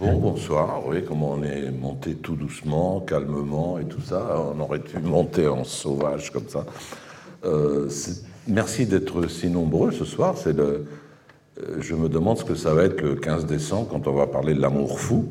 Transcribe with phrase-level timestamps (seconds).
[0.00, 0.86] Bon, bonsoir.
[0.86, 5.48] Oui, comme on est monté tout doucement, calmement et tout ça, on aurait pu monter
[5.48, 6.64] en sauvage comme ça.
[7.44, 7.90] Euh,
[8.46, 10.38] merci d'être si nombreux ce soir.
[10.38, 10.86] C'est le,
[11.60, 14.28] euh, je me demande ce que ça va être le 15 décembre quand on va
[14.28, 15.26] parler de l'amour fou.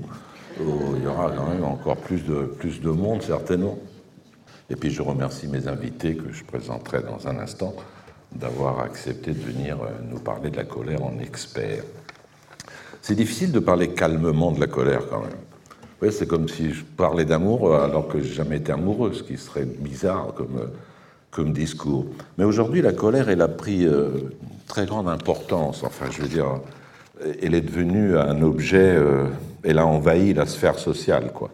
[0.60, 3.80] il y aura quand même encore plus de, plus de monde, certainement.
[4.70, 7.74] Et puis je remercie mes invités que je présenterai dans un instant
[8.36, 11.86] d'avoir accepté de venir euh, nous parler de la colère en expert.
[13.08, 15.38] C'est difficile de parler calmement de la colère quand même.
[16.02, 19.38] Oui, c'est comme si je parlais d'amour alors que j'ai jamais été amoureux, ce qui
[19.38, 20.72] serait bizarre comme,
[21.32, 22.06] comme discours.
[22.38, 24.10] Mais aujourd'hui, la colère, elle a pris euh,
[24.68, 25.86] très grande importance.
[25.86, 26.60] Enfin, je veux dire,
[27.42, 29.28] elle est devenue un objet, euh,
[29.64, 31.52] elle a envahi la sphère sociale, quoi.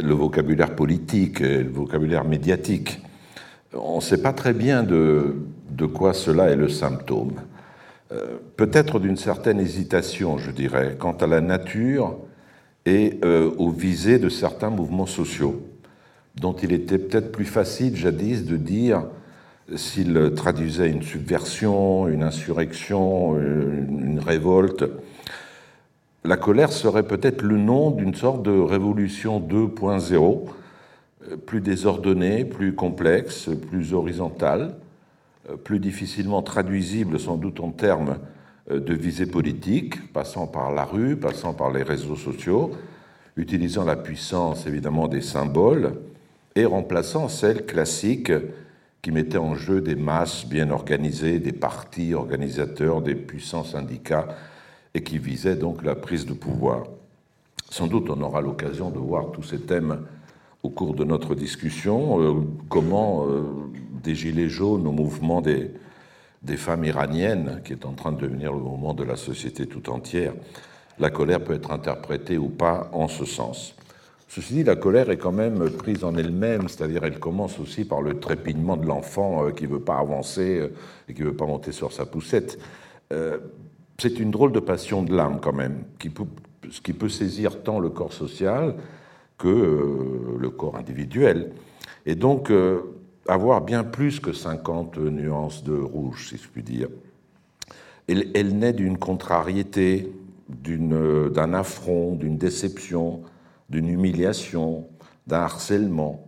[0.00, 3.02] Le vocabulaire politique, le vocabulaire médiatique.
[3.72, 5.34] On ne sait pas très bien de,
[5.70, 7.32] de quoi cela est le symptôme.
[8.12, 12.16] Euh, peut-être d'une certaine hésitation, je dirais, quant à la nature
[12.86, 15.62] et euh, aux visées de certains mouvements sociaux,
[16.36, 19.04] dont il était peut-être plus facile jadis de dire
[19.76, 24.84] s'ils traduisaient une subversion, une insurrection, une révolte.
[26.26, 30.40] La colère serait peut-être le nom d'une sorte de révolution 2.0,
[31.30, 34.83] euh, plus désordonnée, plus complexe, plus horizontale, euh,
[35.62, 38.18] plus difficilement traduisible sans doute en termes
[38.70, 42.70] euh, de visée politique, passant par la rue, passant par les réseaux sociaux,
[43.36, 46.00] utilisant la puissance évidemment des symboles
[46.56, 48.32] et remplaçant celle classique
[49.02, 54.28] qui mettait en jeu des masses bien organisées, des partis organisateurs, des puissants syndicats
[54.94, 56.84] et qui visait donc la prise de pouvoir.
[57.68, 60.06] Sans doute on aura l'occasion de voir tous ces thèmes
[60.62, 63.26] au cours de notre discussion, euh, comment
[64.04, 65.70] des Gilets jaunes au mouvement des,
[66.56, 70.34] femmes iraniennes, qui est en train de devenir le mouvement de la société tout entière,
[71.00, 73.74] la colère peut être interprétée ou pas en ce sens.
[74.28, 78.02] Ceci dit, la colère est quand même prise en elle-même, c'est-à-dire elle commence aussi par
[78.02, 80.68] le trépignement de l'enfant euh, qui ne veut pas avancer euh,
[81.08, 82.58] et qui ne veut pas monter sur sa poussette.
[83.12, 83.38] Euh,
[83.98, 86.26] c'est une drôle de passion de l'âme quand même, qui peut,
[86.82, 88.74] qui peut saisir tant le corps social
[89.38, 91.52] que le corps individuel.
[92.06, 92.50] Et donc,
[93.28, 96.88] avoir bien plus que 50 nuances de rouge, si je puis dire.
[98.06, 100.12] Elle, naît d'une contrariété,
[100.48, 103.22] d'un affront, d'une déception,
[103.70, 104.86] d'une humiliation,
[105.26, 106.26] d'un harcèlement,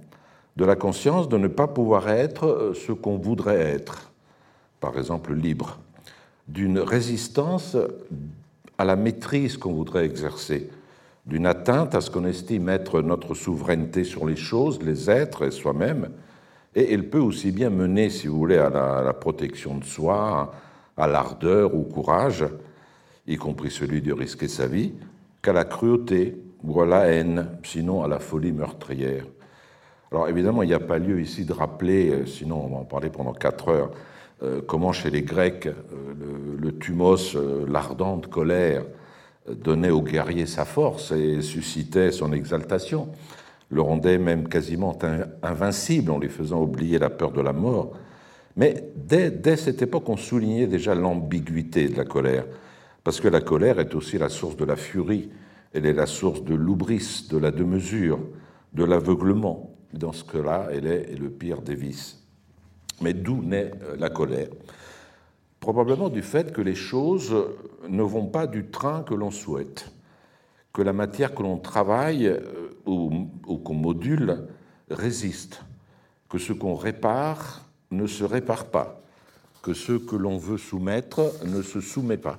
[0.56, 4.10] de la conscience de ne pas pouvoir être ce qu'on voudrait être,
[4.80, 5.78] par exemple libre,
[6.48, 7.76] d'une résistance
[8.78, 10.70] à la maîtrise qu'on voudrait exercer,
[11.26, 15.50] d'une atteinte à ce qu'on estime être notre souveraineté sur les choses, les êtres et
[15.50, 16.08] soi-même,
[16.76, 20.52] et elle peut aussi bien mener, si vous voulez, à la, protection de soi,
[20.98, 22.44] à l'ardeur, au courage,
[23.26, 24.92] y compris celui de risquer sa vie,
[25.40, 29.24] qu'à la cruauté ou à la haine, sinon à la folie meurtrière.
[30.12, 32.84] Alors évidemment, il n'y a pas lieu ici de rappeler, euh, sinon on va en
[32.84, 33.90] parler pendant quatre heures,
[34.42, 35.72] euh, comment chez les Grecs, euh,
[36.20, 38.84] le, le thumos, l'ardente colère,
[39.50, 43.08] donnait au guerrier sa force et suscitait son exaltation
[43.70, 44.96] le rendait même quasiment
[45.42, 47.92] invincible en lui faisant oublier la peur de la mort.
[48.56, 52.46] Mais dès, cette époque, on soulignait déjà l'ambiguïté de la colère,
[53.04, 55.30] parce que la colère est aussi la source de la furie,
[55.74, 58.18] elle est la source de l'oubris, de la démesure,
[58.72, 59.74] de l'aveuglement.
[59.92, 62.22] Dans ce cas-là, elle est le pire des vices.
[63.02, 64.48] Mais d'où naît euh, la colère?
[65.60, 67.34] Probablement du fait que les choses
[67.88, 69.90] ne vont pas du train que l'on souhaite
[70.76, 72.30] que la matière que l'on travaille
[72.86, 73.28] ou,
[73.64, 74.46] qu'on module
[74.90, 75.62] résiste,
[76.28, 79.00] que ce qu'on répare ne se répare pas,
[79.62, 82.38] que ce que l'on veut soumettre ne se soumet pas,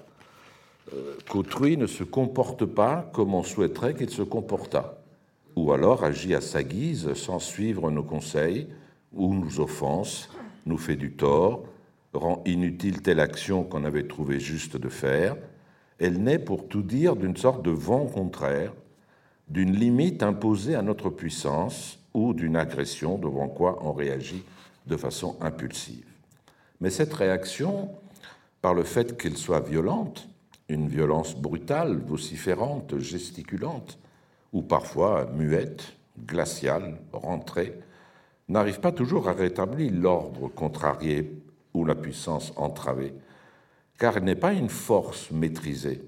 [0.94, 4.98] euh, qu'autrui ne se comporte pas comme on souhaiterait qu'il se comportât,
[5.56, 8.68] ou alors agit à sa guise sans suivre nos conseils,
[9.14, 10.30] ou nous offense,
[10.66, 11.64] nous fait du tort,
[12.14, 15.36] rend inutile telle action qu'on avait trouvé juste de faire,
[16.00, 18.74] elle naît pour tout dire d'une sorte de vent contraire,
[19.50, 24.44] d'une limite imposée à notre puissance ou d'une agression devant quoi on réagit
[24.88, 26.06] de façon impulsive.
[26.82, 27.90] Mais cette réaction,
[28.62, 30.28] par le fait qu'elle soit violente,
[30.70, 33.98] une violence brutale, vociférante, gesticulante,
[34.54, 35.94] ou parfois muette,
[36.26, 37.80] glaciale, rentrée,
[38.50, 41.42] n'arrive pas toujours à rétablir l'ordre contrarié
[41.74, 43.14] ou la puissance entravée
[43.98, 46.02] car elle n'est pas une force maîtrisée,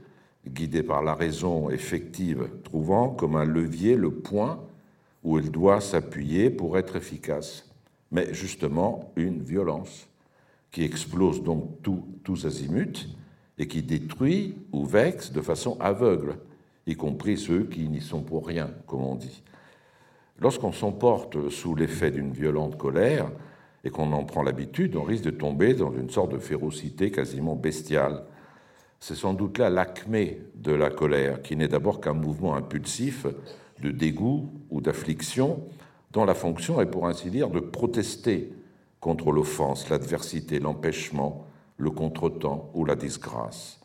[0.53, 4.61] guidée par la raison effective, trouvant comme un levier le point
[5.23, 7.69] où elle doit s'appuyer pour être efficace,
[8.11, 10.07] mais justement une violence
[10.71, 13.07] qui explose donc tous azimuts
[13.57, 16.37] et qui détruit ou vexe de façon aveugle,
[16.87, 19.43] y compris ceux qui n'y sont pour rien, comme on dit.
[20.39, 23.29] Lorsqu'on s'emporte sous l'effet d'une violente colère
[23.83, 27.55] et qu'on en prend l'habitude, on risque de tomber dans une sorte de férocité quasiment
[27.55, 28.23] bestiale.
[28.99, 33.25] C'est sans doute là l'acmé de la colère, qui n'est d'abord qu'un mouvement impulsif
[33.81, 35.63] de dégoût ou d'affliction,
[36.11, 38.51] dont la fonction est pour ainsi dire de protester
[38.99, 41.47] contre l'offense, l'adversité, l'empêchement,
[41.77, 43.79] le contretemps ou la disgrâce.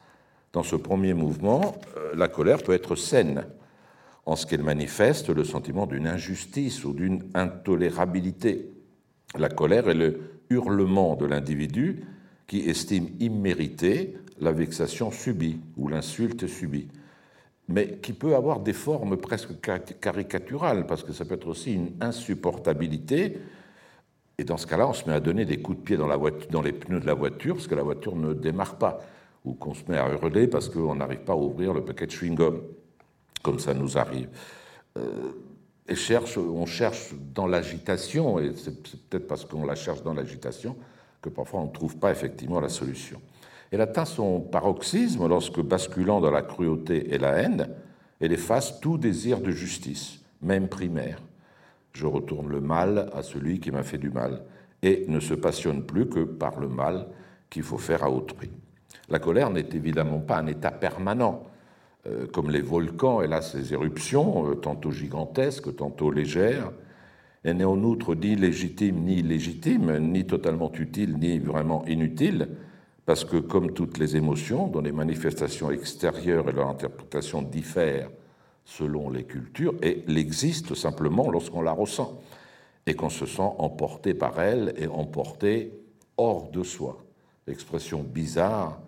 [0.52, 3.46] Dans ce premier mouvement, euh, la colère peut être saine,
[4.26, 8.72] en ce qu'elle manifeste le sentiment d'une injustice ou d'une intolérabilité.
[9.37, 10.20] La colère est le
[10.50, 12.05] hurlement de l'individu
[12.46, 16.89] qui estime imméritée la vexation subie ou l'insulte subie,
[17.69, 19.61] mais qui peut avoir des formes presque
[20.01, 23.39] caricaturales, parce que ça peut être aussi une insupportabilité,
[24.37, 26.17] et dans ce cas-là, on se met à donner des coups de pied dans, la
[26.17, 29.01] voiture, dans les pneus de la voiture, parce que la voiture ne démarre pas,
[29.45, 32.11] ou qu'on se met à hurler parce qu'on n'arrive pas à ouvrir le paquet de
[32.11, 32.61] chewing-gum
[33.43, 34.29] comme ça nous arrive.
[34.97, 35.33] Euh,
[35.87, 40.77] et cherche, on cherche dans l'agitation, et c'est peut-être parce qu'on la cherche dans l'agitation
[41.21, 43.21] que parfois on ne trouve pas effectivement la solution.
[43.75, 47.71] Elle atteint son paroxysme lorsque, basculant dans la cruauté et la haine,
[48.21, 51.19] elle efface tout désir de justice, même primaire.
[51.93, 54.44] Je retourne le mal à celui qui m'a fait du mal,
[54.85, 57.09] et ne se passionne plus que par le mal
[57.50, 58.49] qu'il faut faire à autrui.
[59.09, 61.43] La colère n'est évidemment pas un état permanent.
[62.06, 66.71] Euh, comme les volcans, elle a ses éruptions, euh, tantôt gigantesques, tantôt légères.
[67.43, 72.50] Elle n'est en outre ni légitime ni illégitime, ni totalement utile ni vraiment inutile,
[73.06, 78.11] parce que comme toutes les émotions, dont les manifestations extérieures et leur interprétation diffèrent
[78.65, 82.21] selon les cultures, et elle existe simplement lorsqu'on la ressent,
[82.87, 85.73] et qu'on se sent emporté par elle et emporté
[86.17, 87.03] hors de soi.
[87.47, 88.81] Expression bizarre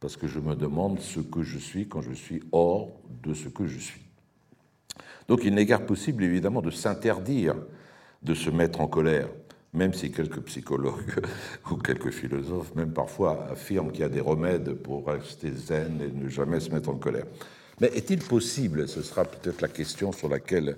[0.00, 2.90] parce que je me demande ce que je suis quand je suis hors
[3.22, 4.02] de ce que je suis.
[5.28, 7.56] Donc il n'est guère possible évidemment de s'interdire
[8.22, 9.28] de se mettre en colère,
[9.72, 11.24] même si quelques psychologues
[11.70, 16.10] ou quelques philosophes, même parfois, affirment qu'il y a des remèdes pour rester zen et
[16.10, 17.26] ne jamais se mettre en colère.
[17.80, 20.76] Mais est-il possible, ce sera peut-être la question sur laquelle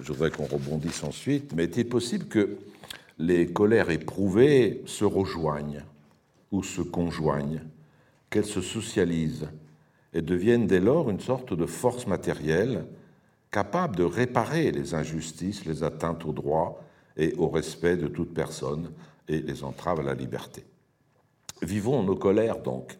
[0.00, 2.56] je voudrais qu'on rebondisse ensuite, mais est-il possible que
[3.18, 5.84] les colères éprouvées se rejoignent
[6.50, 7.60] ou se conjoignent
[8.30, 9.48] qu'elles se socialisent
[10.14, 12.86] et deviennent dès lors une sorte de force matérielle
[13.50, 16.82] capable de réparer les injustices, les atteintes aux droits
[17.16, 18.90] et au respect de toute personne
[19.28, 20.64] et les entraves à la liberté.
[21.62, 22.96] Vivons nos colères donc,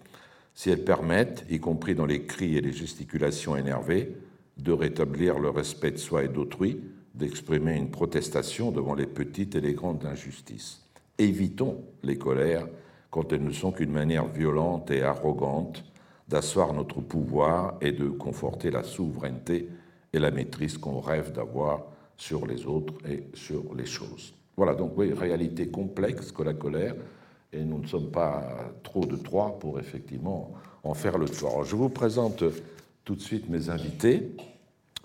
[0.55, 4.15] si elles permettent, y compris dans les cris et les gesticulations énervées,
[4.59, 6.81] de rétablir le respect de soi et d'autrui,
[7.15, 10.83] d'exprimer une protestation devant les petites et les grandes injustices.
[11.19, 12.67] Évitons les colères
[13.11, 15.85] quand elles ne sont qu'une manière violente et arrogante
[16.29, 19.69] d'asseoir notre pouvoir et de conforter la souveraineté
[20.12, 21.87] et la maîtrise qu'on rêve d'avoir
[22.20, 24.34] sur les autres et sur les choses.
[24.56, 26.94] Voilà, donc oui, réalité complexe que la colère,
[27.50, 30.52] et nous ne sommes pas trop de trois pour effectivement
[30.84, 31.64] en faire le tour.
[31.64, 32.44] je vous présente
[33.05, 34.37] tout de suite mes invités.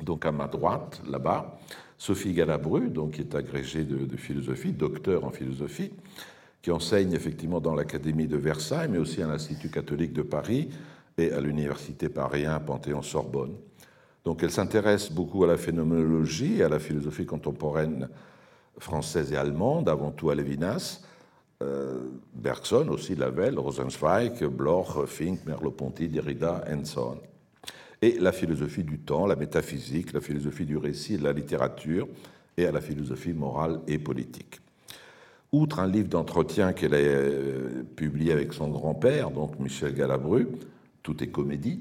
[0.03, 1.57] Donc à ma droite, là-bas,
[1.97, 5.91] Sophie Galabru, donc, qui est agrégée de, de philosophie, docteur en philosophie,
[6.61, 10.69] qui enseigne effectivement dans l'Académie de Versailles, mais aussi à l'Institut catholique de Paris
[11.17, 13.55] et à l'Université Paris Panthéon-Sorbonne.
[14.25, 18.09] Donc elle s'intéresse beaucoup à la phénoménologie à la philosophie contemporaine
[18.79, 21.01] française et allemande, avant tout à Lévinas,
[21.61, 26.83] euh, Bergson aussi, Lavelle, Rosenzweig, Bloch, Fink, Merleau-Ponty, Derrida, and
[28.01, 32.07] Et la philosophie du temps, la métaphysique, la philosophie du récit de la littérature,
[32.57, 34.59] et à la philosophie morale et politique.
[35.51, 40.47] Outre un livre d'entretien qu'elle a euh, publié avec son grand-père, donc Michel Galabru,
[41.03, 41.79] Tout est comédie,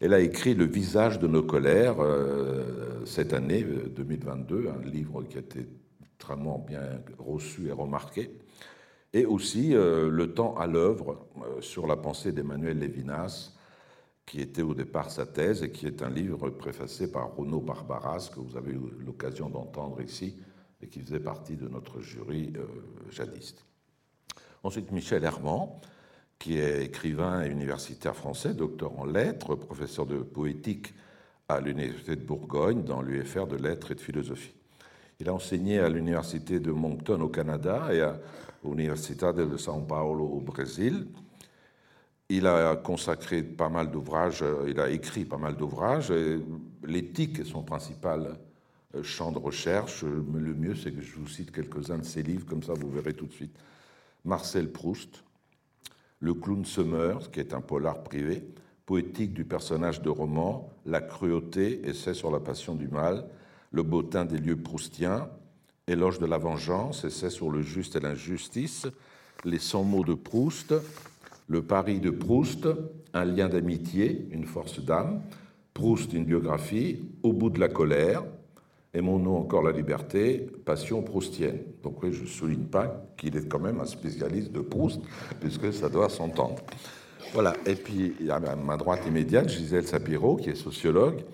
[0.00, 5.22] elle a écrit Le visage de nos colères euh, cette année 2022, euh, un livre
[5.24, 5.66] qui a été
[6.02, 6.82] extrêmement bien
[7.18, 8.30] reçu et remarqué,
[9.12, 11.28] et aussi Le temps à l'œuvre
[11.60, 13.54] sur la pensée d'Emmanuel Lévinas,
[14.26, 18.30] qui était au départ sa thèse et qui est un livre préfacé par Renaud Barbaras,
[18.34, 20.36] que vous avez eu l'occasion d'entendre ici
[20.80, 22.64] et qui faisait partie de notre jury euh,
[23.10, 23.64] jadiste.
[24.62, 25.68] Ensuite, Michel Herman,
[26.38, 30.94] qui est écrivain et universitaire français, docteur en lettres, professeur de poétique
[31.48, 34.54] à l'Université de Bourgogne dans l'UFR de lettres et de philosophie.
[35.20, 38.18] Il a enseigné à l'Université de Moncton au Canada et à
[38.64, 41.06] l'Université de São Paulo au Brésil.
[42.28, 46.12] Il a consacré pas mal d'ouvrages, il a écrit pas mal d'ouvrages.
[46.82, 48.38] L'éthique est son principal
[48.94, 50.04] euh, champ de recherche.
[50.04, 52.90] Euh, le mieux, c'est que je vous cite quelques-uns de ses livres, comme ça vous
[52.90, 53.56] verrez tout de suite.
[54.24, 55.23] Marcel Proust,
[56.24, 58.42] Le clown Summers, qui est un polar privé,
[58.86, 63.26] poétique du personnage de roman, la cruauté, essai sur la passion du mal,
[63.72, 65.28] le bottin des lieux proustiens,
[65.86, 68.86] éloge de la vengeance, essai sur le juste et l'injustice,
[69.44, 70.72] les 100 mots de Proust,
[71.46, 72.68] le pari de Proust,
[73.12, 75.20] un lien d'amitié, une force d'âme,
[75.74, 78.24] Proust, une biographie, au bout de la colère,
[78.94, 81.58] et mon nom encore la liberté, passion proustienne.
[81.82, 85.00] Donc oui, je ne souligne pas qu'il est quand même un spécialiste de Proust,
[85.40, 86.62] puisque ça doit s'entendre.
[87.32, 91.24] Voilà, et puis à ma droite immédiate, Gisèle Sapiro, qui est sociologue,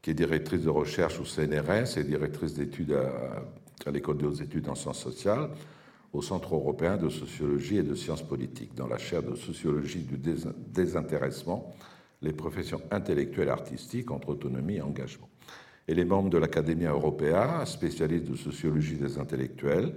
[0.00, 4.76] qui est directrice de recherche au CNRS et directrice d'études à, l'École des études en
[4.76, 5.50] sciences sociales,
[6.12, 10.18] au Centre européen de sociologie et de sciences politiques, dans la chaire de sociologie du
[10.68, 11.74] désintéressement,
[12.22, 15.29] les professions intellectuelles artistiques entre autonomie et engagement.
[15.90, 19.92] Elle est membre de l'Académie Europea, spécialiste de sociologie des intellectuels,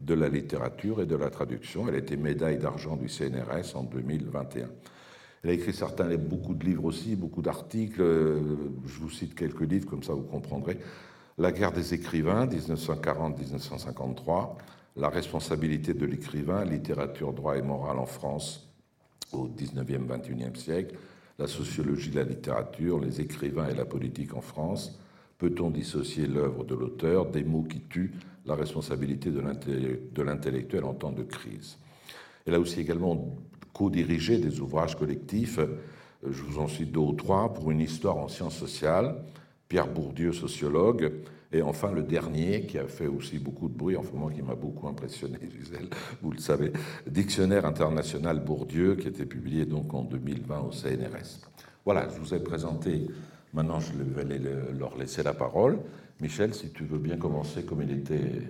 [0.00, 1.86] de la littérature et de la traduction.
[1.86, 4.68] Elle a été médaille d'argent du CNRS en 2021.
[5.44, 8.02] Elle a écrit certains, beaucoup de livres aussi, beaucoup d'articles.
[8.02, 10.80] Je vous cite quelques livres, comme ça vous comprendrez.
[11.38, 14.48] La guerre des écrivains, 1940-1953.
[14.96, 18.68] La responsabilité de l'écrivain, littérature, droit et morale en France
[19.32, 20.96] au 19e, 21e siècle.
[21.38, 24.98] La sociologie de la littérature, les écrivains et la politique en France.
[25.38, 28.12] Peut-on dissocier l'œuvre de l'auteur des mots qui tuent
[28.46, 31.78] la responsabilité de l'intellectuel en temps de crise?
[32.46, 33.36] Elle a aussi également
[33.72, 35.60] co-dirigé des ouvrages collectifs,
[36.26, 39.16] je vous en cite deux ou trois, pour une histoire en sciences sociales,
[39.68, 41.12] Pierre Bourdieu, sociologue,
[41.52, 44.42] et enfin le dernier, qui a fait aussi beaucoup de bruit, en ce moment qui
[44.42, 45.88] m'a beaucoup impressionné, Gisèle,
[46.22, 46.72] vous le savez,
[47.06, 51.48] Dictionnaire international Bourdieu, qui a été publié donc en 2020 au CNRS.
[51.84, 53.06] Voilà, je vous ai présenté
[53.56, 54.38] Maintenant, je vais
[54.78, 55.78] leur laisser la parole.
[56.20, 58.42] Michel, si tu veux bien commencer comme il était,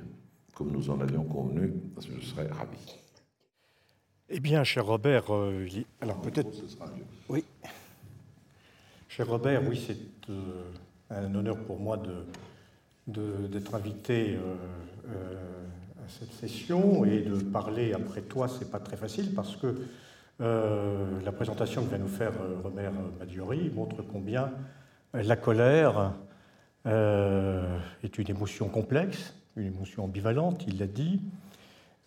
[0.53, 2.77] comme nous en avions convenu, je serais ravi.
[4.29, 5.65] Eh bien, cher Robert, euh,
[6.01, 6.51] alors peut-être.
[7.29, 7.45] Oui.
[9.07, 9.97] Cher Robert, oui, c'est
[10.29, 10.65] euh,
[11.11, 12.03] un honneur pour moi
[13.07, 15.37] de, d'être invité euh,
[16.05, 19.77] à cette session et de parler après toi, c'est pas très facile parce que
[20.41, 22.33] la présentation que vient nous faire
[22.63, 24.53] Robert Maggiori montre combien
[25.15, 26.13] la colère
[26.87, 31.21] euh, est une émotion complexe, une émotion ambivalente, il l'a dit,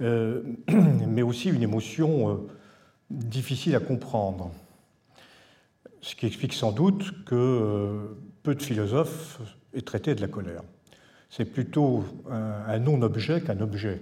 [0.02, 0.44] euh,
[1.08, 2.36] mais aussi une émotion euh,
[3.10, 4.52] difficile à comprendre.
[6.02, 9.42] Ce qui explique sans doute que peu de philosophes
[9.74, 10.62] aient traité de la colère.
[11.30, 14.02] C'est plutôt un, non-objet qu'un objet.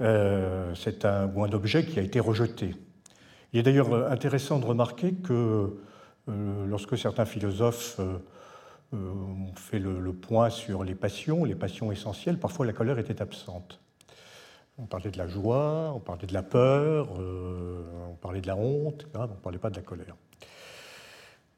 [0.00, 2.74] C'est un, un objet qui a été rejeté.
[3.52, 5.78] Il est d'ailleurs intéressant de remarquer que
[6.28, 8.18] lorsque certains philosophes euh,
[8.94, 13.20] euh, ont fait le, point sur les passions, les passions essentielles, parfois la colère était
[13.22, 13.80] absente.
[14.78, 19.06] On parlait de la joie, on parlait de la peur, on parlait de la honte,
[19.14, 20.14] on ne parlait pas de la colère.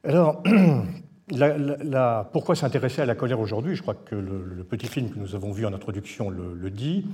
[0.03, 0.41] Alors,
[2.31, 3.75] pourquoi s'intéresser à la colère aujourd'hui?
[3.75, 7.05] Je crois que le, petit film que nous avons vu en introduction le, dit,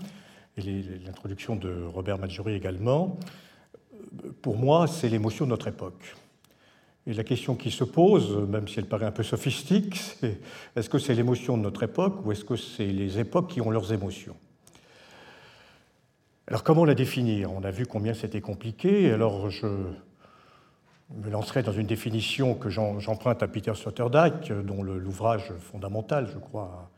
[0.55, 0.61] et
[1.05, 3.17] l'introduction de Robert Maggiore également.
[4.41, 6.15] Pour moi, c'est l'émotion de notre époque.
[7.09, 10.41] Et la question qui se pose, même si elle paraît un peu sophistique, c'est
[10.75, 13.71] est-ce que c'est l'émotion de notre époque ou est-ce que c'est les époques qui ont
[13.71, 14.35] leurs émotions?
[16.47, 17.53] Alors comment la définir?
[17.53, 23.41] On a vu combien c'était compliqué, alors je me lancerai dans une définition que j'emprunte
[23.41, 26.89] à Peter Sloterdijk, dont l'ouvrage fondamental, je crois, a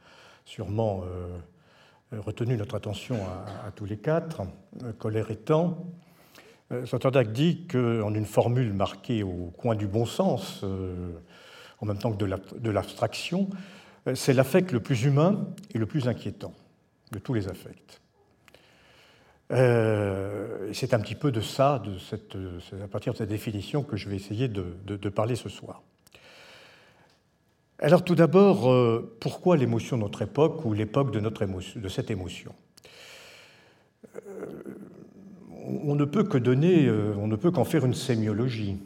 [0.43, 4.41] sûrement euh, retenu notre attention à, à tous les quatre,
[4.97, 5.85] Colère et temps.
[6.71, 11.11] Euh, Sloterdijk dit qu'en une formule marquée au coin du bon sens, euh,
[11.79, 13.49] en même temps que de l'abstraction,
[14.07, 16.53] euh, c'est l'affect le plus humain et le plus inquiétant
[17.11, 18.01] de tous les affects.
[19.49, 21.81] c'est un petit peu de ça,
[22.83, 25.81] à partir de cette définition, que je vais essayer de, parler ce soir.
[27.79, 28.71] Alors tout d'abord,
[29.19, 32.53] pourquoi l'émotion de notre époque ou l'époque de cette émotion?
[35.69, 38.77] On ne peut que donner, euh, on ne peut qu'en faire une sémiologie.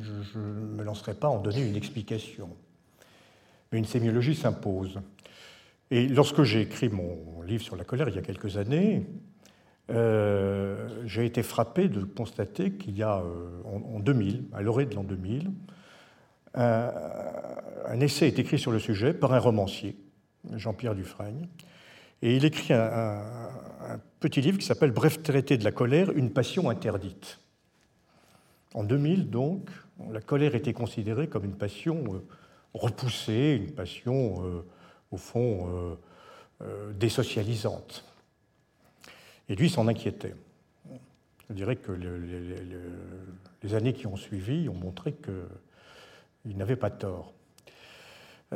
[0.00, 2.48] Je ne me lancerai pas en donner une explication.
[3.72, 5.00] Mais une sémiologie s'impose.
[5.90, 9.06] Et lorsque j'ai écrit mon livre sur la colère il y a quelques années,
[9.90, 14.94] euh, j'ai été frappé de constater qu'il y a euh, en, 2000, à l'orée de
[14.94, 15.50] l'an 2000,
[16.54, 16.90] un,
[17.86, 19.96] un, essai est écrit sur le sujet par un romancier,
[20.54, 21.48] Jean-Pierre Dufresne,
[22.24, 23.20] et il écrit un,
[24.18, 27.38] petit livre qui s'appelle Bref traité de la colère, une passion interdite.
[28.72, 29.68] En 2000, donc,
[30.10, 32.24] la colère était considérée comme une passion euh,
[32.72, 34.64] repoussée, une passion, euh,
[35.10, 35.96] au fond,
[36.62, 38.06] euh, désocialisante.
[39.50, 40.34] Et lui s'en inquiétait.
[41.50, 47.34] Je dirais que les, années qui ont suivi ont montré qu'il n'avait pas tort.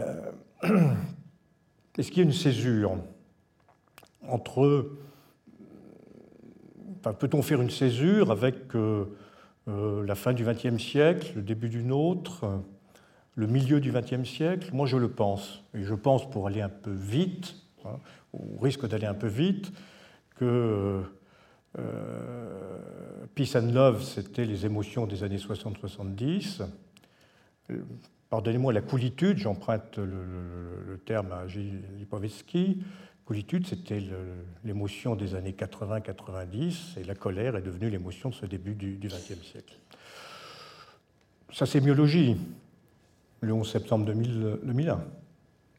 [1.99, 2.97] Est-ce qu'il y a une césure?
[4.27, 4.91] Entre.
[7.19, 9.07] Peut-on faire une césure avec euh,
[9.69, 12.61] euh, la fin du XXe siècle, le début d'une autre,
[13.35, 14.71] le milieu du XXe siècle?
[14.73, 15.65] Moi, je le pense.
[15.75, 17.99] Et je pense, pour aller un peu vite, hein,
[18.33, 19.73] au risque d'aller un peu vite,
[20.37, 21.03] que
[21.79, 22.79] euh,
[23.35, 26.63] Peace and Love, c'était les émotions des années 60-70.
[28.31, 32.83] Pardonnez-moi la coolitude, j'emprunte le, terme à Gilles Lipovetsky.
[33.65, 34.03] C'était
[34.65, 39.45] l'émotion des années 80-90, et la colère est devenue l'émotion de ce début du XXe
[39.45, 39.77] siècle.
[41.53, 42.37] Sa sémiologie,
[43.41, 45.05] le 11 septembre 2001.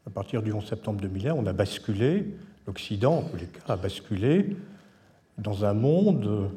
[0.06, 2.34] À partir du 11 septembre 2001, on a basculé,
[2.66, 4.56] l'Occident en tous les cas a basculé
[5.38, 6.50] dans un monde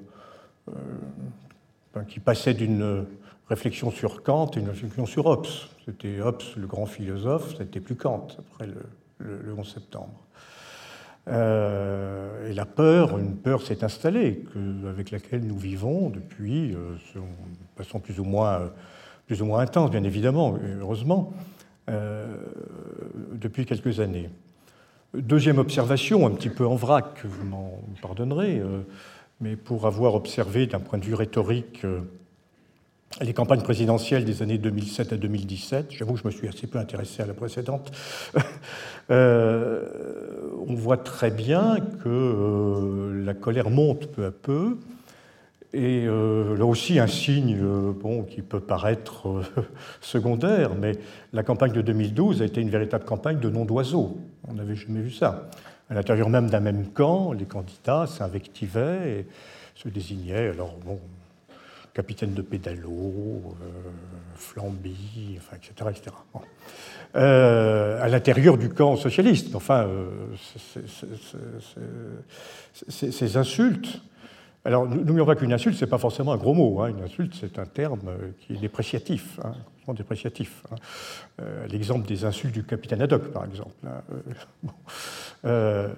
[0.70, 3.06] euh, qui passait d'une
[3.50, 5.48] réflexion sur Kant et une réflexion sur Hobbes.
[5.86, 10.20] C'était Hobbes, le grand philosophe, c'était plus Kant après le, 11 septembre.
[11.28, 14.44] Euh, et la peur, une peur s'est installée,
[14.88, 18.72] avec laquelle nous vivons depuis, euh, de façon plus ou moins,
[19.26, 21.34] plus ou moins intense, bien évidemment, heureusement,
[21.90, 22.26] euh,
[23.34, 24.30] depuis quelques années.
[25.14, 28.62] Deuxième observation, un petit peu en vrac, vous m'en pardonnerez,
[29.40, 31.86] mais pour avoir observé d'un point de vue rhétorique
[33.22, 36.80] les campagnes présidentielles des années 2007 à 2017, j'avoue que je me suis assez peu
[36.80, 37.92] intéressé à la précédente,
[39.12, 39.84] euh,
[40.68, 44.78] on voit très bien que euh, la colère monte peu à peu,
[45.74, 47.60] et euh, là aussi un signe
[47.94, 49.42] bon, qui peut paraître
[50.02, 50.94] secondaire, mais
[51.34, 54.18] la campagne de 2012 a été une véritable campagne de nom d'oiseaux.
[54.48, 55.50] On n'avait jamais vu ça.
[55.90, 59.26] À l'intérieur même d'un même camp, les candidats s'invectivaient et
[59.76, 60.50] se désignaient.
[60.50, 61.00] Alors bon,
[61.94, 63.92] capitaine de pédalo, euh,
[64.36, 65.90] flamby, etc.
[65.92, 66.16] etc.
[67.16, 69.56] Euh, à l'intérieur du camp socialiste.
[69.56, 70.08] Enfin, euh,
[72.90, 74.02] ces insultes.
[74.66, 76.82] Alors, n'oublions pas qu'une insulte, ce n'est pas forcément un gros mot.
[76.82, 76.88] Hein.
[76.88, 79.40] Une insulte, c'est un terme qui est dépréciatif.
[79.44, 79.52] Hein.
[79.88, 81.44] Hein.
[81.70, 83.76] L'exemple des insultes du capitaine Haddock, par exemple.
[85.44, 85.90] Hein.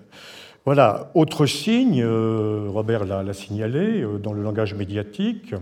[0.65, 1.12] voilà.
[1.13, 5.54] Autre signe, Robert l'a signalé, dans le langage médiatique,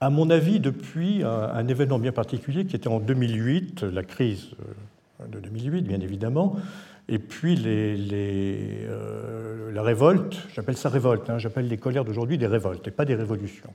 [0.00, 4.48] à mon avis, depuis un, événement bien particulier qui était en 2008, la crise
[5.20, 6.56] euh, de 2008, bien évidemment,
[7.08, 12.88] et puis euh, la révolte, j'appelle ça révolte, hein, j'appelle les colères d'aujourd'hui des révoltes
[12.88, 13.74] et pas des révolutions.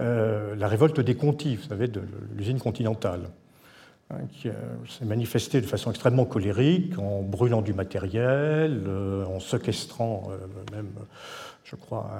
[0.00, 2.02] Euh, la révolte des Contis, vous savez, de
[2.36, 3.22] l'usine continentale,
[4.10, 4.50] hein, qui
[4.88, 8.82] s'est manifestée de façon extrêmement colérique, en brûlant du matériel,
[9.26, 10.28] en séquestrant
[10.72, 10.90] même,
[11.64, 12.10] je crois,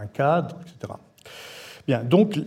[0.00, 0.94] un cadre, etc.
[1.88, 2.38] Donc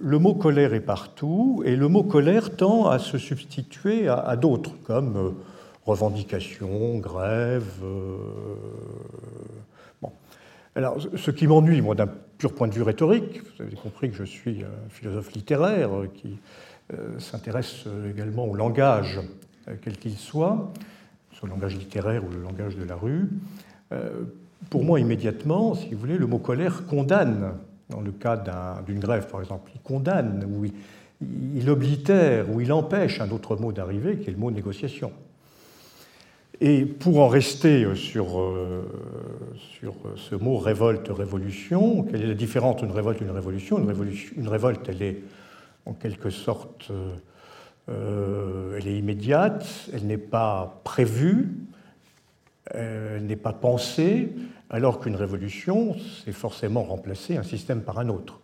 [0.00, 4.74] le mot colère est partout, et le mot colère tend à se substituer à, d'autres,
[4.84, 5.30] comme euh,
[5.86, 7.82] revendication, grève.
[7.82, 8.16] Euh.
[10.76, 14.16] Alors, ce qui m'ennuie, moi, d'un pur point de vue rhétorique, vous avez compris que
[14.16, 16.36] je suis un philosophe littéraire qui
[16.92, 19.20] euh, s'intéresse également au langage,
[19.82, 20.72] quel qu'il soit,
[21.32, 23.30] soit le langage littéraire ou le langage de la rue.
[24.68, 27.52] pour moi, immédiatement, si vous voulez, le mot colère condamne
[27.90, 28.42] dans le cas
[28.86, 30.66] d'une grève par exemple, il condamne ou
[31.54, 35.12] il, oblitère ou il empêche un autre mot d'arriver qui est le mot négociation.
[36.60, 38.88] Et pour en rester sur, euh,
[39.80, 43.78] sur ce mot révolte, révolution, quelle est la différence entre une révolte et une révolution?
[44.36, 45.22] Une, révolte, elle est
[45.84, 46.90] en quelque sorte,
[47.88, 51.48] euh, elle est immédiate, elle n'est pas prévue,
[52.70, 54.30] elle n'est pas pensée,
[54.70, 58.40] alors qu'une révolution, c'est forcément remplacer un système par un autre.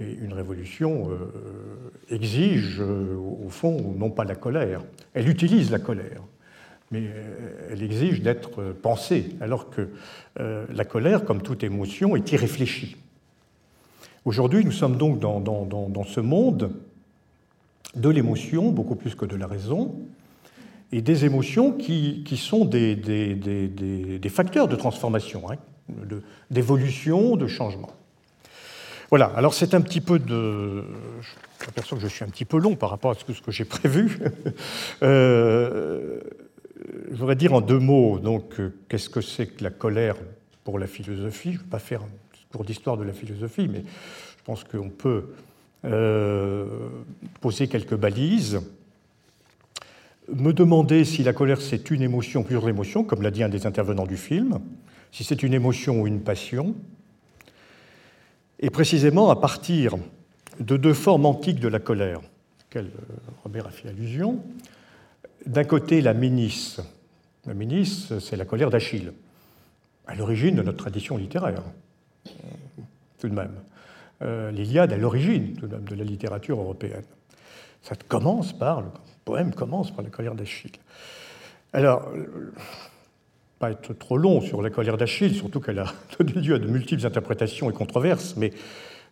[0.00, 1.30] Et une révolution euh,
[2.10, 6.20] exige, euh, au fond, non pas la colère, elle utilise la colère,
[6.90, 9.88] mais euh, elle exige d'être pensée, alors que
[10.36, 12.96] la colère, comme toute émotion, est irréfléchie.
[14.24, 16.72] Aujourd'hui, nous sommes donc dans, ce monde
[17.94, 19.94] de l'émotion, beaucoup plus que de la raison,
[20.94, 25.56] et des émotions qui, sont des, des, facteurs de transformation, hein,
[26.52, 27.90] d'évolution, de, changement.
[29.10, 30.84] Voilà, alors c'est un petit peu de...
[31.58, 33.64] Je m'aperçois que je suis un petit peu long par rapport à ce que, j'ai
[33.64, 34.20] prévu.
[35.02, 36.20] euh,
[37.10, 38.54] je voudrais dire en deux mots, donc,
[38.88, 40.14] qu'est-ce que c'est que la colère
[40.62, 41.54] pour la philosophie?
[41.54, 42.08] Je ne vais pas faire un
[42.52, 45.24] cours d'histoire de la philosophie, mais je pense qu'on peut
[45.84, 46.66] euh,
[47.40, 48.60] poser quelques balises
[50.32, 53.66] me demander si la colère c'est une émotion, plusieurs émotions, comme l'a dit un des
[53.66, 54.58] intervenants du film,
[55.12, 56.74] si c'est une émotion ou une passion,
[58.60, 59.96] et précisément à partir
[60.60, 62.20] de deux formes antiques de la colère,
[62.66, 64.40] auxquelles euh, Robert a fait allusion.
[65.46, 66.80] D'un côté, la ménisse.
[67.46, 69.12] La ménisse, c'est la colère d'Achille,
[70.06, 71.62] à l'origine de notre tradition littéraire,
[73.18, 73.52] tout de même.
[74.22, 77.04] Euh, L'Iliade à l'origine de de la littérature européenne.
[77.82, 78.82] Ça commence par,
[79.24, 80.72] poème commence par la colère d'Achille.
[81.72, 82.08] Alors,
[83.58, 86.66] pas être trop long sur la colère d'Achille, surtout qu'elle a donné lieu à de
[86.66, 88.52] multiples interprétations et controverses, mais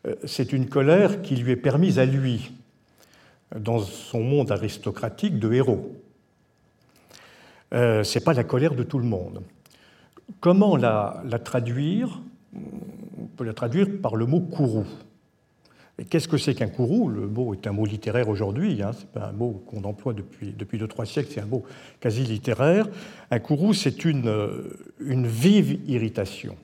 [0.07, 2.53] euh, c'est une colère qui lui est permise à lui,
[3.57, 5.95] dans son monde aristocratique, de héros.
[7.75, 9.43] Euh, Ce n'est pas la colère de tout le monde.
[10.41, 12.21] Comment la, la traduire?
[12.55, 14.87] On peut la traduire par le mot courroux.
[16.09, 19.11] Qu'est-ce que c'est qu'un courroux Le mot est un mot littéraire aujourd'hui, hein, ce n'est
[19.13, 21.65] pas un mot qu'on emploie depuis, depuis deux, trois siècles, c'est un mot
[22.01, 22.89] quasi littéraire.
[23.31, 26.57] Un courroux, c'est une, euh, une vive irritation.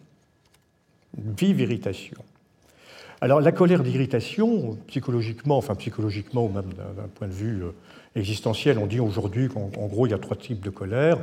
[1.16, 2.16] Une vive irritation.
[3.20, 7.72] Alors la colère d'irritation, psychologiquement, enfin psychologiquement ou même d'un point de vue euh,
[8.14, 11.18] existentiel, on dit aujourd'hui qu'en gros il y a trois types de colère.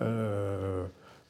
[0.00, 0.84] Euh,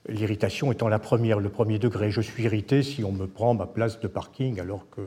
[0.09, 2.11] L'irritation étant la première, le premier degré.
[2.11, 5.03] Je suis irrité si on me prend ma place de parking alors que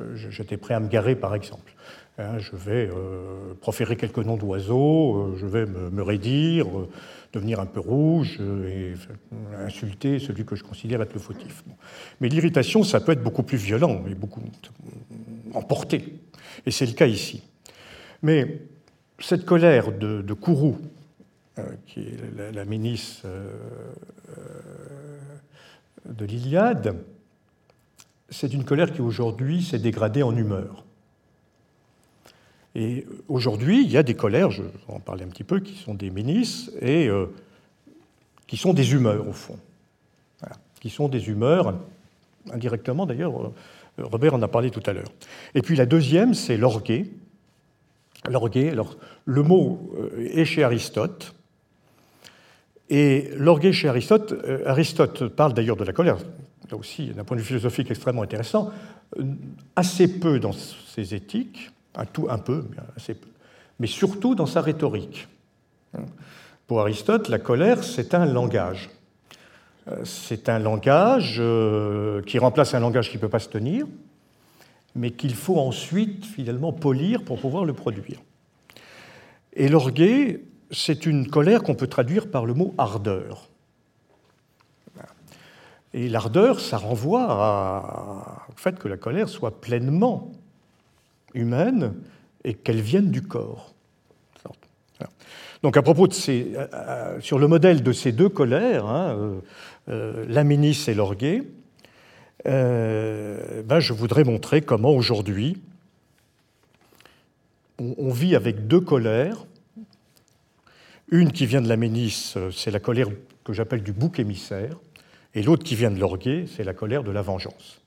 [0.00, 1.72] euh, j'étais prêt à me garer, par exemple.
[2.18, 6.66] Hein, je vais euh, proférer quelques noms d'oiseaux, euh, je vais me, raidir,
[7.32, 8.94] devenir un peu rouge et
[9.64, 11.62] insulter celui que je considère être le fautif.
[12.20, 14.42] Mais l'irritation, ça peut être beaucoup plus violent et beaucoup
[15.54, 16.18] emporté.
[16.66, 17.42] Et c'est le cas ici.
[18.22, 18.62] Mais
[19.20, 20.34] cette colère de, de
[21.86, 23.52] qui est la, la euh, euh,
[26.06, 26.96] de l'Iliade,
[28.28, 30.84] c'est une colère qui aujourd'hui s'est dégradée en humeur.
[32.74, 35.76] Et aujourd'hui, il y a des colères, je vais en parler un petit peu, qui
[35.76, 37.08] sont des ministres et
[38.48, 39.56] qui sont des humeurs, au fond.
[40.80, 41.78] Qui sont des humeurs,
[42.50, 43.52] indirectement d'ailleurs,
[43.96, 45.12] Robert en a parlé tout à l'heure.
[45.54, 47.06] Et puis la deuxième, c'est l'orguet.
[48.28, 51.32] L'orguet, alors le mot est chez Aristote,
[52.90, 56.18] et l'orgueil chez Aristote, euh, Aristote parle d'ailleurs de la colère,
[56.70, 58.72] là aussi d'un point de vue philosophique extrêmement intéressant,
[59.18, 59.24] euh,
[59.74, 63.28] assez peu dans ses éthiques, un, tout, un peu, mais assez peu,
[63.78, 65.28] mais surtout dans sa rhétorique.
[66.66, 68.90] Pour Aristote, la colère, c'est un langage.
[69.88, 71.42] Euh, c'est un langage
[72.26, 73.86] qui remplace un langage qui ne peut pas se tenir,
[74.94, 78.20] mais qu'il faut ensuite finalement polir pour pouvoir le produire.
[79.54, 80.40] Et l'orgueil,
[80.74, 83.48] c'est une colère qu'on peut traduire par le mot ardeur.
[85.92, 90.32] Et l'ardeur, ça renvoie au fait que la colère soit pleinement
[91.34, 91.94] humaine
[92.42, 93.74] et qu'elle vienne du corps.
[95.62, 99.40] Donc à propos de ces, euh, euh, sur le modèle de ces deux colères, hein,
[99.88, 101.42] euh, l'aminis et l'orguet,
[102.44, 105.56] ben, je voudrais montrer comment aujourd'hui
[107.78, 109.46] on vit avec deux colères
[111.14, 113.08] une qui vient de la Ménisse, c'est la colère
[113.44, 114.76] que j'appelle du bouc émissaire,
[115.34, 117.80] et l'autre qui vient de l'orguet, c'est la colère de la vengeance.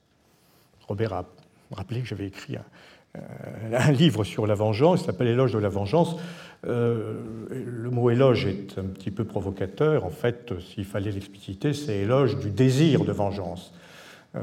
[0.86, 1.26] Robert a
[1.70, 2.64] rappelé que j'avais écrit un,
[3.18, 6.16] euh, livre sur la vengeance, il s'appelle Éloge de la vengeance.
[6.66, 11.98] Euh, le mot éloge est un petit peu provocateur, en fait, s'il fallait l'expliciter, c'est
[11.98, 13.74] éloge du désir de vengeance.
[14.36, 14.40] Euh,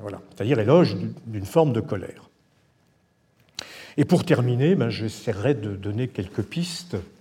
[0.00, 2.30] voilà, c'est-à-dire éloge d'une forme de colère.
[3.98, 7.15] Et pour terminer, ben, j'essaierai de donner quelques pistes euh,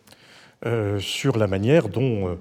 [0.99, 2.35] sur la manière dont euh,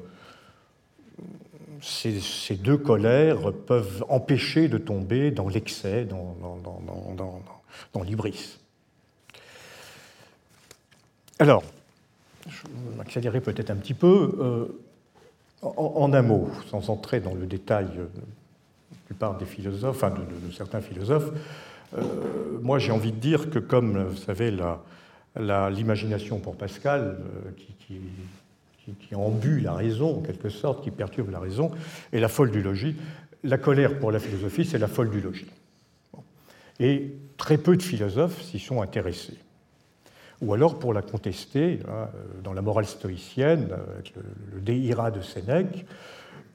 [1.83, 7.41] ces, deux colères peuvent empêcher de tomber dans l'excès, dans, dans.
[11.41, 11.65] Alors,
[12.49, 14.37] je vais m'accélérer peut-être un petit peu.
[14.41, 14.81] Euh,
[15.63, 20.53] en, un mot, sans entrer dans le détail de la plupart des philosophes, enfin de,
[20.53, 21.31] certains philosophes,
[22.61, 24.83] moi j'ai envie de dire que comme, vous savez, la,
[25.37, 28.01] l'imagination pour Pascal, euh, qui,
[28.99, 31.71] qui, embue la raison, en quelque sorte, qui perturbe la raison,
[32.13, 32.97] et la folle du logis.
[33.43, 35.51] La colère pour la philosophie, c'est la folle du logis.
[36.81, 39.39] Et très peu de philosophes s'y sont intéressés.
[40.43, 42.09] Ou alors pour la contester, hein,
[42.43, 45.87] dans la morale stoïcienne, avec le, déira de Sénèque,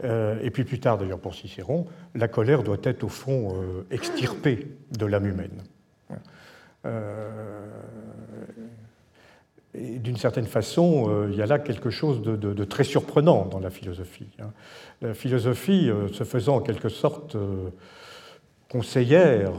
[0.03, 3.85] euh, et puis plus tard d'ailleurs pour Cicéron, la colère doit être au fond euh,
[3.91, 5.63] extirpée de l'âme humaine.
[6.85, 7.67] Euh,
[9.75, 13.59] et d'une certaine façon, euh, il y a là quelque chose de, très surprenant dans
[13.59, 14.27] la philosophie.
[14.39, 14.51] Hein.
[15.01, 17.37] La philosophie euh, se faisant en quelque sorte
[18.69, 19.51] conseillère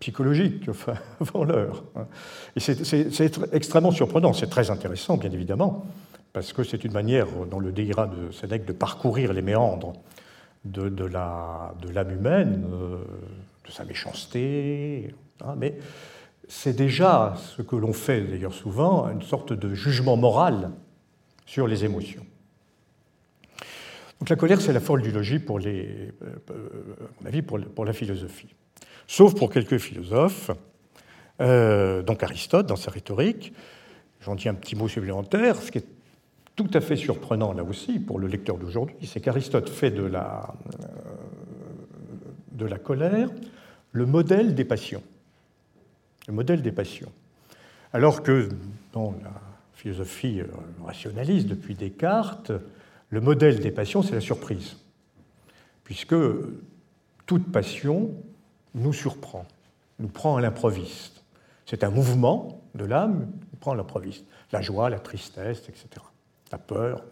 [0.00, 1.84] psychologique, enfin, avant l'heure.
[1.96, 2.06] Hein.
[2.56, 5.86] Et c'est extrêmement surprenant, c'est très intéressant, bien évidemment,
[6.32, 9.94] parce que c'est une manière, dans le Déira de Sénèque, de parcourir les méandres
[10.64, 12.64] de, de l'âme humaine,
[13.66, 15.74] de sa méchanceté, hein, mais
[16.48, 20.70] c'est déjà ce que l'on fait d'ailleurs souvent, une sorte de jugement moral
[21.46, 22.24] sur les émotions.
[24.18, 25.60] Donc la colère, c'est la folle du logis pour,
[27.46, 28.54] pour, pour la philosophie.
[29.06, 30.50] Sauf pour quelques philosophes,
[31.40, 33.52] euh, donc Aristote dans sa rhétorique.
[34.20, 35.56] J'en dis un petit mot supplémentaire.
[35.56, 35.86] Ce qui est
[36.56, 40.54] tout à fait surprenant là aussi pour le lecteur d'aujourd'hui, c'est qu'Aristote fait de la,
[40.80, 40.86] euh,
[42.52, 43.28] de la colère
[43.92, 45.02] le modèle des passions.
[46.28, 47.10] Le modèle des passions.
[47.92, 48.50] Alors que
[48.92, 49.32] dans la
[49.72, 50.46] philosophie euh,
[50.84, 52.52] rationaliste depuis Descartes,
[53.08, 54.76] le modèle des passions, c'est la surprise,
[55.84, 56.14] puisque
[57.24, 58.10] toute passion
[58.74, 59.46] nous surprend,
[59.98, 61.24] nous prend à l'improviste.
[61.64, 64.26] C'est un mouvement de l'âme, nous prend à l'improviste.
[64.52, 65.88] La joie, la tristesse, etc.
[66.52, 67.04] La peur,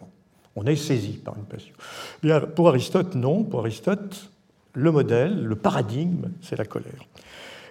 [0.55, 1.73] on est saisi par une passion.
[2.21, 3.43] Bien, pour Aristote, non.
[3.43, 4.29] Pour Aristote,
[4.73, 7.07] le modèle, le paradigme, c'est la colère.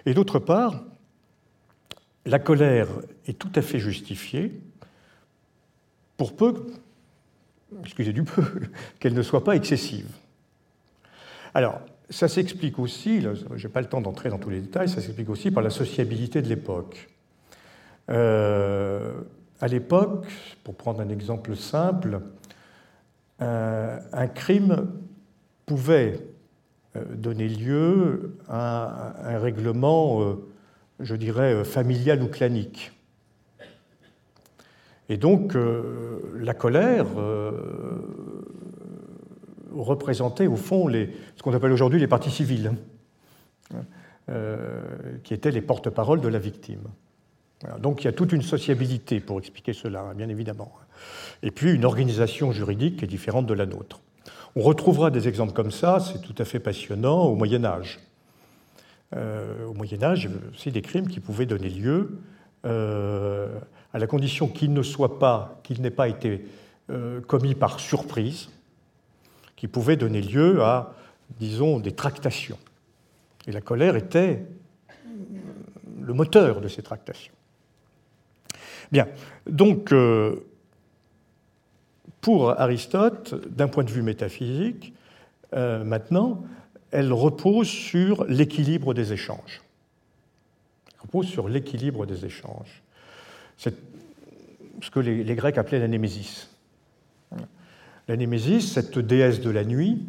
[0.05, 0.83] Et d'autre part,
[2.27, 2.87] la colère
[3.25, 4.59] est tout à fait justifiée
[6.17, 6.67] pour peu,
[7.83, 8.43] excusez du peu,
[8.99, 10.09] qu'elle ne soit pas excessive.
[11.53, 15.01] Alors, ça s'explique aussi, je n'ai pas le temps d'entrer dans tous les détails, ça
[15.01, 17.09] s'explique aussi par la sociabilité de l'époque.
[18.09, 19.21] Euh,
[19.59, 20.27] à l'époque,
[20.63, 22.21] pour prendre un exemple simple,
[23.41, 24.87] euh, un crime
[25.65, 26.19] pouvait
[26.95, 30.37] euh, donner lieu à un règlement,
[30.99, 32.91] je dirais, familial ou clanique.
[35.09, 35.55] Et donc,
[36.35, 37.07] la colère
[39.73, 42.73] représentaient au fond ce qu'on appelle aujourd'hui les parties civiles,
[43.73, 43.83] hein,
[44.29, 44.81] euh,
[45.23, 46.83] qui étaient les porte-paroles de la victime.
[47.79, 50.71] Donc il y a toute une sociabilité pour expliquer cela, hein, bien évidemment.
[51.41, 54.01] Et puis une organisation juridique qui est différente de la nôtre.
[54.55, 57.99] On retrouvera des exemples comme ça, c'est tout à fait passionnant, au Moyen Âge.
[59.15, 62.19] Euh, au Moyen Âge, aussi des crimes qui pouvaient donner lieu,
[62.65, 63.59] euh,
[63.93, 66.45] à la condition qu'il ne soit pas, qu'il n'ait pas été
[67.27, 68.47] commis par surprise,
[69.57, 70.93] qui pouvaient donner lieu à,
[71.37, 72.57] disons, des tractations.
[73.45, 74.45] Et la colère était
[76.01, 77.33] le moteur de ces tractations.
[78.91, 79.07] Bien,
[79.45, 80.45] donc, euh,
[82.21, 84.93] pour Aristote, d'un point de vue métaphysique,
[85.53, 86.43] euh, maintenant,
[86.91, 89.61] elle repose sur l'équilibre des échanges.
[90.93, 92.81] Elle repose sur l'équilibre des échanges.
[93.57, 93.75] C'est
[94.81, 96.49] ce que les, Grecs appelaient la némésis.
[98.07, 100.05] La Némésis, cette déesse de la nuit,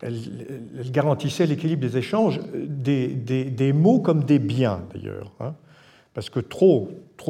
[0.00, 5.54] elle, garantissait l'équilibre des échanges, des, mots comme des biens d'ailleurs, hein.
[6.14, 6.88] parce que trop,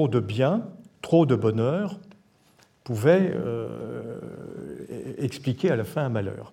[0.08, 0.66] de biens,
[1.02, 1.98] trop de bonheur
[2.84, 4.18] pouvait euh,
[5.18, 6.52] expliquer à la fin un malheur.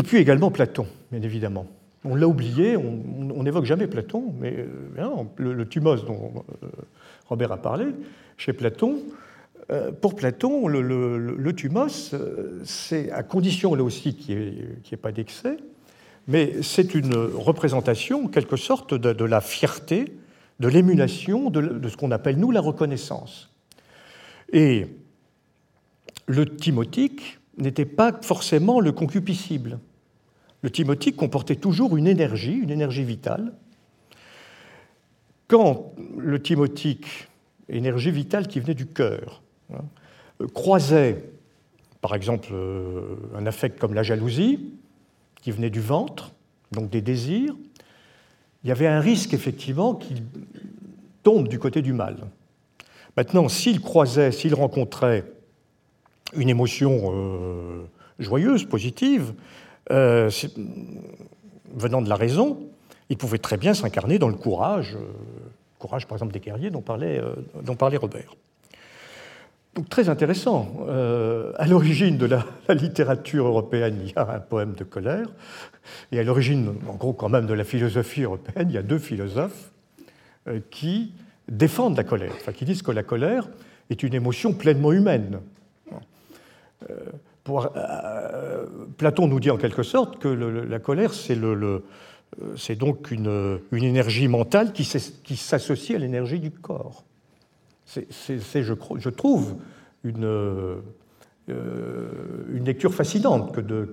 [0.00, 1.66] Et puis également Platon, bien évidemment.
[2.06, 4.66] On l'a oublié, on n'évoque jamais Platon, mais euh,
[4.98, 6.68] hein, le, le, dont euh,
[7.26, 7.84] Robert a parlé,
[8.38, 9.00] chez Platon,
[9.70, 15.12] euh, pour Platon, le, thumos, euh, c'est à condition là aussi qu'il n'y ait, pas
[15.12, 15.58] d'excès,
[16.28, 20.16] mais c'est une représentation, en quelque sorte, de, la fierté,
[20.60, 23.50] de l'émulation, de, ce qu'on appelle, nous, la reconnaissance.
[24.50, 24.86] Et
[26.26, 29.78] le thymotique n'était pas forcément le concupiscible.
[30.62, 33.52] Le thymotique comportait toujours une énergie, une énergie vitale.
[35.48, 37.28] Quand le thymotique,
[37.68, 39.42] énergie vitale qui venait du cœur,
[39.72, 39.84] Hein,
[40.54, 41.24] croisait,
[42.00, 44.72] par exemple, euh, un affect comme la jalousie,
[45.42, 46.32] qui venait du ventre,
[46.72, 47.54] donc des désirs,
[48.62, 50.22] il y avait un risque effectivement qu'il
[51.22, 52.18] tombe du côté du mal.
[53.16, 55.24] Maintenant, s'il croisait, s'il rencontrait
[56.34, 57.84] une émotion euh,
[58.18, 59.32] joyeuse, positive,
[59.90, 60.30] euh,
[61.74, 62.58] venant de la raison,
[63.08, 64.96] il pouvait très bien s'incarner dans le courage,
[65.78, 67.20] courage par exemple des guerriers dont parlait,
[67.76, 68.34] parlait Robert.
[69.74, 70.72] Donc très intéressant.
[70.88, 75.28] Euh, à l'origine de la, littérature européenne, il y a un poème de colère,
[76.10, 78.98] et à l'origine, en gros, quand même, de la philosophie européenne, il y a deux
[78.98, 79.70] philosophes
[80.48, 81.12] euh, qui
[81.48, 83.48] défendent la colère, enfin qui disent que la colère
[83.90, 85.40] est une émotion pleinement humaine.
[87.48, 88.66] Euh,
[88.98, 91.38] Platon nous dit en quelque sorte que la colère, c'est
[92.56, 97.04] c'est donc une, énergie mentale qui s'associe à l'énergie du corps.
[97.86, 99.56] C'est, je, trouve,
[100.04, 100.76] une, euh,
[101.48, 103.84] une, lecture fascinante que de,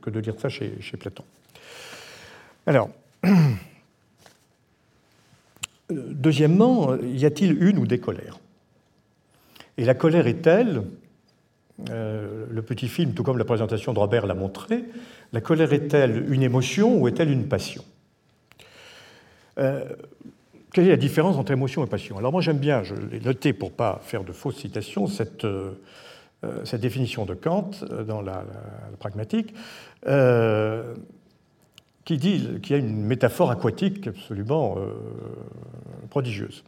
[0.00, 1.24] que lire ça chez, chez Platon.
[2.66, 2.88] Alors,
[5.90, 8.38] deuxièmement, y a-t-il une ou des colères?
[9.76, 10.42] Et la colère est
[11.86, 14.84] telle, le petit film, tout comme la présentation de Robert l'a montré,
[15.32, 17.84] la colère est-elle une émotion ou est-elle une passion?
[19.56, 22.18] Quelle est la différence entre émotion et passion?
[22.18, 25.46] Alors moi j'aime bien, je l'ai noté pour ne pas faire de fausses citations, cette,
[26.64, 27.70] cette définition de Kant
[28.06, 28.44] dans la,
[28.98, 29.54] pragmatique,
[32.04, 34.76] qui dit qu'il y a une métaphore aquatique absolument
[36.10, 36.64] prodigieuse.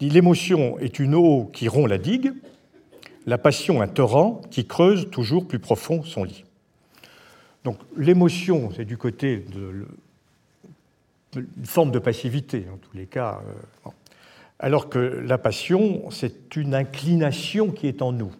[0.00, 2.32] L'émotion est une eau qui rompt la digue,
[3.26, 6.44] la passion un torrent qui creuse toujours plus profond son lit.
[7.64, 9.86] Donc l'émotion, c'est du côté de
[11.64, 13.40] forme de passivité, en tous les cas.
[13.86, 13.90] Euh,
[14.58, 18.32] alors que la passion, c'est une inclination qui est en nous.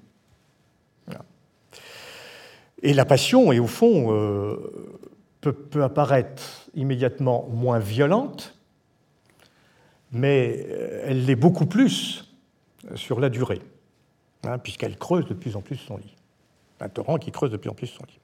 [2.83, 4.57] Et la passion, au fond, euh,
[5.41, 8.57] peut, apparaître immédiatement moins violente,
[10.13, 12.33] mais euh, elle l'est beaucoup plus
[12.95, 13.61] sur la durée,
[14.45, 16.15] hein, puisqu'elle creuse de plus en plus son lit.
[16.81, 18.19] Un torrent qui creuse de plus en plus son lit.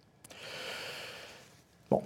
[1.90, 2.02] Bon.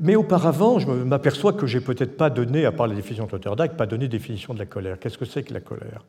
[0.00, 3.76] Mais auparavant, je m'aperçois que j'ai peut-être pas donné, à part la définition de Sloterdijk,
[3.76, 4.98] pas donné définition de la colère.
[4.98, 6.04] Qu'est-ce que c'est que la colère?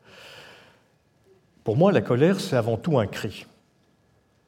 [1.64, 3.46] Pour moi, la colère, c'est avant tout un cri.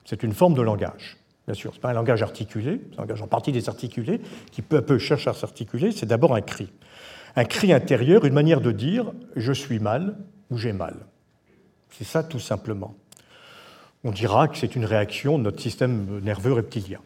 [0.04, 1.16] C'est une forme de langage.
[1.46, 4.20] Bien sûr, ce n'est pas un langage articulé, c'est un langage en partie désarticulé,
[4.52, 6.70] qui peu à peu cherche à s'articuler, c'est d'abord un cri
[7.36, 10.16] un cri intérieur, une manière de dire je suis mal
[10.50, 10.94] ou j'ai mal.
[11.98, 12.94] C'est ça tout simplement.
[14.04, 17.00] On dira que c'est une réaction de notre système nerveux reptilien.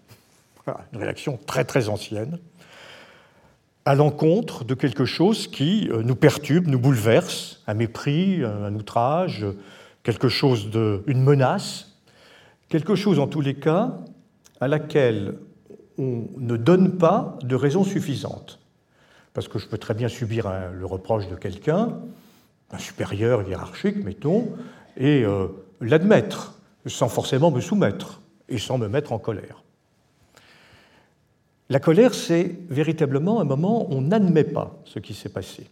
[0.92, 2.38] une réaction très très ancienne
[3.84, 9.46] à l'encontre de quelque chose qui euh, nous perturbe, nous bouleverse, un mépris, un outrage,
[10.02, 11.96] quelque chose de, une menace,
[12.68, 13.96] quelque chose en tous les cas
[14.60, 15.38] à laquelle
[15.98, 18.58] on ne donne pas de raison suffisante
[19.36, 21.90] parce que je peux très bien subir le reproche de quelqu'un,
[22.70, 24.48] un supérieur hiérarchique, mettons,
[24.96, 25.48] et euh,
[25.80, 29.62] l'admettre, sans forcément me soumettre et sans me mettre en colère.
[31.68, 35.68] La colère, c'est véritablement un moment où on n'admet pas ce qui s'est passé.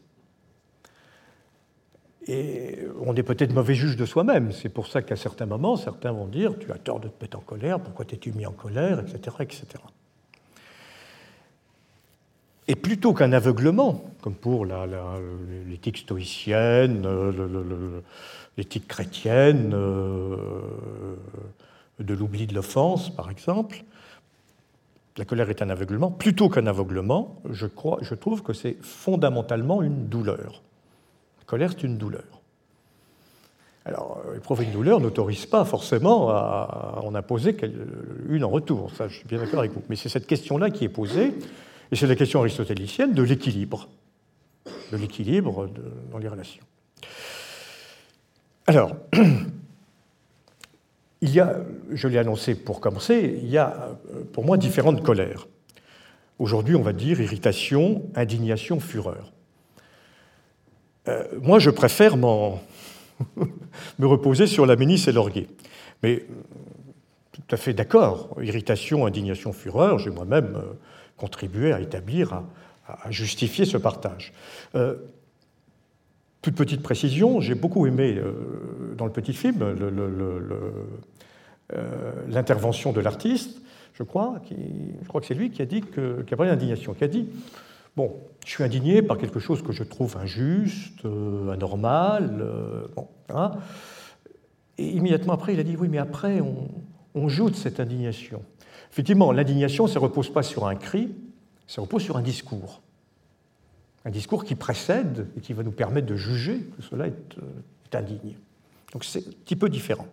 [2.26, 4.50] Et on est peut-être mauvais juge de soi-même.
[4.50, 7.38] C'est pour ça qu'à certains moments, certains vont dire Tu as tort de te mettre
[7.38, 9.37] en colère, pourquoi t'es-tu mis en colère, etc.
[9.40, 9.66] etc.
[12.66, 14.66] Et plutôt qu'un aveuglement, comme pour
[15.66, 17.06] l'éthique stoïcienne,
[18.56, 20.36] l'éthique chrétienne, euh,
[21.98, 23.84] de l'oubli de l'offense, par exemple,
[25.16, 26.10] la colère est un aveuglement.
[26.10, 30.62] Plutôt qu'un aveuglement, je, crois, je trouve que c'est fondamentalement une douleur.
[31.38, 32.24] La colère, c'est une douleur.
[33.84, 37.54] Alors, éprouver une douleur n'autorise pas forcément à en imposer
[38.28, 38.90] une en retour.
[38.96, 39.82] Ça, je suis bien d'accord avec vous.
[39.88, 41.34] Mais c'est cette question-là qui est posée.
[41.92, 43.88] Et c'est la question aristotélicienne de l'équilibre,
[44.90, 45.68] de l'équilibre
[46.10, 46.64] dans les relations.
[48.66, 48.96] Alors,
[51.20, 51.57] il y a,
[51.92, 53.96] je l'ai annoncé pour commencer, il y a
[54.33, 55.46] pour moi différentes colères.
[56.38, 59.33] Aujourd'hui, on va dire irritation, indignation, fureur.
[61.09, 65.46] Euh, moi, je préfère me reposer sur la ménisse et l'orguet.
[66.03, 66.24] Mais
[67.33, 70.72] tout à fait d'accord, irritation, indignation, fureur, j'ai moi-même euh,
[71.16, 72.42] contribuer à établir,
[72.87, 74.33] à, justifier ce partage.
[74.74, 74.96] Euh,
[76.44, 80.83] toute petite précision, j'ai beaucoup aimé euh, dans le petit film euh,
[82.28, 83.62] l'intervention de l'artiste,
[83.94, 86.92] je crois, je crois que c'est lui qui a dit que, qui a parlé d'indignation,
[86.92, 87.30] qui a dit
[87.96, 88.12] bon,
[88.44, 91.07] je suis indigné par quelque chose que je trouve injuste,
[91.50, 92.46] anormal,
[92.94, 93.52] bon, hein.
[94.76, 96.68] Et immédiatement après, il a dit oui, mais après, on,
[97.14, 98.42] on joue de cette indignation.
[98.92, 101.14] Effectivement, l'indignation, ça ne repose pas sur un cri,
[101.66, 102.83] ça repose sur un discours.
[104.04, 107.96] Un discours qui précède et qui va nous permettre de juger que cela est, euh,
[107.96, 108.34] indigne.
[108.92, 110.06] Donc c'est un petit peu différent.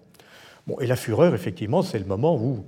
[0.80, 2.63] Et la fureur, effectivement, c'est le moment où,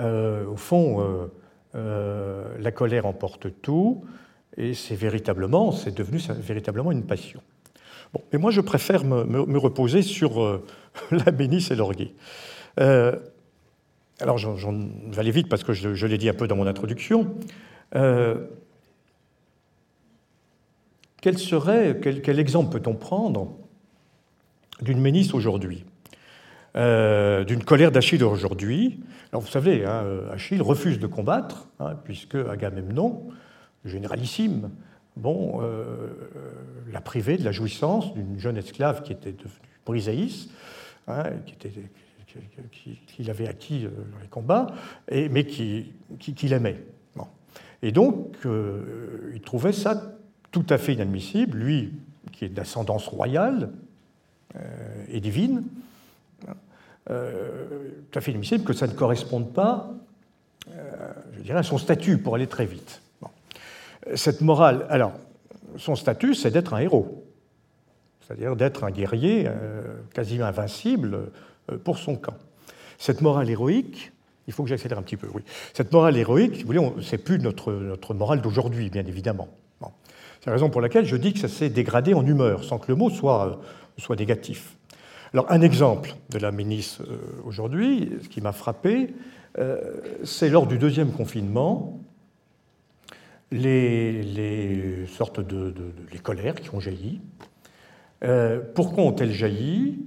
[0.00, 1.28] euh, au fond,
[1.74, 4.02] euh, la colère emporte tout,
[4.56, 7.42] et c'est véritablement, c'est devenu véritablement une passion.
[8.14, 10.62] Bon, mais moi, je préfère me, reposer sur
[11.10, 12.14] la bénisse et l'orgueil.
[12.78, 17.34] Alors, j'en vais aller vite parce que je, l'ai dit un peu dans mon introduction.
[21.24, 23.56] Euh, quel, serait, quel, exemple peut-on prendre
[24.80, 25.84] d'une ménisse aujourd'hui?
[26.76, 29.00] Euh, D'une colère d'Achille aujourd'hui?
[29.32, 33.28] Alors, vous savez, hein, Achille refuse de combattre, hein, puisque Agamemnon,
[33.84, 34.70] généralissime,
[35.16, 36.08] bon, euh,
[36.92, 39.50] l'a privé de la jouissance d'une jeune esclave qui était devenue
[39.86, 40.50] Briséis,
[41.06, 41.72] hein, qui était
[43.06, 44.66] qu'il avait acquis euh, dans les combats,
[45.10, 46.82] mais qu'il qui, aimait.
[47.82, 50.16] Et donc, euh, il trouvait ça
[50.54, 51.92] tout à fait inadmissible, lui
[52.30, 53.70] qui est d'ascendance royale
[54.54, 55.64] euh, et divine,
[57.06, 59.90] tout à fait inadmissible que ça ne corresponde pas,
[61.36, 63.02] je dirais, à son statut, pour aller très vite.
[64.14, 65.12] Cette morale, alors,
[65.76, 67.26] son statut, c'est d'être un héros,
[68.22, 69.48] c'est-à-dire d'être un guerrier
[70.14, 71.32] quasiment invincible
[71.82, 72.36] pour son camp.
[72.96, 74.12] Cette morale héroïque,
[74.46, 75.42] il faut que j'accélère un petit peu, oui.
[75.74, 79.48] Cette morale héroïque, si vous voulez, c'est plus notre morale d'aujourd'hui, bien évidemment.
[80.44, 82.92] C'est la raison pour laquelle je dis que ça s'est dégradé en humeur, sans que
[82.92, 83.62] le mot soit,
[83.96, 84.76] soit négatif.
[85.32, 87.16] Alors, un exemple de la ministre euh,
[87.46, 89.14] aujourd'hui, ce qui m'a frappé,
[89.58, 89.80] euh,
[90.22, 91.98] c'est lors du deuxième confinement,
[93.50, 95.72] les, sortes de,
[96.22, 97.22] colères qui ont jailli.
[98.22, 99.98] Euh, pourquoi ont-elles jailli?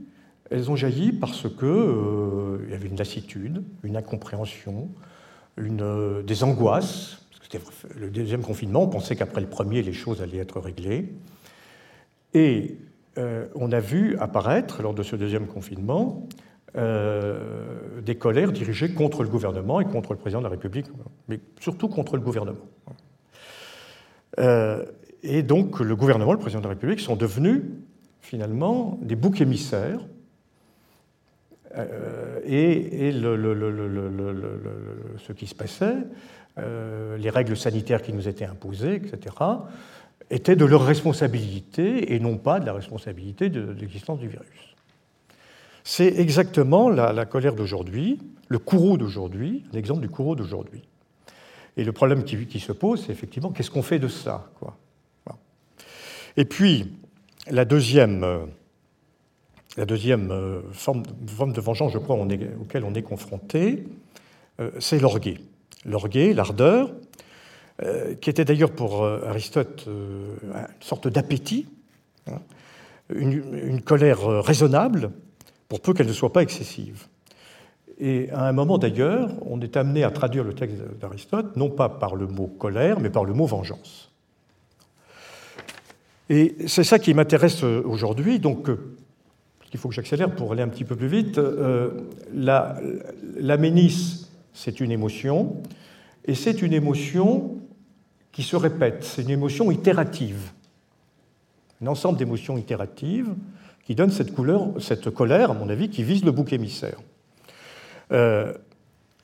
[0.51, 4.89] Elles ont jailli parce qu'il euh, y avait une lassitude, une incompréhension,
[5.57, 7.26] une, euh, des angoisses.
[7.49, 7.63] C'était
[7.95, 11.13] le deuxième confinement, on pensait qu'après le premier, les choses allaient être réglées.
[12.33, 12.77] Et
[13.17, 16.27] euh, on a vu apparaître, lors de ce deuxième confinement,
[16.75, 20.85] des colères dirigées contre le gouvernement et contre le président de la République,
[21.27, 22.67] mais surtout contre le gouvernement.
[25.23, 27.63] et donc le gouvernement, le président de la République sont devenus
[28.21, 30.01] finalement des boucs émissaires
[31.77, 33.11] euh, et,
[35.17, 36.01] ce qui se passait, euh,
[36.57, 39.35] les règles sanitaires qui nous étaient imposées, etc.,
[40.29, 44.47] étaient de leur responsabilité et non pas de la responsabilité de, l'existence du virus.
[45.83, 50.83] C'est exactement la, colère d'aujourd'hui, le courroux d'aujourd'hui, l'exemple du courroux d'aujourd'hui.
[51.77, 54.49] Et le problème qui, se pose, c'est effectivement qu'est-ce qu'on fait de ça.
[56.35, 56.91] Et puis,
[57.49, 58.45] la deuxième euh,
[59.79, 62.17] euh, forme, de vengeance, je crois,
[62.59, 63.85] auquel on est confronté,
[64.59, 65.39] euh, c'est l'orgueil.
[65.87, 66.91] L'orgueil, l'ardeur,
[67.83, 71.67] euh, qui était d'ailleurs pour Aristote une sorte d'appétit,
[72.27, 72.39] hein,
[73.09, 75.11] une, colère raisonnable,
[75.69, 77.07] pour peu qu'elle ne soit pas excessive.
[77.99, 81.89] Et à un moment d'ailleurs, on est amené à traduire le texte d'Aristote, non pas
[81.89, 84.11] par le mot colère, mais par le mot vengeance.
[86.29, 88.39] Et c'est ça qui m'intéresse aujourd'hui.
[88.39, 88.69] Donc,
[89.73, 91.37] il faut que j'accélère pour aller un petit peu plus vite.
[91.37, 91.91] Euh,
[92.33, 92.77] la,
[93.35, 93.57] la
[94.57, 95.61] c'est une émotion,
[96.25, 97.59] et c'est une émotion
[98.31, 100.51] qui se répète, c'est une émotion itérative.
[101.79, 103.35] Un ensemble d'émotions itératives
[103.85, 106.97] qui donne cette, couleur, cette colère, à mon avis, qui vise le bouc émissaire.
[108.11, 108.51] Euh,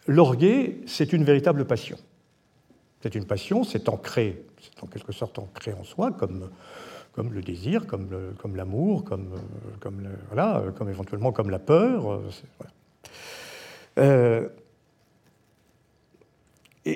[0.06, 1.98] L'orgueil, c'est une véritable passion.
[3.02, 6.50] C'est une passion, c'est ancré, c'est en quelque sorte ancré en soi, comme
[7.14, 8.08] comme le désir, comme,
[8.56, 9.30] l'amour, comme,
[9.80, 12.22] comme, voilà, comme éventuellement comme la peur.
[14.00, 14.50] Euh,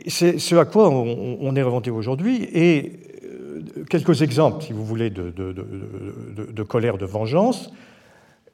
[0.07, 2.43] c'est ce à quoi on, est reventé aujourd'hui.
[2.53, 7.71] Et euh, quelques exemples, si vous voulez, de, colère, de vengeance.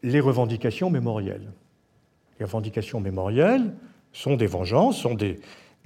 [0.03, 1.51] Les revendications mémorielles.
[2.39, 3.73] Les revendications mémorielles
[4.11, 5.39] sont des vengeances, sont des,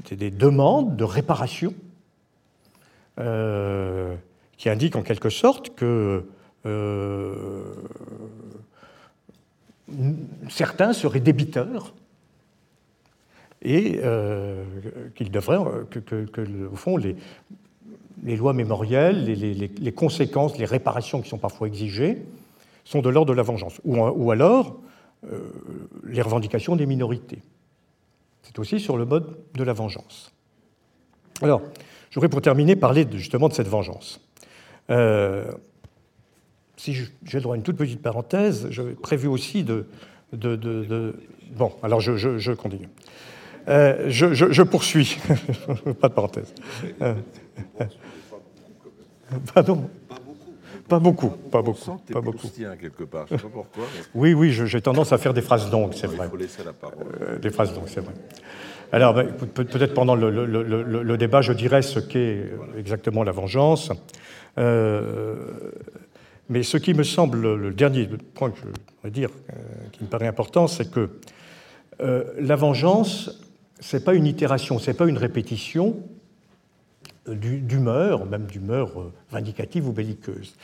[0.10, 1.74] des demandes de réparation.
[3.20, 4.16] Euh,
[4.58, 6.26] qui indique en quelque sorte que
[6.66, 7.76] euh,
[10.50, 11.94] certains seraient débiteurs
[13.62, 14.64] et euh,
[15.16, 17.16] qu'ils devraient, que, au fond, les,
[18.36, 22.24] lois mémorielles, les, conséquences, les réparations qui sont parfois exigées,
[22.84, 23.82] sont de l'ordre de la vengeance.
[23.84, 24.78] Ou, alors,
[25.26, 25.40] euh,
[26.06, 27.42] les revendications des minorités.
[28.44, 30.32] C'est aussi sur le mode de la vengeance.
[31.42, 31.62] Alors,
[32.10, 34.22] je voudrais pour terminer parler justement de cette vengeance.
[34.90, 35.52] Euh,
[36.78, 39.86] si j'ai le droit à une toute petite parenthèse, j'avais prévu aussi de,
[41.52, 42.90] Bon, alors je, continue.
[43.68, 45.18] Euh, je, poursuis.
[46.02, 46.54] pas de parenthèse.
[47.02, 47.14] Euh,
[49.54, 49.90] pardon
[50.88, 52.48] pas beaucoup, pas beaucoup, pas beaucoup.
[52.48, 53.84] quelque part, je sais pas pourquoi.
[54.16, 56.28] Oui, oui, j'ai tendance à faire des phrases longues, c'est vrai.
[56.28, 57.40] Il faut laisser la parole.
[57.42, 58.14] des phrases longues, c'est vrai.
[58.94, 62.46] Alors, ben, peut-être pendant le, débat, je dirais ce qu'est
[62.78, 63.92] exactement la vengeance.
[64.58, 65.36] Euh,
[66.50, 69.54] mais ce qui me semble, le dernier point que je voudrais dire, euh,
[69.92, 71.10] qui me paraît important, c'est que
[72.00, 73.42] euh, la vengeance,
[73.80, 75.98] ce n'est pas une itération, ce n'est pas une répétition
[77.28, 80.56] d'humeur, même d'humeur vindicative ou belliqueuse.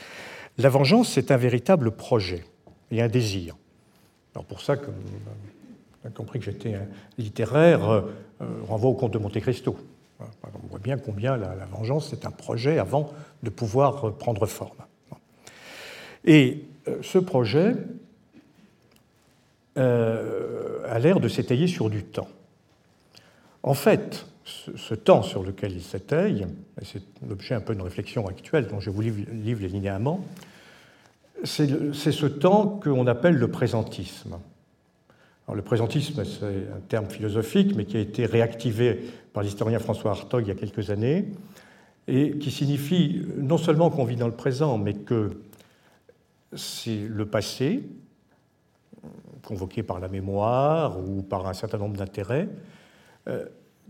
[0.58, 2.44] La vengeance, c'est un véritable projet
[2.90, 3.56] et un désir.
[4.34, 6.74] Alors pour ça, comme vous avez compris que j'étais
[7.18, 8.04] littéraire,
[8.66, 9.76] renvoie au conte de Monte Cristo.
[10.20, 13.12] On voit bien combien la, vengeance est un projet avant
[13.42, 14.78] de pouvoir prendre forme.
[16.24, 17.74] Et euh, ce projet
[19.76, 22.28] euh, a l'air de s'étayer sur du temps.
[23.64, 26.46] En fait, ce, temps sur lequel il s'étaye,
[26.80, 30.22] et c'est l'objet un peu de réflexion actuelle dont je vous livre, les linéaments,
[31.44, 34.36] c'est ce temps qu'on appelle le présentisme.
[35.52, 39.00] le présentisme, c'est un terme philosophique, mais qui a été réactivé
[39.32, 41.32] par l'historien François Hartog il y a quelques années,
[42.06, 45.40] et qui signifie non seulement qu'on vit dans le présent, mais que
[46.52, 47.82] c'est le passé,
[49.42, 52.48] convoqué par la mémoire ou par un certain nombre d'intérêts,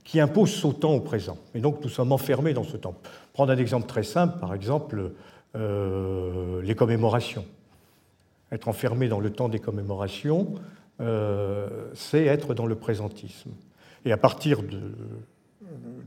[0.05, 1.39] qui impose son temps au présent.
[1.55, 2.95] Et donc nous sommes enfermés dans ce temps.
[3.33, 5.13] Prendre un exemple très simple, par exemple,
[5.57, 7.45] euh, les commémorations.
[8.53, 10.55] Être enfermé dans le temps des commémorations,
[11.01, 13.51] euh, c'est être dans le présentisme.
[14.05, 14.81] Et à partir de,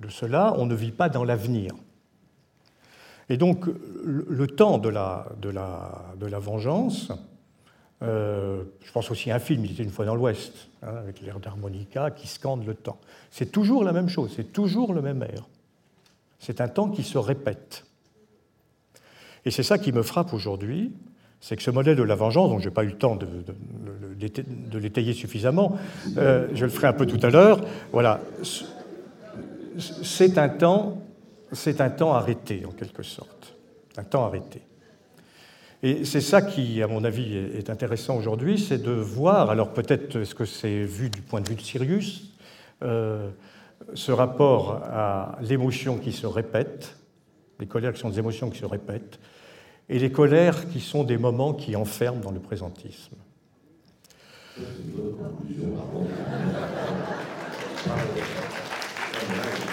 [0.10, 1.74] cela, on ne vit pas dans l'avenir.
[3.30, 3.66] Et donc,
[4.06, 5.26] le, temps de la,
[6.40, 7.12] vengeance,
[8.04, 11.22] euh, je pense aussi à un film, il était une fois dans l'Ouest, hein, avec
[11.22, 13.00] l'air d'harmonica qui scande le temps.
[13.32, 15.48] C'est toujours la même chose, c'est toujours le même air.
[16.40, 17.86] C'est un temps qui se répète.
[19.46, 20.92] Et c'est ça qui me frappe aujourd'hui,
[21.40, 24.78] c'est que ce modèle de la vengeance, dont je n'ai pas eu le temps de,
[24.78, 25.78] l'étayer suffisamment,
[26.18, 28.20] euh, je le ferai un peu tout à l'heure, voilà,
[29.78, 31.02] c'est un temps,
[31.52, 33.56] c'est un temps arrêté en quelque sorte,
[33.98, 34.62] un temps arrêté.
[35.84, 40.16] Et c'est ça qui, à mon avis, est intéressant aujourd'hui, c'est de voir, alors peut-être
[40.16, 42.34] est-ce que c'est vu du point de vue de Sirius,
[42.84, 43.30] euh,
[43.94, 46.98] ce rapport à l'émotion qui se répète,
[47.60, 49.20] les colères qui sont des émotions qui se répètent,
[49.88, 53.16] et les colères qui sont des moments qui enferment dans le présentisme.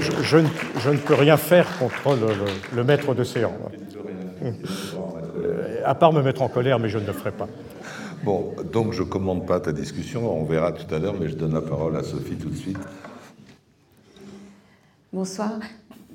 [0.00, 2.16] Je, ne, peux rien faire contre
[2.74, 3.52] le, maître de séance.
[4.42, 7.48] Euh, à part me mettre en colère, mais je ne le ferai pas.
[8.24, 11.36] Bon, donc je ne commande pas ta discussion, on verra tout à l'heure, mais je
[11.36, 12.78] donne la parole à Sophie tout de suite.
[15.12, 15.52] Bonsoir.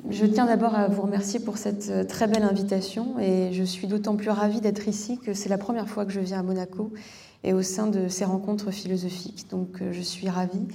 [0.10, 3.88] Je tiens d'abord à vous remercier pour cette euh, très belle invitation et je suis
[3.88, 6.92] d'autant plus ravie d'être ici que c'est la première fois que je viens à Monaco
[7.44, 9.48] et au sein de ces rencontres philosophiques.
[9.52, 10.68] Donc euh, je suis ravie.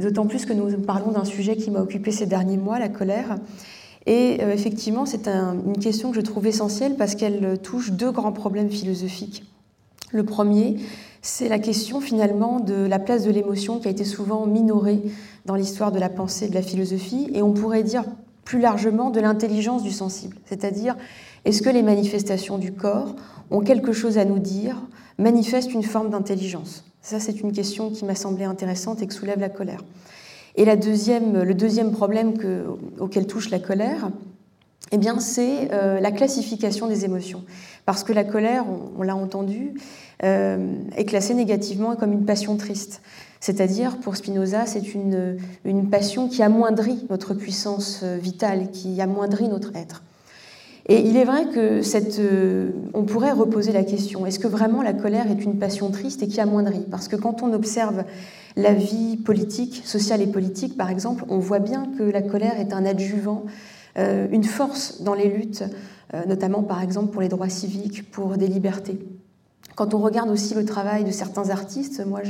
[0.00, 3.38] D'autant plus que nous parlons d'un sujet qui m'a occupé ces derniers mois, la colère.
[4.06, 8.32] Et euh, effectivement, c'est une question que je trouve essentielle parce qu'elle touche deux grands
[8.32, 9.44] problèmes philosophiques.
[10.10, 10.76] Le premier,
[11.20, 15.02] c'est la question finalement de la place de l'émotion qui a été souvent minorée
[15.44, 17.28] dans l'histoire de la pensée et de la philosophie.
[17.34, 18.04] Et on pourrait dire
[18.44, 20.38] plus largement de l'intelligence du sensible.
[20.46, 20.96] C'est-à-dire,
[21.44, 23.14] est-ce que les manifestations du corps
[23.50, 24.76] ont quelque chose à nous dire,
[25.18, 26.87] manifestent une forme d'intelligence?
[27.02, 29.84] Ça, c'est une question qui m'a semblé intéressante et que soulève la colère.
[30.56, 32.66] Et le deuxième problème que,
[32.98, 34.10] auquel touche la colère,
[34.90, 37.44] eh c'est euh, la classification des émotions.
[37.84, 38.64] Parce que la colère,
[38.98, 39.74] on, l'a entendu,
[40.24, 43.02] euh, est classée négativement comme une passion triste.
[43.40, 49.48] C'est-à-dire, pour Spinoza, c'est une, une, passion qui amoindrit notre puissance euh, vitale, qui amoindrit
[49.48, 50.02] notre être.
[50.90, 54.80] Et il est vrai que cette, euh, on pourrait reposer la question, est-ce que vraiment
[54.80, 56.86] la colère est une passion triste et qui amoindrit?
[56.90, 58.04] Parce que quand on observe
[58.56, 62.72] la vie politique, sociale et politique, par exemple, on voit bien que la colère est
[62.72, 63.44] un adjuvant,
[63.98, 65.64] euh, une force dans les luttes,
[66.26, 68.98] notamment par exemple pour les droits civiques, pour des libertés.
[69.74, 72.22] Quand on regarde aussi le travail de certains artistes, moi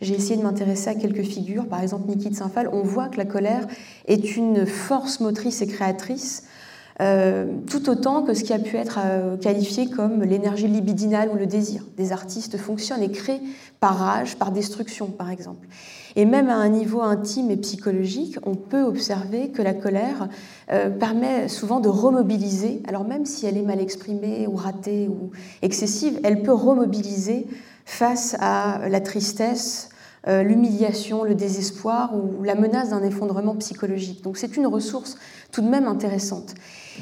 [0.00, 3.16] j'ai essayé de m'intéresser à quelques figures, par exemple Niki de Saint-Phal, on voit que
[3.16, 3.66] la colère
[4.06, 6.55] est une force motrice et créatrice, euh,
[7.66, 11.46] tout autant que ce qui a pu être euh, qualifié comme l'énergie libidinale ou le
[11.46, 11.82] désir.
[11.96, 13.42] Des artistes fonctionnent et créent
[13.80, 15.66] par rage, par destruction, par exemple.
[16.16, 20.28] Et même à un niveau intime et psychologique, on peut observer que la colère
[20.72, 25.30] euh, permet souvent de remobiliser, alors même si elle est mal exprimée ou ratée ou
[25.60, 27.46] excessive, elle peut remobiliser
[27.84, 29.90] face à la tristesse,
[30.28, 34.24] euh, l'humiliation, le désespoir ou la menace d'un effondrement psychologique.
[34.24, 35.18] Donc c'est une ressource
[35.52, 36.54] tout de même intéressante.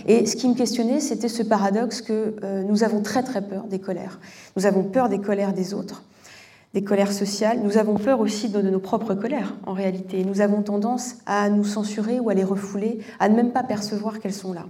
[0.06, 3.64] Et ce qui me questionnait, c'était ce paradoxe que euh, nous avons très très peur
[3.64, 4.20] des colères.
[4.56, 6.04] Nous avons peur des colères des autres
[6.74, 7.60] des colères sociales.
[7.62, 10.24] Nous avons peur aussi de nos propres colères, en réalité.
[10.24, 14.18] Nous avons tendance à nous censurer ou à les refouler, à ne même pas percevoir
[14.18, 14.66] qu'elles sont là.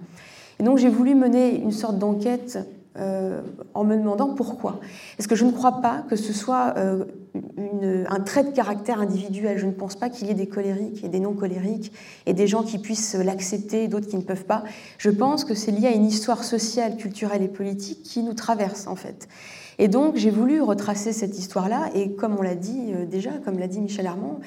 [0.61, 2.59] Et donc j'ai voulu mener une sorte d'enquête
[2.97, 3.41] euh,
[3.75, 4.79] en me demandant pourquoi.
[5.19, 7.05] Est-ce que je ne crois pas que ce soit euh,
[8.09, 11.09] un trait de caractère individuel Je ne pense pas qu'il y ait des colériques et
[11.09, 11.93] des non-colériques
[12.27, 14.63] et des gens qui puissent l'accepter et d'autres qui ne peuvent pas.
[14.99, 18.87] Je pense que c'est lié à une histoire sociale, culturelle et politique qui nous traverse
[18.87, 19.27] en fait.
[19.81, 23.59] Et donc j'ai voulu retracer cette histoire-là, et comme on l'a dit euh, déjà, comme
[23.59, 24.39] l'a dit Michel Armand,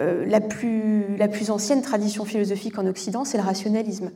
[0.00, 4.10] la plus ancienne tradition philosophique en Occident, c'est le rationalisme.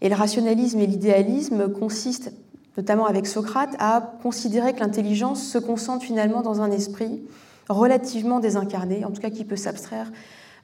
[0.00, 2.32] Et le rationalisme et l'idéalisme consistent,
[2.76, 7.22] notamment avec Socrate, à considérer que l'intelligence se concentre finalement dans un esprit
[7.68, 10.10] relativement désincarné, en tout cas qui peut s'abstraire,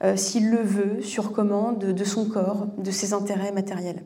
[0.03, 4.03] euh, s'il le veut, sur commande de son corps, de ses intérêts matériels.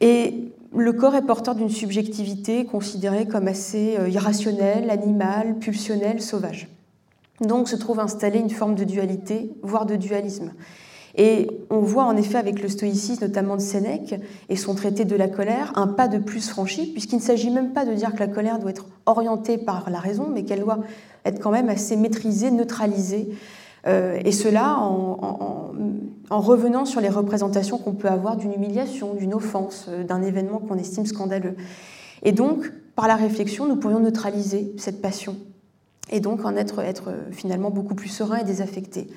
[0.00, 6.68] Et le corps est porteur d'une subjectivité considérée comme assez euh, irrationnelle, animale, pulsionnelle, sauvage.
[7.40, 10.52] Donc se trouve installée une forme de dualité, voire de dualisme.
[11.16, 14.14] Et on voit en effet avec le stoïcisme, notamment de Sénèque,
[14.48, 17.72] et son traité de la colère, un pas de plus franchi, puisqu'il ne s'agit même
[17.72, 20.78] pas de dire que la colère doit être orientée par la raison, mais qu'elle doit
[21.24, 23.28] être quand même assez maîtrisée, neutralisée,
[23.86, 25.72] euh, et cela en,
[26.30, 30.78] revenant sur les représentations qu'on peut avoir d'une humiliation, d'une offense, euh, d'un événement qu'on
[30.78, 31.56] estime scandaleux.
[32.22, 35.36] Et donc, par la réflexion, nous pourrions neutraliser cette passion
[36.10, 39.08] et donc en être, être finalement beaucoup plus serein et désaffecté.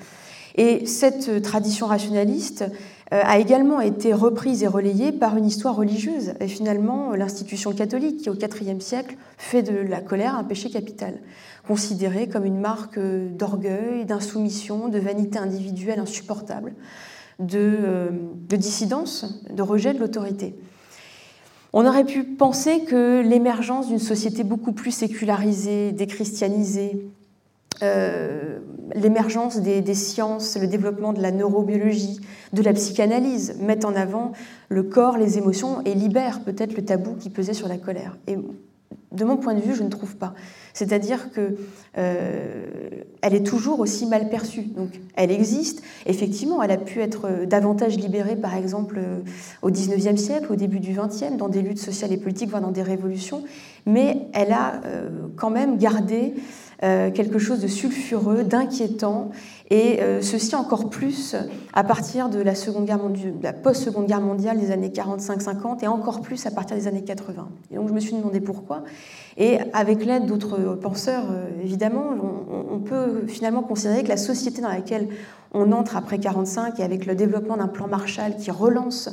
[0.56, 2.64] Et cette tradition rationaliste
[3.12, 6.32] euh, a également été reprise et relayée par une histoire religieuse.
[6.40, 11.14] Et finalement, l'institution catholique, qui au IVe siècle fait de la colère un péché capital,
[11.68, 16.74] considéré comme une marque d'orgueil, d'insoumission, de vanité individuelle insupportable,
[17.38, 18.10] de, euh,
[18.48, 20.56] de dissidence, de rejet de l'autorité.
[21.72, 27.06] On aurait pu penser que l'émergence d'une société beaucoup plus sécularisée, déchristianisée,
[27.82, 28.58] euh,
[28.94, 32.20] l'émergence des, sciences, le développement de la neurobiologie,
[32.52, 34.32] de la psychanalyse mettent en avant
[34.68, 38.16] le corps, les émotions et libèrent peut-être le tabou qui pesait sur la colère.
[38.26, 38.38] Et
[39.12, 40.34] de mon point de vue, je ne trouve pas.
[40.72, 41.56] C'est-à-dire qu'elle
[41.98, 44.62] euh, est toujours aussi mal perçue.
[44.62, 45.82] Donc, elle existe.
[46.04, 49.00] Effectivement, elle a pu être davantage libérée, par exemple,
[49.62, 52.72] au XIXe siècle, au début du XXe, dans des luttes sociales et politiques, voire dans
[52.72, 53.42] des révolutions.
[53.86, 59.30] Mais elle a euh, quand même gardé euh, quelque chose de sulfureux, d'inquiétant,
[59.68, 61.34] et euh, ceci encore plus
[61.72, 65.88] à partir de la, seconde guerre mondiale, la post-seconde guerre mondiale des années 45-50, et
[65.88, 67.48] encore plus à partir des années 80.
[67.72, 68.84] Et donc je me suis demandé pourquoi.
[69.36, 72.04] Et avec l'aide d'autres penseurs, euh, évidemment,
[72.70, 75.08] on, peut finalement considérer que la société dans laquelle
[75.52, 79.10] on entre après 45 et avec le développement d'un plan Marshall qui relance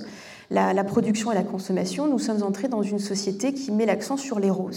[0.51, 4.17] la, la, production et la consommation, nous sommes entrés dans une société qui met l'accent
[4.17, 4.69] sur l'éros,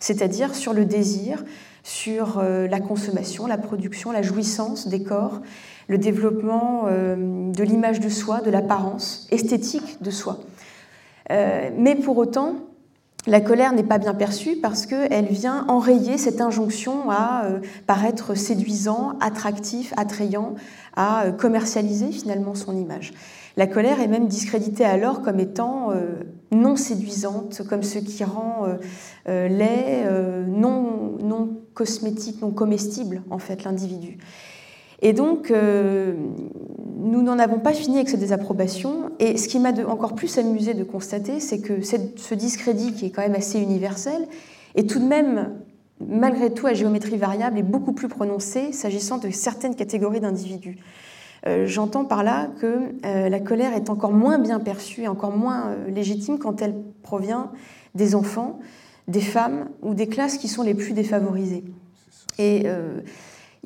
[0.00, 1.42] c'est-à-dire sur le désir,
[1.84, 5.42] sur euh, la consommation, la production, la jouissance des corps,
[5.86, 10.38] le développement euh, de l'image de soi, de l'apparence esthétique de soi.
[11.30, 12.54] Euh, mais pour autant,
[13.26, 17.44] la colère n'est pas bien perçue parce qu'elle vient enrayer cette injonction à
[17.86, 20.56] paraître séduisant, attractif, attrayant,
[20.94, 23.14] à commercialiser finalement son image.
[23.56, 25.94] La colère est même discréditée alors comme étant
[26.52, 28.66] non séduisante, comme ce qui rend
[29.26, 30.06] laid,
[30.46, 34.18] non, non cosmétique, non comestible, en fait, l'individu.
[35.02, 36.14] Et donc, euh,
[36.96, 39.10] nous n'en avons pas fini avec cette désapprobation.
[39.18, 43.10] Et ce qui m'a encore plus amusé de constater, c'est que ce discrédit, qui est
[43.10, 44.26] quand même assez universel,
[44.74, 45.50] est tout de même,
[46.00, 50.78] malgré tout, à géométrie variable et beaucoup plus prononcé s'agissant de certaines catégories d'individus.
[51.46, 55.36] Euh, j'entends par là que euh, la colère est encore moins bien perçue et encore
[55.36, 57.50] moins légitime quand elle provient
[57.94, 58.60] des enfants,
[59.08, 61.64] des femmes ou des classes qui sont les plus défavorisées.
[62.38, 63.00] Et euh,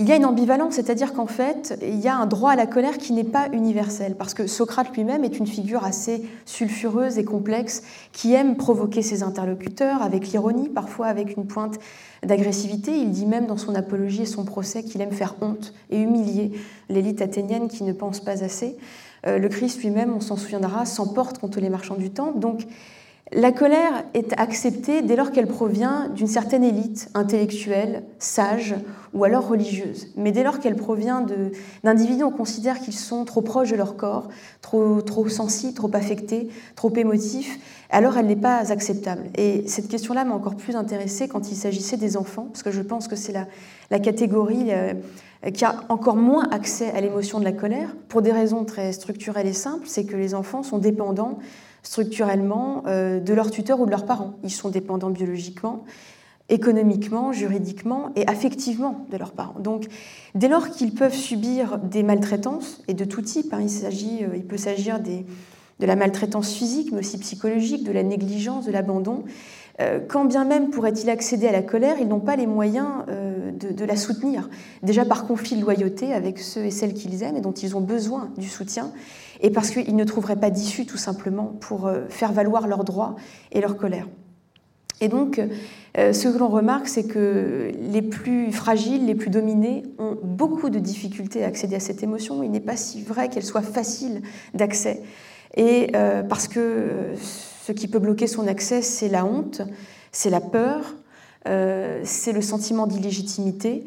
[0.01, 2.67] il y a une ambivalence, c'est-à-dire qu'en fait, il y a un droit à la
[2.67, 7.25] colère qui n'est pas universel, parce que Socrate lui-même est une figure assez sulfureuse et
[7.25, 7.83] complexe,
[8.13, 11.81] qui aime provoquer ses interlocuteurs avec l'ironie, parfois avec une pointe
[12.25, 12.97] d'agressivité.
[12.97, 16.53] Il dit même dans son apologie et son procès qu'il aime faire honte et humilier
[16.89, 18.77] l'élite athénienne qui ne pense pas assez.
[19.27, 22.31] Euh, le Christ lui-même, on s'en souviendra, s'emporte contre les marchands du temps.
[22.31, 22.69] Donc,
[23.33, 28.75] la colère est acceptée dès lors qu'elle provient d'une certaine élite intellectuelle, sage
[29.13, 30.09] ou alors religieuse.
[30.17, 31.27] Mais dès lors qu'elle provient
[31.85, 34.29] d'individus, on considère qu'ils sont trop proches de leur corps,
[34.63, 37.59] trop, trop sensibles, trop affectés, trop émotifs,
[37.91, 39.25] alors elle n'est pas acceptable.
[39.37, 42.83] Et cette question-là m'a encore plus intéressée quand il s'agissait des enfants, parce que je
[42.83, 44.95] pense que c'est la, catégorie euh,
[45.53, 49.47] qui a encore moins accès à l'émotion de la colère, pour des raisons très structurelles
[49.47, 51.39] et simples, c'est que les enfants sont dépendants
[51.89, 54.35] structurellement euh, de leurs tuteurs ou de leurs parents.
[54.45, 55.85] Ils sont dépendants biologiquement,
[56.51, 59.59] économiquement, juridiquement et affectivement de leurs parents.
[59.59, 59.87] Donc,
[60.35, 64.59] dès lors qu'ils peuvent subir des maltraitances, et de tout type, hein, euh, il peut
[64.59, 69.25] s'agir de la maltraitance physique, mais aussi psychologique, de la négligence, de l'abandon,
[69.81, 73.73] euh, quand bien même pourraient-ils accéder à la colère, ils n'ont pas les moyens de,
[73.73, 74.51] de, la soutenir.
[74.83, 77.81] Déjà par conflit de loyauté avec ceux et celles qu'ils aiment et dont ils ont
[77.81, 78.93] besoin du soutien,
[79.41, 83.17] et parce qu'ils ne trouveraient pas d'issue tout simplement pour euh, faire valoir leurs droits
[83.53, 84.07] et leur colère.
[85.01, 85.41] Et donc,
[85.97, 90.71] euh, ce que l'on remarque, c'est que les plus fragiles, les plus dominés, ont beaucoup
[90.71, 92.43] de difficultés à accéder à cette émotion.
[92.43, 94.23] Il n'est pas si vrai qu'elle soit facile
[94.55, 95.03] d'accès.
[95.57, 99.63] Et euh, parce que ce qui peut bloquer son accès, c'est la honte,
[100.11, 100.97] c'est la peur,
[102.03, 103.87] c'est le sentiment d'illégitimité.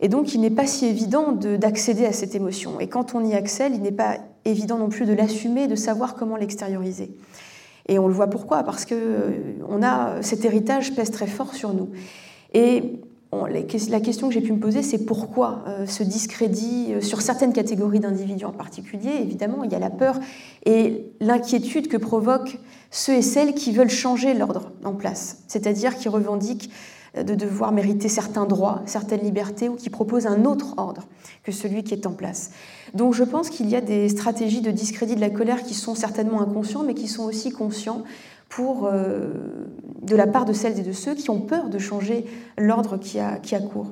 [0.00, 2.80] Et donc, il n'est pas si évident d'accéder à cette émotion.
[2.80, 6.14] Et quand on y accède, il n'est pas évident non plus de l'assumer, de savoir
[6.14, 7.10] comment l'extérioriser.
[7.88, 9.32] Et on le voit pourquoi, parce que
[9.68, 11.88] on a, cet héritage pèse très fort sur nous.
[12.52, 13.00] Et
[13.32, 18.44] la question que j'ai pu me poser, c'est pourquoi ce discrédit sur certaines catégories d'individus
[18.44, 19.10] en particulier.
[19.20, 20.18] Évidemment, il y a la peur
[20.64, 22.58] et l'inquiétude que provoquent
[22.90, 26.70] ceux et celles qui veulent changer l'ordre en place, c'est-à-dire qui revendiquent
[27.22, 31.06] de devoir mériter certains droits, certaines libertés, ou qui proposent un autre ordre
[31.42, 32.50] que celui qui est en place.
[32.94, 35.94] Donc je pense qu'il y a des stratégies de discrédit de la colère qui sont
[35.94, 38.02] certainement inconscients, mais qui sont aussi conscients
[38.48, 39.28] pour, euh,
[40.02, 42.26] de la part de celles et de ceux qui ont peur de changer
[42.58, 43.90] l'ordre qui a, qui a cours.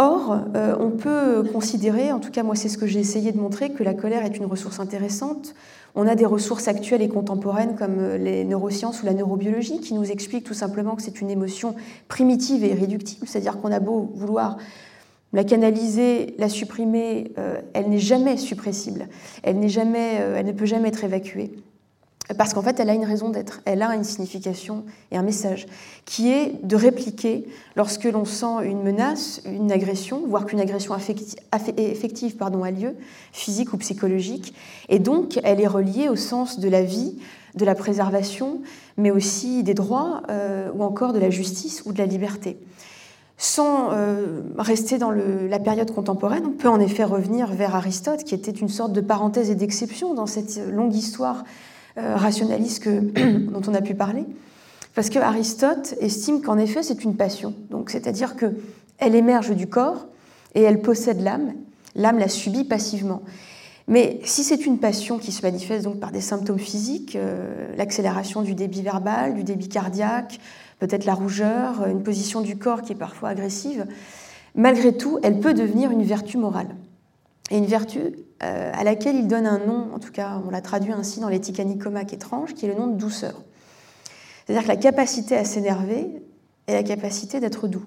[0.00, 3.38] Or, euh, on peut considérer, en tout cas moi c'est ce que j'ai essayé de
[3.38, 5.56] montrer, que la colère est une ressource intéressante.
[5.96, 9.94] On a des ressources actuelles et contemporaines comme euh, les neurosciences ou la neurobiologie qui
[9.94, 11.74] nous expliquent tout simplement que c'est une émotion
[12.06, 14.58] primitive et irréductible, c'est-à-dire qu'on a beau vouloir
[15.32, 19.08] la canaliser, la supprimer, euh, elle n'est jamais suppressible,
[19.42, 21.50] elle, ne peut jamais être évacuée.
[22.36, 25.66] Parce qu'en fait, elle a une raison d'être, elle a une signification et un message,
[26.04, 32.36] qui est de répliquer lorsque l'on sent une menace, une agression, voire qu'une agression affective
[32.36, 32.94] pardon, a lieu,
[33.32, 34.52] physique ou psychologique.
[34.90, 37.18] Et donc, elle est reliée au sens de la vie,
[37.54, 38.60] de la préservation,
[38.98, 42.58] mais aussi des droits, euh, ou encore de la justice ou de la liberté.
[43.38, 48.34] Sans euh, rester dans la période contemporaine, on peut en effet revenir vers Aristote, qui
[48.34, 51.44] était une sorte de parenthèse et d'exception dans cette longue histoire
[51.98, 53.00] rationaliste que,
[53.50, 54.24] dont on a pu parler,
[54.94, 58.46] parce que Aristote estime qu'en effet c'est une passion, donc c'est-à-dire que
[58.98, 60.06] elle émerge du corps
[60.54, 61.52] et elle possède l'âme,
[61.94, 63.22] l'âme la subit passivement.
[63.88, 68.42] Mais si c'est une passion qui se manifeste donc par des symptômes physiques, euh, l'accélération
[68.42, 70.40] du débit verbal, du débit cardiaque,
[70.78, 73.86] peut-être la rougeur, une position du corps qui est parfois agressive,
[74.54, 76.68] malgré tout, elle peut devenir une vertu morale.
[77.50, 78.00] Et une vertu
[78.42, 81.28] euh, à laquelle il donne un nom, en tout cas on l'a traduit ainsi dans
[81.28, 83.42] l'éthique Nicomaque étrange, qui est le nom de douceur.
[84.46, 86.22] C'est-à-dire que la capacité à s'énerver
[86.66, 87.84] est la capacité d'être doux.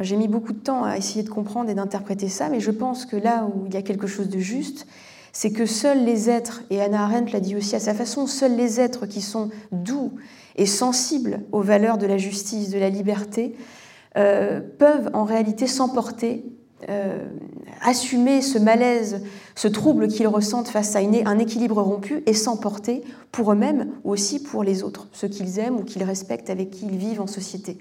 [0.00, 3.06] J'ai mis beaucoup de temps à essayer de comprendre et d'interpréter ça, mais je pense
[3.06, 4.86] que là où il y a quelque chose de juste,
[5.32, 8.56] c'est que seuls les êtres, et Anna Arendt l'a dit aussi à sa façon, seuls
[8.56, 10.12] les êtres qui sont doux
[10.56, 13.54] et sensibles aux valeurs de la justice, de la liberté,
[14.16, 16.44] euh, peuvent en réalité s'emporter
[16.88, 17.24] euh,
[17.82, 19.22] assumer ce malaise,
[19.54, 24.42] ce trouble qu'ils ressentent face à un équilibre rompu et s'emporter pour eux-mêmes ou aussi
[24.42, 27.78] pour les autres, ceux qu'ils aiment ou qu'ils respectent, avec qui ils vivent en société.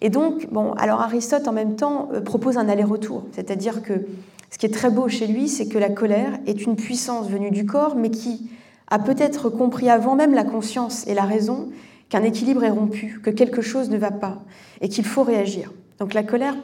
[0.00, 4.06] Et donc, bon, alors Aristote en même temps euh, propose un aller-retour, c'est-à-dire que
[4.50, 7.50] ce qui est très beau chez lui, c'est que la colère est une puissance venue
[7.50, 8.50] du corps, mais qui
[8.88, 11.68] a peut-être compris avant même la conscience et la raison
[12.08, 14.42] qu'un équilibre est rompu, que quelque chose ne va pas
[14.80, 15.72] et qu'il faut réagir.
[16.00, 16.56] Donc la colère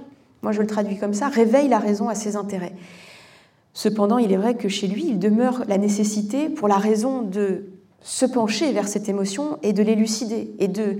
[0.42, 2.74] moi je le traduis comme ça, réveille la raison à ses intérêts.
[3.72, 7.66] Cependant, il est vrai que chez lui, il demeure la nécessité pour la raison de
[8.00, 10.96] se pencher vers cette émotion et de l'élucider et de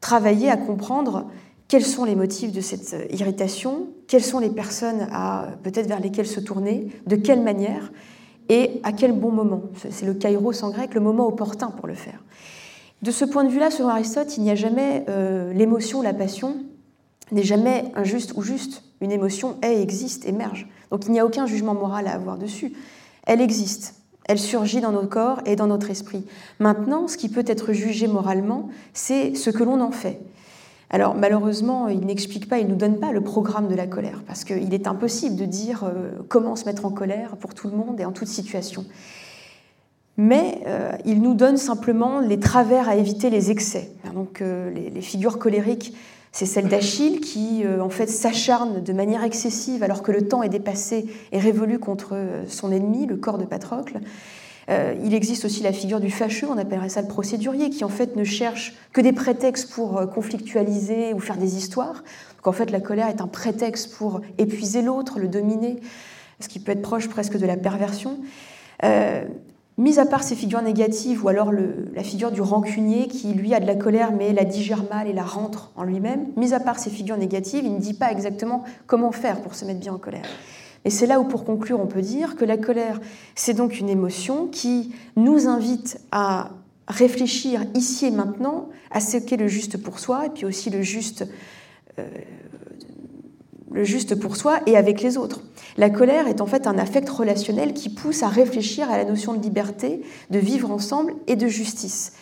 [0.00, 1.26] travailler à comprendre
[1.68, 6.26] quels sont les motifs de cette irritation, quelles sont les personnes à peut-être vers lesquelles
[6.26, 7.92] se tourner, de quelle manière
[8.48, 9.62] et à quel bon moment.
[9.90, 12.22] C'est le kairos en grec, le moment opportun pour le faire.
[13.02, 16.56] De ce point de vue-là, selon Aristote, il n'y a jamais euh, l'émotion, la passion
[17.32, 18.82] n'est jamais injuste ou juste.
[19.00, 20.68] Une émotion est, existe, émerge.
[20.90, 22.72] Donc il n'y a aucun jugement moral à avoir dessus.
[23.26, 23.94] Elle existe.
[24.28, 26.24] Elle surgit dans nos corps et dans notre esprit.
[26.58, 30.20] Maintenant, ce qui peut être jugé moralement, c'est ce que l'on en fait.
[30.90, 34.22] Alors malheureusement, il n'explique pas, il ne nous donne pas le programme de la colère,
[34.26, 37.76] parce qu'il est impossible de dire euh, comment se mettre en colère pour tout le
[37.76, 38.84] monde et en toute situation.
[40.16, 43.90] Mais euh, il nous donne simplement les travers à éviter les excès.
[44.14, 45.94] Donc euh, les, figures colériques
[46.36, 50.42] c'est celle d'Achille qui, euh, en fait, s'acharne de manière excessive alors que le temps
[50.42, 54.00] est dépassé et révolu contre euh, son ennemi, le corps de Patrocle.
[54.68, 57.88] Euh, il existe aussi la figure du fâcheux, on appellerait ça le procédurier, qui en
[57.88, 62.04] fait ne cherche que des prétextes pour conflictualiser ou faire des histoires.
[62.36, 65.80] Donc en fait, la colère est un prétexte pour épuiser l'autre, le dominer,
[66.40, 68.18] ce qui peut être proche presque de la perversion.
[69.78, 73.60] Mis à part ces figures négatives, ou alors la figure du rancunier qui, lui, a
[73.60, 76.78] de la colère mais la digère mal et la rentre en lui-même, mis à part
[76.78, 79.98] ces figures négatives, il ne dit pas exactement comment faire pour se mettre bien en
[79.98, 80.24] colère.
[80.86, 83.00] Et c'est là où, pour conclure, on peut dire que la colère,
[83.34, 86.50] c'est donc une émotion qui nous invite à
[86.88, 90.82] réfléchir ici et maintenant à ce qu'est le juste pour soi, et puis aussi le
[90.82, 91.26] juste,
[91.98, 92.08] euh,
[93.70, 95.40] le juste pour soi et avec les autres.
[95.76, 99.34] La colère est en fait un affect relationnel qui pousse à réfléchir à la notion
[99.34, 102.12] de liberté, de vivre ensemble et de justice.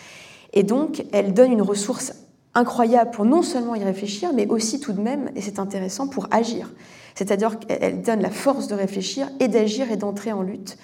[0.53, 2.15] Et donc, elle donne une ressource
[2.55, 6.29] incroyable pour non seulement y réfléchir, mais aussi tout de même, et c'est intéressant, pour
[6.31, 6.73] agir.
[7.15, 10.79] C'est-à-dire qu'elle donne la force de réfléchir et d'agir et d'entrer en lutte.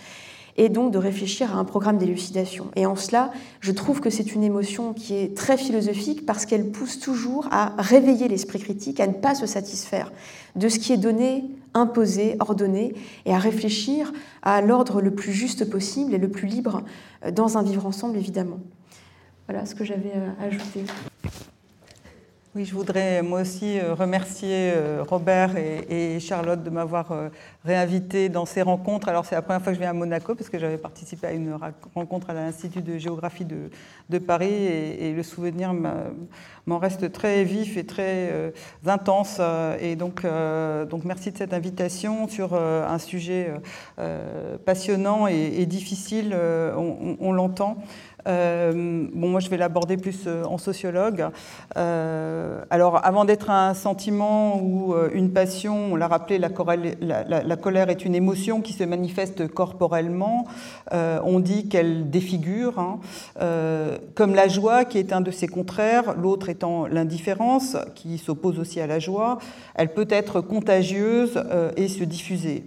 [0.56, 2.66] et donc de réfléchir à un programme d'élucidation.
[2.76, 3.30] Et en cela,
[3.60, 7.72] je trouve que c'est une émotion qui est très philosophique parce qu'elle pousse toujours à
[7.78, 10.12] réveiller l'esprit critique, à ne pas se satisfaire
[10.56, 11.44] de ce qui est donné,
[11.74, 12.94] imposé, ordonné,
[13.26, 16.82] et à réfléchir à l'ordre le plus juste possible et le plus libre
[17.24, 18.58] euh, dans un vivre ensemble, évidemment.
[19.48, 20.84] Voilà ce que j'avais à ajouter.
[22.56, 27.28] Oui, je voudrais moi aussi euh, remercier euh, Robert et, Charlotte de m'avoir euh,
[27.64, 29.08] réinvité dans ces rencontres.
[29.08, 31.32] Alors c'est la première fois que je viens à Monaco parce que j'avais participé à
[31.32, 31.56] une
[31.94, 35.72] rencontre à l'Institut de géographie de, Paris et, le souvenir
[36.66, 38.52] m'en reste très vif et très
[38.84, 39.40] intense.
[39.80, 40.24] Et donc
[41.04, 43.52] merci de cette invitation sur un sujet
[44.64, 46.36] passionnant et, difficile,
[46.76, 47.78] on l'entend.
[48.26, 51.26] Euh, bon, moi, je vais l'aborder plus euh, en sociologue.
[51.76, 58.04] Euh, alors, avant d'être un sentiment ou une passion, on l'a rappelé, la, colère est
[58.04, 60.46] une émotion qui se manifeste corporellement.
[60.92, 63.00] on dit qu'elle défigure, hein.
[64.14, 68.80] comme la joie, qui est un de ses contraires, l'autre étant l'indifférence, qui s'oppose aussi
[68.80, 69.38] à la joie.
[69.74, 71.42] Elle peut être contagieuse
[71.76, 72.64] et se diffuser.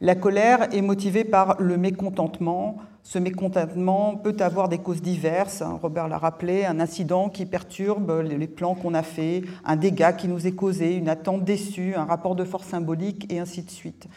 [0.00, 5.62] La colère est motivée par le mécontentement, ce mécontentement peut avoir des causes diverses.
[5.62, 5.78] Hein.
[5.80, 10.26] Robert l'a rappelé, un incident qui perturbe les plans qu'on a faits, un dégât qui
[10.26, 14.08] nous est causé, une attente déçue, un rapport de force symbolique, et ainsi de suite.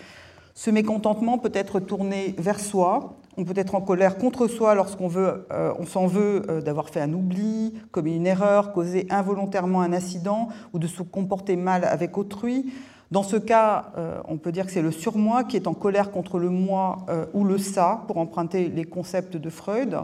[0.55, 3.19] Ce mécontentement peut être tourné vers soi.
[3.37, 6.89] On peut être en colère contre soi lorsqu'on veut, euh, on s'en veut euh, d'avoir
[6.89, 11.85] fait un oubli, commis une erreur, causé involontairement un incident ou de se comporter mal
[11.85, 12.73] avec autrui.
[13.11, 16.11] Dans ce cas, euh, on peut dire que c'est le surmoi qui est en colère
[16.11, 20.01] contre le moi euh, ou le ça, pour emprunter les concepts de Freud.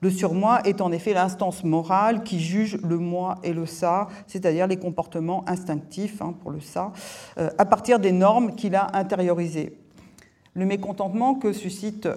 [0.00, 4.66] Le surmoi est en effet l'instance morale qui juge le moi et le ça, c'est-à-dire
[4.66, 6.92] les comportements instinctifs hein, pour le ça,
[7.38, 9.78] euh, à partir des normes qu'il a intériorisées.
[10.54, 12.08] Le mécontentement qui suscite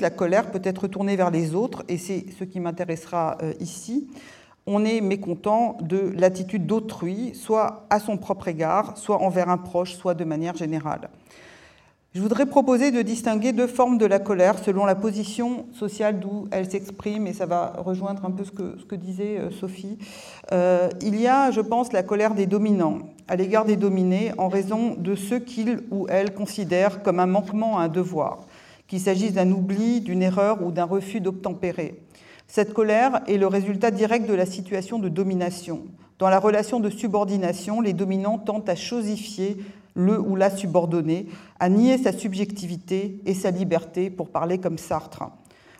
[0.00, 4.06] la colère peut être tourné vers les autres, et c'est ce qui m'intéressera ici
[4.66, 9.94] on est mécontent de l'attitude d'autrui, soit à son propre égard, soit envers un proche,
[9.94, 11.10] soit de manière générale.
[12.14, 16.46] Je voudrais proposer de distinguer deux formes de la colère selon la position sociale d'où
[16.50, 19.96] elle s'exprime, et ça va rejoindre un peu ce que, disait euh, Sophie.
[20.52, 22.98] Euh, il y a, je pense, la colère des dominants
[23.28, 27.78] à l'égard des dominés en raison de ce qu'ils ou elles considèrent comme un manquement
[27.78, 28.40] à un devoir,
[28.88, 32.01] qu'il s'agisse d'un oubli, d'une erreur ou d'un refus d'obtempérer.
[32.54, 35.84] Cette colère est le résultat direct de la situation de domination.
[36.18, 39.56] Dans la relation de subordination, les dominants tentent à chosifier
[39.94, 41.28] le ou la subordonné,
[41.60, 45.30] à nier sa subjectivité et sa liberté, pour parler comme Sartre.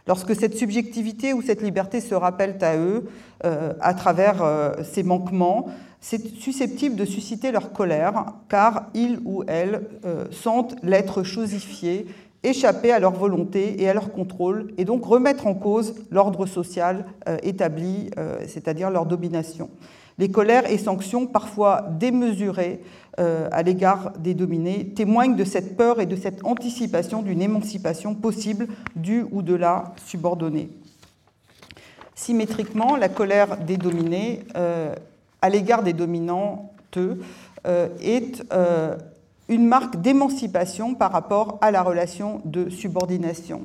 [0.07, 3.07] Lorsque cette subjectivité ou cette liberté se rappellent à eux
[3.45, 5.67] euh, à travers euh, ces manquements,
[6.01, 12.07] c'est susceptible de susciter leur colère, car ils ou elles euh, sentent l'être chosifié
[12.45, 17.07] échapper à leur volonté et à leur contrôle, et donc remettre en cause l'ordre social
[17.29, 19.71] euh, établi, euh, c'est-à-dire leur domination.
[20.19, 22.81] Les colères et sanctions, parfois démesurées
[23.19, 28.15] euh, à l'égard des dominés, témoignent de cette peur et de cette anticipation d'une émancipation
[28.15, 28.67] possible
[28.97, 30.71] du ou de la subordonnée.
[32.15, 36.99] Symétriquement, la colère des dominés à l'égard des dominantes
[37.65, 38.45] est
[39.49, 43.63] une marque d'émancipation par rapport à la relation de subordination.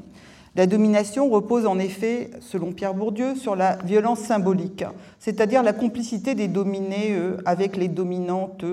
[0.55, 4.83] La domination repose en effet, selon Pierre Bourdieu, sur la violence symbolique,
[5.19, 7.15] c'est-à-dire la complicité des dominés
[7.45, 8.65] avec les dominantes,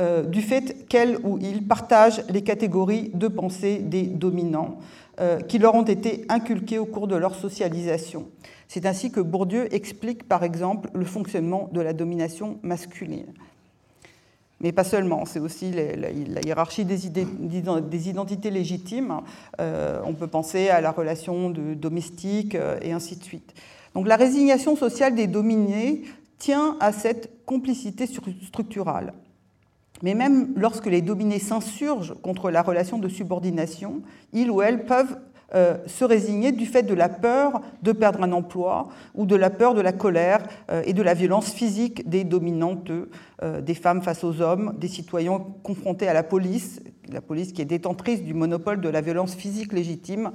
[0.00, 4.78] euh, du fait qu'elles ou ils partagent les catégories de pensée des dominants
[5.20, 8.28] euh, qui leur ont été inculquées au cours de leur socialisation.
[8.68, 13.26] C'est ainsi que Bourdieu explique par exemple le fonctionnement de la domination masculine.
[14.60, 16.10] Mais pas seulement, c'est aussi la,
[16.42, 19.20] hiérarchie des, identités légitimes.
[19.60, 23.54] Euh, on peut penser à la relation de domestique euh, et ainsi de suite.
[23.94, 26.02] Donc la résignation sociale des dominés
[26.38, 29.14] tient à cette complicité structurale.
[30.02, 34.02] Mais même lorsque les dominés s'insurgent contre la relation de subordination,
[34.32, 35.18] ils ou elles peuvent
[35.52, 39.50] euh, se résigner du fait de la peur de perdre un emploi ou de la
[39.50, 42.92] peur de la colère euh, et de la violence physique des dominantes,
[43.42, 47.62] euh, des femmes face aux hommes, des citoyens confrontés à la police, la police qui
[47.62, 50.30] est détentrice du monopole de la violence physique légitime,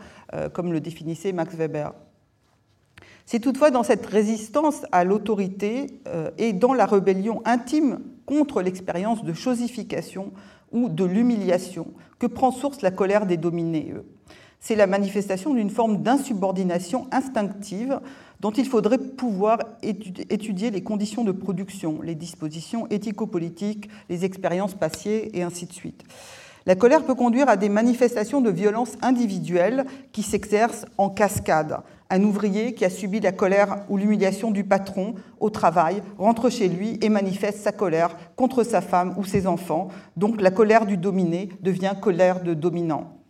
[0.52, 1.94] comme le définissait Max Weber.
[3.26, 6.02] C'est toutefois dans cette résistance à l'autorité
[6.38, 10.34] et dans la rébellion intime contre l'expérience de chosification
[10.74, 11.88] ou de l'humiliation
[12.20, 13.94] que prend source la colère des dominés
[14.66, 18.00] c'est la manifestation d'une forme d'insubordination instinctive
[18.40, 25.30] dont il faudrait pouvoir étudier les conditions de production, les dispositions éthico-politiques, les expériences passées
[25.36, 26.04] et ainsi de suite.
[26.66, 31.78] La colère peut conduire à des manifestations de violence individuelle qui s'exercent en cascade.
[32.10, 36.70] Un ouvrier qui a subi la colère ou l'humiliation du patron au travail rentre chez
[36.70, 39.90] lui et manifeste sa colère contre sa femme ou ses enfants.
[40.18, 43.25] Donc la colère du dominé devient colère de dominant.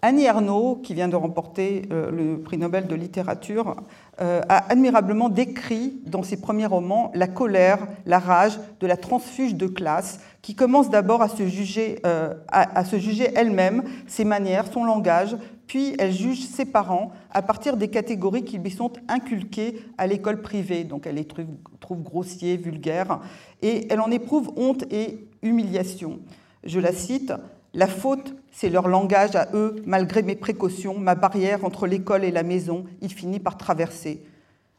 [0.00, 3.74] Annie Ernaux, qui vient de remporter euh, le prix Nobel de littérature,
[4.20, 9.56] euh, a admirablement décrit dans ses premiers romans la colère, la rage de la transfuge
[9.56, 14.72] de classe, qui commence d'abord à se juger, euh, à, se juger elle-même, ses manières,
[14.72, 15.36] son langage,
[15.66, 20.40] puis elle juge ses parents à partir des catégories qui lui sont inculquées à l'école
[20.42, 20.84] privée.
[20.84, 21.46] Donc elle les trouve,
[21.80, 23.18] trouve grossiers, vulgaires,
[23.62, 26.20] et elle en éprouve honte et humiliation.
[26.62, 27.32] Je la cite
[27.74, 32.30] la faute, c'est leur langage à eux, malgré mes précautions, ma barrière entre l'école et
[32.30, 34.22] la maison, il finit par traverser.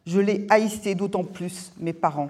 [0.05, 2.29] Je l'ai haïssé d'autant plus, mes parents.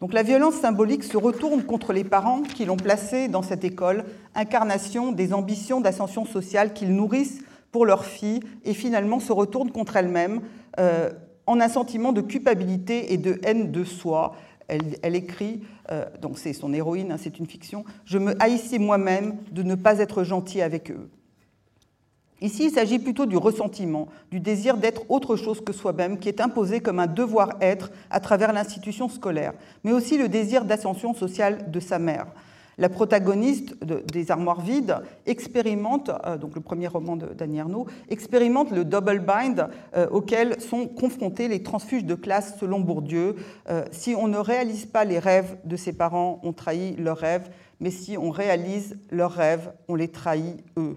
[0.00, 4.04] Donc la violence symbolique se retourne contre les parents qui l'ont placé dans cette école,
[4.34, 9.96] incarnation des ambitions d'ascension sociale qu'ils nourrissent pour leurs filles, et finalement se retourne contre
[9.96, 10.40] elles-mêmes
[10.78, 11.10] euh,
[11.46, 14.34] en un sentiment de culpabilité et de haine de soi,
[15.02, 19.36] elle, écrit, euh, donc c'est son héroïne, hein, c'est une fiction, Je me haïssais moi-même
[19.50, 21.10] de ne pas être gentil avec eux.
[22.40, 26.40] Ici, il s'agit plutôt du ressentiment, du désir d'être autre chose que soi-même, qui est
[26.40, 29.52] imposé comme un devoir-être à travers l'institution scolaire,
[29.84, 32.26] mais aussi le désir d'ascension sociale de sa mère
[32.80, 38.84] la protagoniste des Armoires vides expérimente, euh, donc le premier roman d'Annie Ernaux, expérimente le
[38.84, 43.36] double bind euh, auquel sont confrontés les transfuges de classe selon Bourdieu.
[43.68, 47.50] Euh, si on ne réalise pas les rêves de ses parents, on trahit leurs rêves,
[47.80, 50.96] mais si on réalise leurs rêves, on les trahit eux.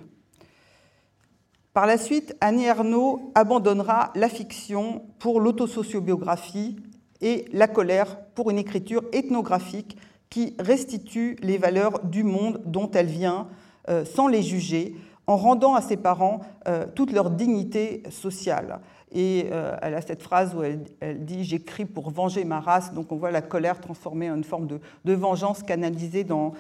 [1.74, 6.78] Par la suite, Annie Ernaux abandonnera la fiction pour l'autosociobiographie
[7.20, 9.98] et la colère pour une écriture ethnographique
[10.34, 13.46] qui restitue les valeurs du monde dont elle vient
[13.88, 14.96] euh, sans les juger,
[15.28, 18.80] en rendant à ses parents euh, toute leur dignité sociale.
[19.12, 22.96] Et euh, elle a cette phrase où elle, dit J'écris pour venger ma race.
[22.96, 26.56] Donc on voit la colère transformée en une forme de, vengeance canalisée dans,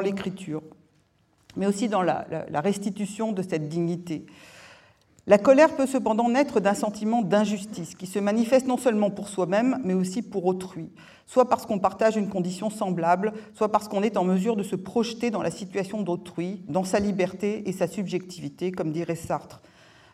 [0.00, 0.62] l'écriture,
[1.56, 2.24] mais aussi dans la,
[2.60, 4.26] restitution de cette dignité.
[5.26, 9.80] La colère peut cependant naître d'un sentiment d'injustice qui se manifeste non seulement pour soi-même,
[9.84, 10.90] mais aussi pour autrui
[11.26, 14.76] soit parce qu'on partage une condition semblable, soit parce qu'on est en mesure de se
[14.76, 19.60] projeter dans la situation d'autrui, dans sa liberté et sa subjectivité, comme dirait Sartre.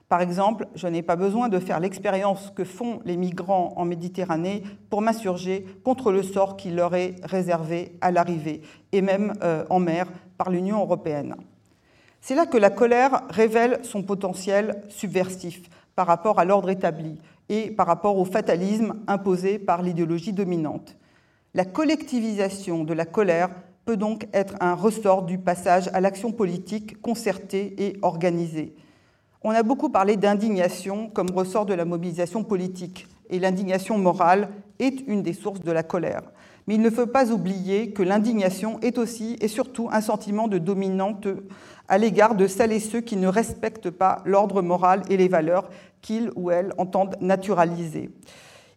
[0.08, 4.62] Par exemple, je n'ai pas besoin de faire l'expérience que font les migrants en Méditerranée
[4.90, 8.60] pour m'insurger contre le sort qui leur est réservé à l'arrivée,
[8.92, 10.06] et même euh, en mer,
[10.36, 11.36] par l'Union européenne.
[12.24, 15.60] C'est là que la colère révèle son potentiel subversif
[15.96, 17.18] par rapport à l'ordre établi
[17.48, 20.96] et par rapport au fatalisme imposé par l'idéologie dominante.
[21.52, 23.50] La collectivisation de la colère
[23.84, 28.76] peut donc être un ressort du passage à l'action politique concertée et organisée.
[29.42, 34.48] On a beaucoup parlé d'indignation comme ressort de la mobilisation politique, et l'indignation morale
[34.78, 36.22] est une des sources de la colère.
[36.68, 40.58] Mais il ne faut pas oublier que l'indignation est aussi et surtout un sentiment de
[40.58, 41.26] dominante
[41.92, 45.68] à l'égard de celles et ceux qui ne respectent pas l'ordre moral et les valeurs
[46.00, 48.08] qu'ils ou elles entendent naturaliser.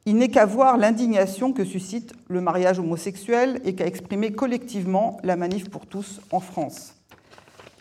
[0.05, 5.37] Il n'est qu'à voir l'indignation que suscite le mariage homosexuel et qu'a exprimé collectivement la
[5.37, 6.93] Manif pour tous en France.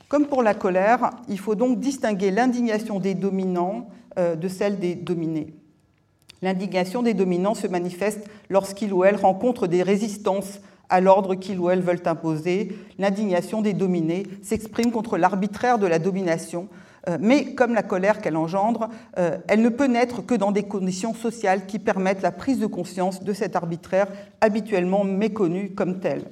[0.09, 4.95] Comme pour la colère, il faut donc distinguer l'indignation des dominants euh, de celle des
[4.95, 5.53] dominés.
[6.43, 11.71] L'indignation des dominants se manifeste lorsqu'ils ou elles rencontrent des résistances à l'ordre qu'ils ou
[11.71, 12.77] elles veulent imposer.
[12.99, 16.69] L'indignation des dominés s'exprime contre l'arbitraire de la domination,
[17.09, 20.63] euh, mais comme la colère qu'elle engendre, euh, elle ne peut naître que dans des
[20.63, 24.09] conditions sociales qui permettent la prise de conscience de cet arbitraire
[24.41, 26.25] habituellement méconnu comme tel.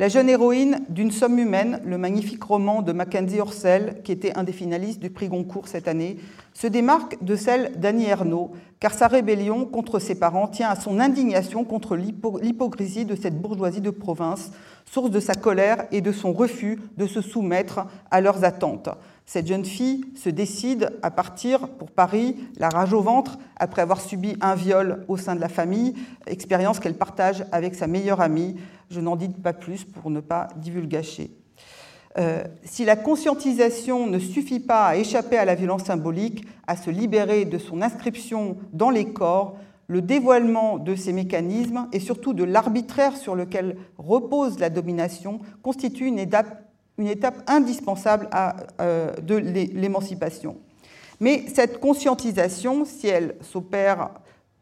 [0.00, 4.44] La jeune héroïne d'une somme humaine, le magnifique roman de Mackenzie Orsel, qui était un
[4.44, 6.16] des finalistes du prix Goncourt cette année,
[6.54, 11.00] se démarque de celle d'Annie Ernaux, car sa rébellion contre ses parents tient à son
[11.00, 14.52] indignation contre l'hypocrisie de cette bourgeoisie de province,
[14.86, 18.88] source de sa colère et de son refus de se soumettre à leurs attentes.
[19.32, 24.00] Cette jeune fille se décide à partir pour Paris, la rage au ventre, après avoir
[24.00, 25.94] subi un viol au sein de la famille,
[26.26, 28.56] expérience qu'elle partage avec sa meilleure amie.
[28.90, 31.30] Je n'en dis pas plus pour ne pas divulgacher.
[32.18, 36.90] Euh, si la conscientisation ne suffit pas à échapper à la violence symbolique, à se
[36.90, 42.42] libérer de son inscription dans les corps, le dévoilement de ces mécanismes et surtout de
[42.42, 46.69] l'arbitraire sur lequel repose la domination constitue une étape
[47.00, 50.56] une étape indispensable à, euh, de l'émancipation.
[51.18, 54.10] Mais cette conscientisation, si elle s'opère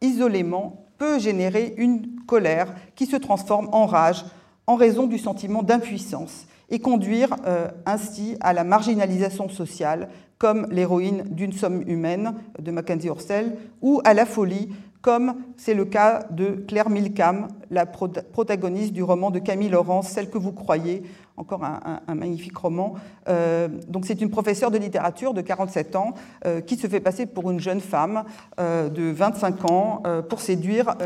[0.01, 4.25] isolément, peut générer une colère qui se transforme en rage,
[4.67, 11.25] en raison du sentiment d'impuissance et conduire euh, ainsi à la marginalisation sociale, comme l'héroïne
[11.31, 14.69] d'une somme humaine de Mackenzie Orsel, ou à la folie,
[15.03, 20.31] comme c'est le cas de Claire Milcam, la protagoniste du roman de Camille Laurence, Celle
[20.31, 21.03] que vous croyez,
[21.39, 22.95] encore un, magnifique roman.
[23.29, 27.27] Euh, donc c'est une professeure de littérature de 47 ans euh, qui se fait passer
[27.27, 28.25] pour une jeune femme
[28.59, 30.97] euh, de 25 ans pour séduire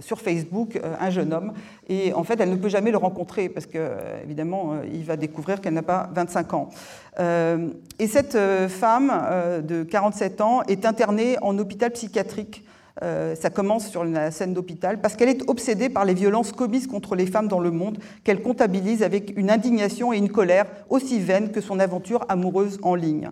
[0.00, 1.52] sur Facebook un jeune homme.
[1.88, 3.90] Et en fait, elle ne peut jamais le rencontrer parce que
[4.22, 6.68] évidemment, il va découvrir qu'elle n'a pas 25 ans.
[7.18, 8.36] et cette
[8.68, 12.64] femme de 47 ans est internée en hôpital psychiatrique
[13.02, 16.86] euh, ça commence sur la scène d'hôpital, parce qu'elle est obsédée par les violences commises
[16.86, 21.18] contre les femmes dans le monde, qu'elle comptabilise avec une indignation et une colère aussi
[21.18, 23.30] vaines que son aventure amoureuse en ligne.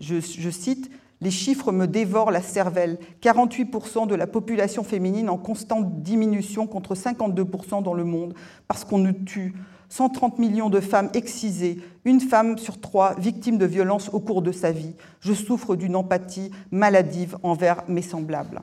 [0.00, 0.90] Je, je cite
[1.22, 2.98] Les chiffres me dévorent la cervelle.
[3.22, 8.34] 48% de la population féminine en constante diminution contre 52% dans le monde,
[8.68, 9.54] parce qu'on nous tue.
[9.88, 14.52] 130 millions de femmes excisées, une femme sur trois victime de violences au cours de
[14.52, 14.94] sa vie.
[15.20, 18.60] Je souffre d'une empathie maladive envers mes semblables.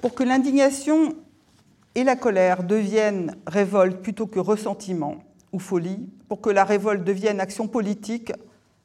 [0.00, 1.14] Pour que l'indignation
[1.94, 5.16] et la colère deviennent révolte plutôt que ressentiment
[5.52, 8.32] ou folie, pour que la révolte devienne action politique,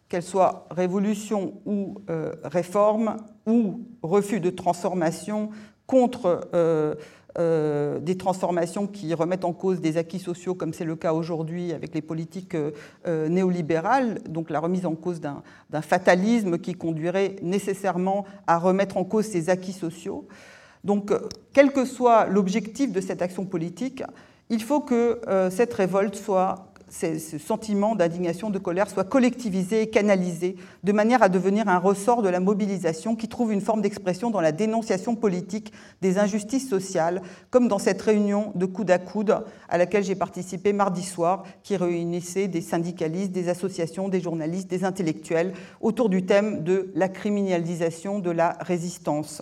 [0.09, 5.51] qu'elle soit révolution ou euh, réforme, ou refus de transformation
[5.87, 6.95] contre euh,
[7.37, 11.71] euh, des transformations qui remettent en cause des acquis sociaux, comme c'est le cas aujourd'hui
[11.71, 12.57] avec les politiques
[13.05, 19.25] néolibérales, donc la remise en cause d'un fatalisme qui conduirait nécessairement à remettre en cause
[19.25, 20.27] ces acquis sociaux.
[20.85, 21.11] Donc,
[21.51, 24.03] quel que soit l'objectif de cette action politique,
[24.49, 29.89] il faut que euh, cette révolte soit, ce sentiment d'indignation, de colère, soit collectivisé et
[29.89, 34.29] canalisé de manière à devenir un ressort de la mobilisation qui trouve une forme d'expression
[34.29, 35.73] dans la dénonciation politique
[36.03, 40.71] des injustices sociales, comme dans cette réunion de coude à coude à laquelle j'ai participé
[40.71, 46.63] mardi soir, qui réunissait des syndicalistes, des associations, des journalistes, des intellectuels autour du thème
[46.63, 49.41] de la criminalisation de la résistance.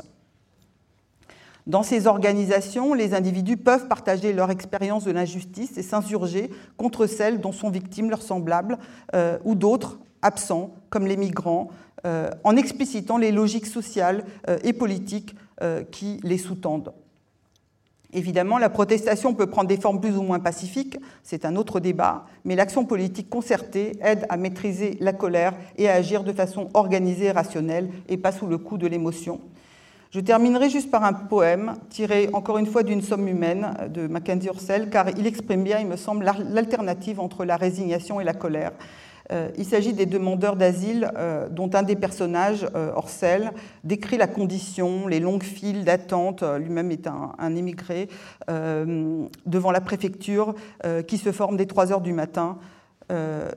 [1.66, 7.40] Dans ces organisations, les individus peuvent partager leur expérience de l'injustice et s'insurger contre celles
[7.40, 8.78] dont sont victimes leurs semblables
[9.16, 11.70] euh, ou d'autres absents, comme les migrants,
[12.06, 15.36] euh, en explicitant les logiques sociales euh, et politiques
[15.92, 16.94] qui les sous-tendent.
[18.12, 22.26] Évidemment, la protestation peut prendre des formes plus ou moins pacifiques, c'est un autre débat,
[22.44, 27.28] mais l'action politique concertée aide à maîtriser la colère et à agir de façon organisée
[27.28, 29.40] et rationnelle et pas sous le coup de l'émotion.
[30.14, 34.46] Je terminerai juste par un poème tiré encore une fois d'une somme humaine de Mackenzie
[34.46, 38.74] Ursel, car il exprime bien, il me semble, l'alternative entre la résignation et la colère.
[39.32, 43.54] Euh, il s'agit des demandeurs d'asile, euh, dont un des personnages, euh, Orsel,
[43.84, 48.08] décrit la condition, les longues files d'attente, lui-même est un, émigré,
[48.48, 50.54] devant la préfecture,
[51.08, 52.60] qui se forment dès 3 heures du matin.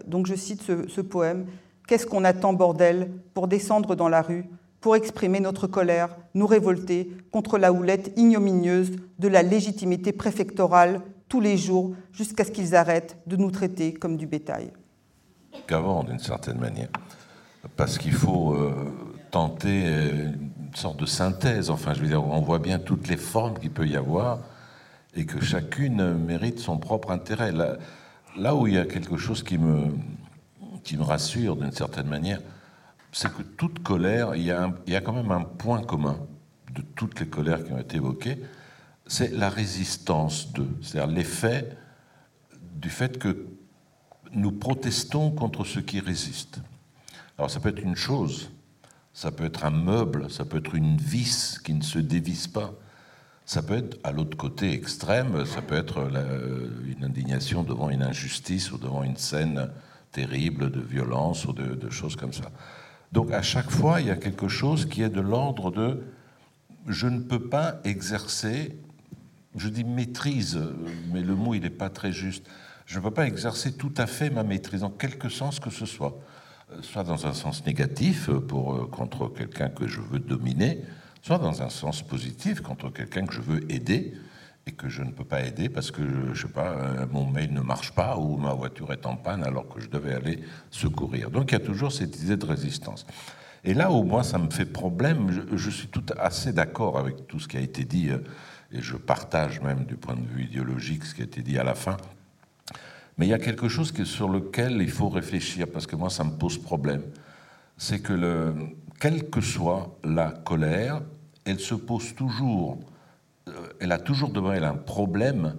[0.07, 1.45] donc je cite ce poème
[1.87, 4.47] Qu'est-ce qu'on attend, bordel, pour descendre dans la rue?
[4.87, 11.41] Pour exprimer notre colère, nous révolter contre la houlette ignominieuse de la légitimité préfectorale tous
[11.41, 14.71] les jours jusqu'à ce qu'ils arrêtent de nous traiter comme du bétail.
[15.67, 16.87] Qu'avant, d'une certaine manière.
[17.75, 18.73] Parce qu'il faut euh,
[19.33, 21.69] tenter euh, une sorte de synthèse.
[21.69, 24.39] Enfin, je veux dire, on voit bien toutes les formes qu'il peut y avoir
[25.17, 27.51] et que chacune mérite son propre intérêt.
[27.51, 27.77] Là,
[28.39, 29.89] là où il y a quelque chose qui me,
[30.85, 32.39] qui me rassure d'une certaine manière,
[33.13, 36.19] c'est que toute colère, il y, a quand même un point commun
[36.73, 38.39] de toutes les colères qui ont été évoquées,
[39.07, 41.77] c'est la résistance de, c'est-à-dire l'effet
[42.75, 43.47] du fait que
[44.33, 46.61] nous protestons contre ce qui résiste.
[47.39, 48.51] Alors ça peut être une chose,
[49.15, 52.75] ça peut être un meuble, ça peut être une vis qui ne se dévisse pas,
[53.47, 56.11] ça peut être à l'autre côté extrême, ça peut être
[56.85, 59.71] une indignation devant une injustice ou devant une scène
[60.11, 62.51] terrible de violence ou de choses comme ça.
[63.13, 66.03] Donc à chaque fois, il y a quelque chose qui est de l'ordre de
[66.87, 68.77] je ne peux pas exercer,
[69.57, 70.61] je dis maîtrise,
[71.13, 72.47] mais le mot il n'est pas très juste,
[72.87, 75.87] je ne peux pas exercer tout à fait ma maîtrise, en quelque sens que ce
[75.87, 76.17] soit,
[76.83, 80.83] soit dans un sens négatif pour, euh, contre quelqu'un que je veux dominer,
[81.23, 84.15] soit dans un sens positif contre quelqu'un que je veux aider
[84.67, 86.03] et que je ne peux pas aider parce que,
[86.35, 89.45] je sais pas, euh, mon mail ne marche pas ou ma voiture est en panne
[89.45, 90.41] alors que je devais aller
[90.71, 91.31] secourir.
[91.31, 93.07] Donc il y a toujours cette idée de résistance.
[93.65, 95.31] Et là, au moins, ça me fait problème.
[95.53, 98.19] Je, suis tout assez d'accord avec tout ce qui a été dit, euh,
[98.73, 101.65] et je partage même du point de vue idéologique ce qui a été dit à
[101.65, 101.97] la fin.
[103.19, 106.25] Mais il y a quelque chose sur lequel il faut réfléchir, parce que moi, ça
[106.25, 107.03] me pose problème.
[107.77, 108.55] C'est que, le,
[109.01, 111.03] quelle que soit la colère,
[111.45, 112.79] elle se pose toujours,
[113.81, 115.57] elle a toujours devant elle un problème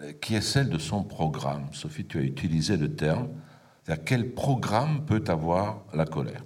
[0.00, 1.66] euh, qui est celle de son programme.
[1.72, 3.28] Sophie, tu as utilisé le terme.
[4.04, 6.44] Quel programme peut avoir la colère?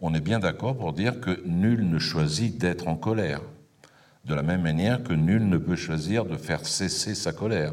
[0.00, 3.42] On est bien d'accord pour dire que nul ne choisit d'être en colère.
[4.24, 7.72] De la même manière que nul ne peut choisir de faire cesser sa colère.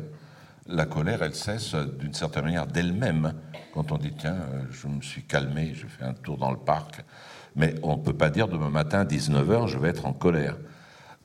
[0.68, 3.34] La colère, elle cesse d'une certaine manière d'elle-même.
[3.74, 6.58] Quand on dit, tiens, euh, je me suis calmé, je fais un tour dans le
[6.58, 7.04] parc,
[7.56, 10.56] mais on ne peut pas dire demain matin, 19h, je vais être en colère.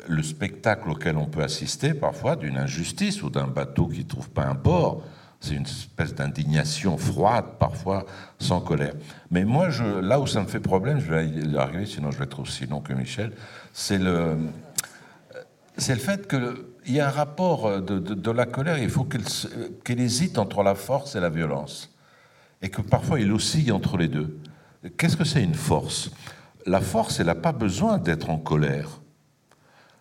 [0.06, 4.30] Le spectacle auquel on peut assister parfois d'une injustice ou d'un bateau qui ne trouve
[4.30, 5.02] pas un port,
[5.40, 8.06] c'est une espèce d'indignation froide, parfois
[8.38, 8.94] sans colère.
[9.30, 9.68] Mais moi,
[10.02, 12.80] là où ça me fait problème, je vais arriver, sinon je vais être aussi long
[12.80, 13.32] que Michel,
[13.72, 14.36] c'est le,
[15.76, 20.38] c'est le fait qu'il y a un rapport de, la colère, il faut qu'elle hésite
[20.38, 21.94] entre la force et la violence,
[22.60, 24.38] et que parfois il oscille entre les deux.
[24.96, 26.10] Qu'est-ce que c'est une force?
[26.66, 29.00] La force, elle n'a pas besoin d'être en colère.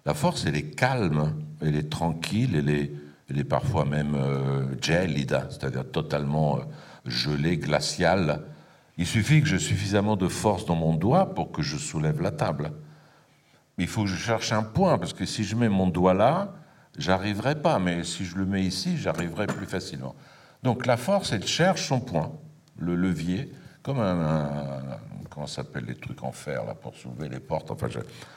[0.08, 2.94] La force, elle est calme, elle est tranquille, elle est,
[3.30, 6.62] elle est parfois même euh, gelida, c'est-à-dire totalement euh,
[7.06, 8.44] gelée, glaciale.
[8.98, 12.32] Il suffit que j'ai suffisamment de force dans mon doigt pour que je soulève la
[12.32, 12.72] table.
[13.78, 16.54] Il faut que je cherche un point, parce que si je mets mon doigt là,
[16.98, 20.16] j'arriverai pas, mais si je le mets ici, j'arriverai plus facilement.
[20.64, 22.32] Donc la force, elle cherche son point,
[22.80, 23.52] le levier,
[23.84, 25.00] comme un,
[25.38, 27.88] comment s'appelle les trucs en fer là pour soulever les portes, enfin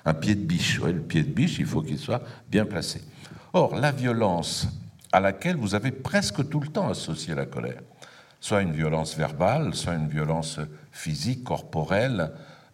[0.05, 0.79] un pied de biche.
[0.83, 3.01] le pied de biche, il faut qu'il soit bien placé.
[3.55, 4.69] Or, la violence
[5.11, 7.81] à laquelle vous avez presque tout le temps associé la colère,
[8.39, 10.61] soit une violence verbale, soit une violence
[10.93, 12.33] physique, corporelle.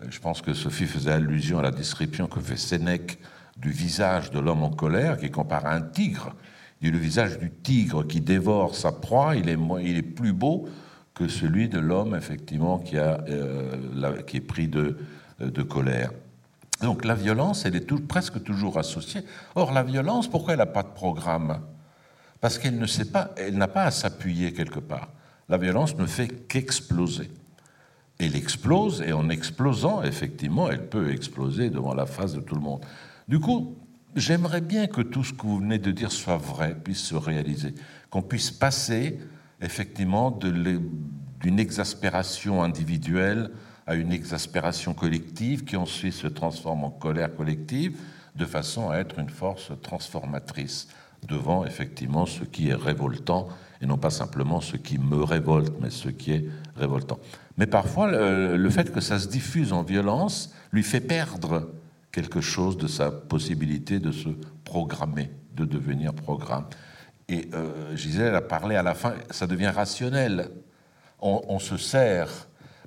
[0.08, 3.20] Je pense que Sophie faisait allusion à la description que fait Sénèque
[3.56, 6.34] du visage de l'homme en colère, qui compare à un tigre.
[6.80, 10.32] Il dit le visage du tigre qui dévore sa proie, il est, il est plus
[10.32, 10.68] beau
[11.16, 14.98] que celui de l'homme, effectivement, qui, a, euh, qui est pris de,
[15.40, 16.10] de, colère.
[16.82, 19.22] Donc la violence, elle est presque toujours associée.
[19.54, 21.62] Or, la violence, pourquoi elle n'a pas de programme?
[22.42, 25.08] Parce qu'elle ne sait pas, elle n'a pas à s'appuyer quelque part.
[25.48, 27.30] La violence ne fait qu'exploser.
[28.18, 32.60] Elle explose, et en explosant, effectivement, elle peut exploser devant la face de tout le
[32.60, 32.84] monde.
[33.26, 33.74] Du coup,
[34.14, 37.74] j'aimerais bien que tout ce que vous venez de dire soit vrai, puisse se réaliser,
[38.10, 39.18] qu'on puisse passer
[39.60, 43.50] effectivement d'une exaspération individuelle
[43.86, 47.96] à une exaspération collective qui ensuite se transforme en colère collective
[48.34, 50.88] de façon à être une force transformatrice
[51.26, 53.48] devant effectivement ce qui est révoltant
[53.80, 56.46] et non pas simplement ce qui me révolte, mais ce qui est
[56.76, 57.18] révoltant.
[57.58, 61.70] Mais parfois, le, fait que ça se diffuse en violence lui fait perdre
[62.12, 64.30] quelque chose de sa possibilité de se
[64.64, 66.64] programmer, de devenir programme.
[67.28, 70.50] Et euh, Gisèle a parlé à la fin, ça devient rationnel.
[71.20, 72.30] On, se serre,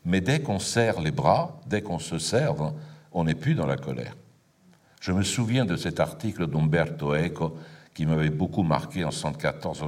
[0.05, 2.53] mais dès qu'on serre les bras, dès qu'on se serre,
[3.11, 4.15] on n'est plus dans la colère.
[5.01, 7.57] Je me souviens de cet article d'Umberto Eco
[7.93, 9.83] qui m'avait beaucoup marqué en 74,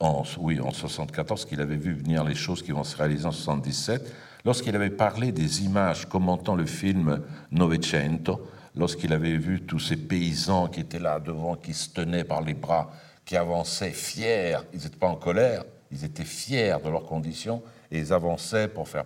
[0.00, 3.30] en, oui, en 74, qu'il avait vu venir les choses qui vont se réaliser en
[3.30, 4.12] 77,
[4.44, 7.20] lorsqu'il avait parlé des images commentant le film
[7.52, 12.42] Novecento, lorsqu'il avait vu tous ces paysans qui étaient là devant, qui se tenaient par
[12.42, 12.90] les bras
[13.36, 18.12] avançaient fiers, ils n'étaient pas en colère, ils étaient fiers de leurs conditions et ils
[18.12, 19.04] avançaient pour, faire,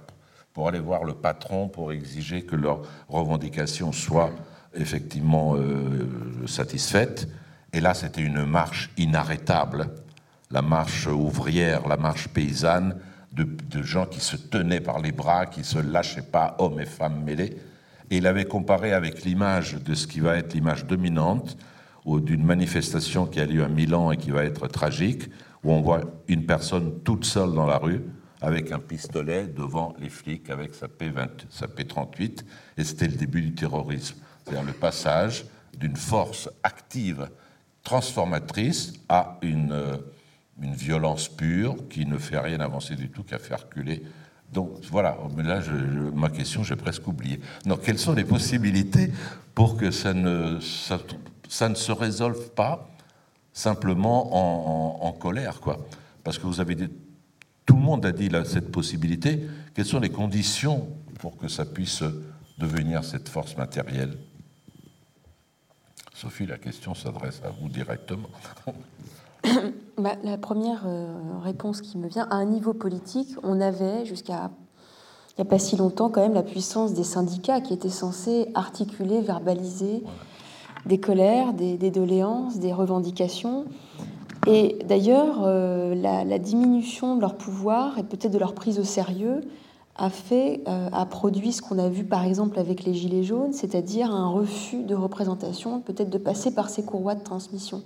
[0.52, 4.30] pour aller voir le patron pour exiger que leurs revendications soient
[4.74, 6.08] effectivement euh,
[6.46, 7.28] satisfaites.
[7.72, 9.88] Et là, c'était une marche inarrêtable,
[10.50, 12.96] la marche ouvrière, la marche paysanne,
[13.32, 16.86] de, de, gens qui se tenaient par les bras, qui se lâchaient pas, hommes et
[16.86, 17.58] femmes mêlés.
[18.10, 21.58] Et il avait comparé avec l'image de ce qui va être l'image dominante,
[22.06, 25.28] ou d'une manifestation qui a lieu à Milan et qui va être tragique,
[25.64, 28.02] où on voit une personne toute seule dans la rue
[28.40, 32.44] avec un pistolet devant les flics avec sa, P20, sa P38,
[32.76, 35.46] et c'était le début du terrorisme, c'est-à-dire le passage
[35.76, 37.28] d'une force active,
[37.82, 39.96] transformatrice, à une, euh,
[40.62, 44.02] une violence pure qui ne fait rien avancer du tout, qu'à faire reculer.
[44.52, 45.60] Donc voilà, mais là,
[46.14, 47.40] ma question, j'ai presque oublié.
[47.64, 49.10] Donc, quelles sont les possibilités
[49.54, 50.60] pour que ça ne,
[51.48, 52.88] ça ne se résolve pas
[53.52, 55.78] simplement en, colère, quoi.
[56.22, 56.76] Parce que vous avez
[57.64, 59.46] tout le monde a dit là, cette possibilité.
[59.74, 62.02] Quelles sont les conditions pour que ça puisse
[62.58, 64.16] devenir cette force matérielle?
[66.14, 68.28] Sophie, la question s'adresse à vous directement.
[69.98, 74.50] Bah, la première euh, réponse qui me vient, à un niveau politique, on avait jusqu'à
[75.36, 78.48] il n'y a pas si longtemps quand même la puissance des syndicats qui étaient censés
[78.54, 80.02] articuler, verbaliser
[80.86, 83.64] des colères, des, doléances, des revendications.
[84.46, 89.40] Et d'ailleurs, euh, la, diminution de leur pouvoir et peut-être de leur prise au sérieux
[89.98, 94.10] a fait, a produit ce qu'on a vu par exemple avec les Gilets jaunes, c'est-à-dire
[94.10, 97.82] un refus de représentation, peut-être de passer par ces courroies de transmission.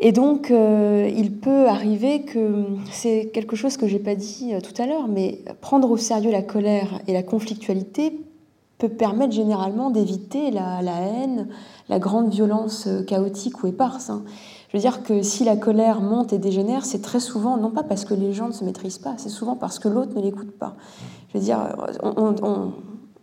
[0.00, 4.86] Et donc, il peut arriver que c'est quelque chose que j'ai pas dit tout à
[4.86, 8.12] l'heure, mais prendre au sérieux la colère et la conflictualité
[8.78, 11.48] peut permettre généralement d'éviter la, haine,
[11.88, 14.10] la grande violence euh, chaotique ou éparse.
[14.10, 14.22] Hein.
[14.68, 17.82] Je veux dire que si la colère monte et dégénère, c'est très souvent, non pas
[17.82, 20.52] parce que les gens ne se maîtrisent pas, c'est souvent parce que l'autre ne l'écoute
[20.52, 20.76] pas.
[21.32, 21.58] Je veux dire,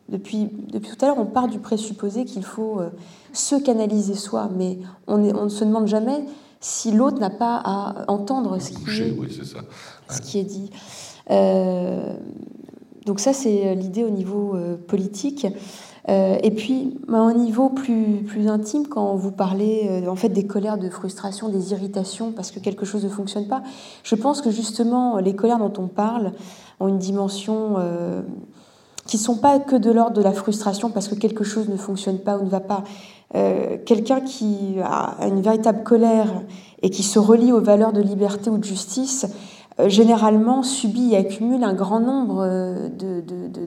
[0.10, 2.90] depuis, depuis tout à l'heure, on part du présupposé qu'il faut euh,
[3.34, 6.26] se canaliser soi, mais on, on, ne se demande jamais
[6.60, 9.16] si l'autre n'a pas à entendre ce qui, est,
[10.10, 10.70] ce qui est dit.
[11.32, 12.16] Euh,
[13.06, 15.48] donc ça, c'est euh, l'idée au niveau euh, politique.
[16.10, 20.78] Euh, et puis, bah, au niveau plus, intime, quand vous parlez en fait des colères
[20.78, 23.64] de frustration, des irritations parce que quelque chose ne fonctionne pas,
[24.04, 26.34] je pense que justement les colères dont on parle
[26.82, 27.78] ont une dimension
[29.06, 31.78] qui ne sont pas que de l'ordre de la frustration parce que quelque chose ne
[31.78, 32.84] fonctionne pas ou ne va pas.
[33.86, 36.44] Quelqu'un qui a une véritable colère
[36.82, 39.26] et qui se relie aux valeurs de liberté ou de justice
[39.88, 42.90] généralement subit et accumule un grand nombre euh,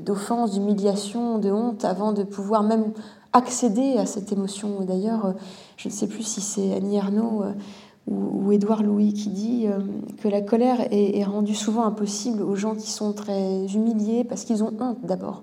[0.05, 2.93] d'offenses, d'humiliations, de honte avant de pouvoir même
[3.33, 4.81] accéder à cette émotion.
[4.83, 5.33] D'ailleurs, euh,
[5.77, 7.45] je ne sais plus si c'est Annie Ernaux
[8.07, 9.67] ou, Édouard Louis qui dit
[10.23, 14.63] que la colère est, rendue souvent impossible aux gens qui sont très humiliés parce qu'ils
[14.63, 15.43] ont honte d'abord.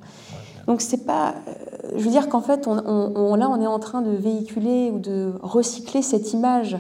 [0.65, 1.35] Donc c'est pas,
[1.94, 5.34] je veux dire qu'en fait, on, là, on est en train de véhiculer ou de
[5.41, 6.77] recycler cette image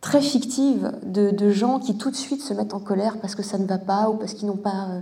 [0.00, 3.58] très fictive de, gens qui tout de suite se mettent en colère parce que ça
[3.58, 5.00] ne va pas ou parce qu'ils n'ont pas euh,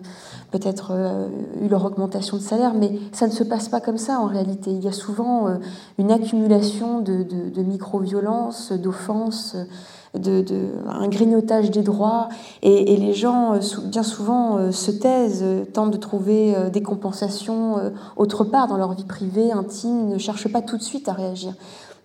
[0.52, 1.28] peut-être euh,
[1.60, 4.70] eu leur augmentation de salaire, mais ça ne se passe pas comme ça en réalité.
[4.70, 5.56] Il y a souvent euh,
[5.98, 9.56] une accumulation de, micro-violences, d'offenses,
[10.14, 10.44] de,
[10.88, 12.28] un grignotage des droits,
[12.62, 15.44] et, les gens bien souvent se taisent,
[15.74, 20.62] tentent de trouver des compensations autre part dans leur vie privée, intime, ne cherchent pas
[20.62, 21.52] tout de suite à réagir.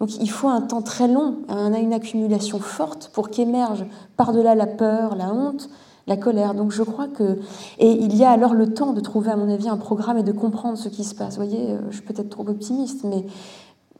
[0.01, 3.85] Donc il faut un temps très long, on a une accumulation forte pour qu'émerge
[4.17, 5.69] par-delà la peur, la honte,
[6.07, 6.55] la colère.
[6.55, 7.37] Donc je crois que...
[7.77, 10.23] Et il y a alors le temps de trouver, à mon avis, un programme et
[10.23, 11.37] de comprendre ce qui se passe.
[11.37, 13.27] Vous voyez, euh, je suis peut-être trop optimiste, mais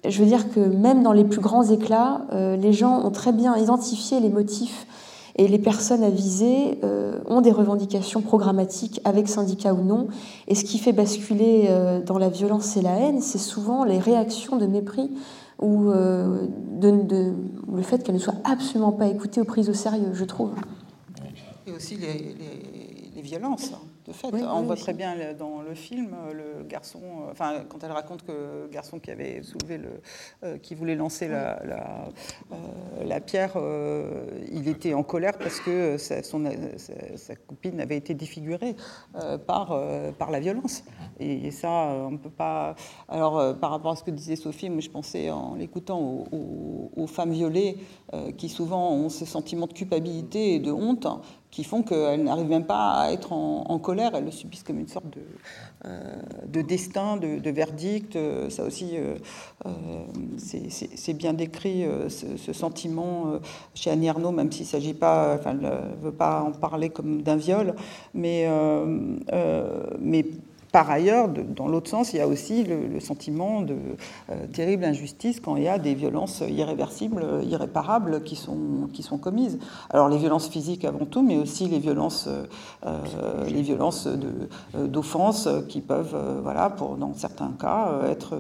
[0.10, 3.32] je veux dire que même dans les plus grands éclats, euh, les gens ont très
[3.32, 4.88] bien identifié les motifs
[5.36, 10.08] et les personnes avisées euh, ont des revendications programmatiques avec syndicats ou non.
[10.48, 11.70] Et ce qui fait basculer
[12.08, 15.12] dans la violence et la haine, c'est souvent les réactions de mépris
[15.62, 16.48] ou euh,
[16.82, 20.54] le fait qu'elle ne soit absolument pas écoutée ou prise au sérieux, je trouve.
[21.68, 22.36] Et aussi les,
[23.16, 23.72] les violences.
[24.12, 24.44] Hein de fait.
[24.44, 28.32] on voit très bien dans le film le garçon, euh, enfin, quand elle raconte que
[28.32, 30.02] le garçon qui avait soulevé le.
[30.44, 32.08] Euh, qui voulait lancer la, la,
[32.52, 33.58] euh, pierre,
[34.52, 36.44] il était en colère parce que sa, son,
[37.16, 38.76] sa, copine avait été défigurée
[39.46, 39.80] par,
[40.18, 40.84] par la violence.
[41.20, 41.70] Et, ça,
[42.10, 42.76] on peut pas.
[43.08, 47.08] Alors, par rapport à ce que disait Sophie, moi, je pensais en l'écoutant aux, aux,
[47.08, 47.78] femmes violées
[48.38, 51.08] qui souvent ont ce sentiment de culpabilité et de honte
[51.52, 54.88] qui font qu'elles n'arrivent même pas à être en, colère, elles le subissent comme une
[54.88, 55.22] sorte de,
[55.86, 56.16] euh,
[56.48, 58.18] de destin, de, verdict.
[58.50, 59.16] Ça aussi, euh,
[59.66, 59.70] euh,
[60.38, 63.34] c'est bien décrit, ce, sentiment
[63.74, 66.90] chez Annie Arnaud, même s'il ne s'agit pas, enfin, elle ne veut pas en parler
[66.90, 67.76] comme d'un viol,
[68.14, 68.48] mais,
[70.00, 70.26] mais
[70.72, 73.76] par ailleurs, dans l'autre sens, il y a aussi le, sentiment de
[74.30, 79.18] euh, terrible injustice quand il y a des violences irréversibles, irréparables qui sont, qui sont
[79.18, 79.60] commises.
[79.90, 82.30] Alors les violences physiques avant tout, mais aussi les violences,
[82.86, 84.08] euh, les violences
[84.74, 88.38] d'offense qui peuvent, euh, voilà, pour, dans certains cas, être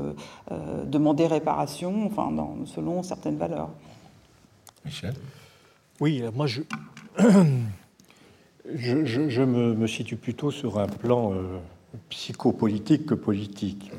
[0.86, 2.32] demander réparation, enfin,
[2.66, 3.70] selon certaines valeurs.
[4.86, 5.16] Michel?
[5.99, 6.64] Oui, moi je,
[9.06, 11.34] je, me, me, situe plutôt sur un plan
[12.10, 13.92] psychopolitique que politique.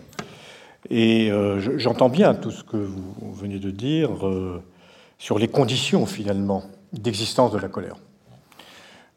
[0.91, 4.63] Et euh, j'entends bien tout ce que vous venez de dire euh,
[5.19, 7.97] sur les conditions finalement d'existence de la colère.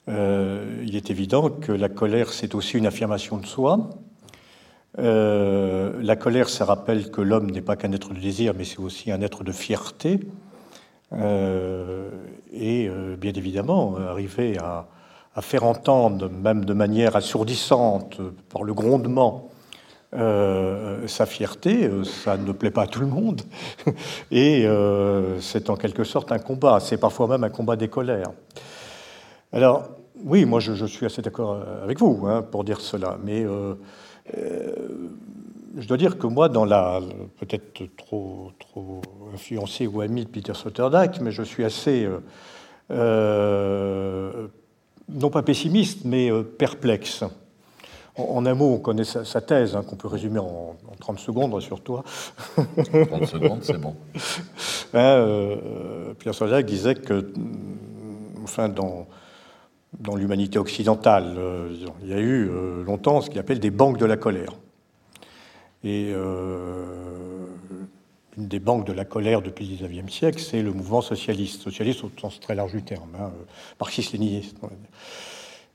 [0.08, 3.90] Euh, il est évident que la colère, c'est aussi une affirmation de soi.
[4.98, 9.12] la colère, ça rappelle que l'homme n'est pas qu'un être de désir, mais c'est aussi
[9.12, 10.20] un être de fierté.
[11.12, 14.88] et bien évidemment, arriver à,
[15.36, 19.50] à faire entendre, même de manière assourdissante, par le grondement,
[20.14, 23.42] euh, sa fierté, euh, ça ne plaît pas à tout le monde.
[24.32, 28.32] Et euh, c'est en quelque sorte un combat, c'est parfois même un combat des colères.
[29.52, 29.90] Alors,
[30.24, 33.46] oui, moi je, suis assez d'accord avec vous hein, pour dire cela, mais
[35.78, 37.02] je dois dire que moi, dans la.
[37.40, 39.02] peut-être trop, trop
[39.34, 42.08] influencé ou ami de Peter Sloterdijk, mais je suis assez
[45.10, 47.24] non pas pessimiste, mais euh, perplexe.
[48.18, 51.82] En, un mot, on connaît sa, thèse, hein, qu'on peut résumer en, 30 secondes sur
[51.82, 52.04] toi.
[52.56, 53.96] 30 secondes, c'est bon.
[54.94, 59.06] Hein, euh, Pierre Solzac disait que, mm, enfin, dans,
[60.00, 61.70] dans l'humanité occidentale, euh,
[62.04, 64.54] il y a eu euh, longtemps ce qu'il appelle des banques de la colère.
[65.84, 66.14] Et
[68.38, 72.04] une des banques de la colère depuis le XIXe siècle, c'est le mouvement socialiste, socialiste
[72.04, 73.32] au sens très large du terme, hein,
[73.80, 74.58] marxiste-léniniste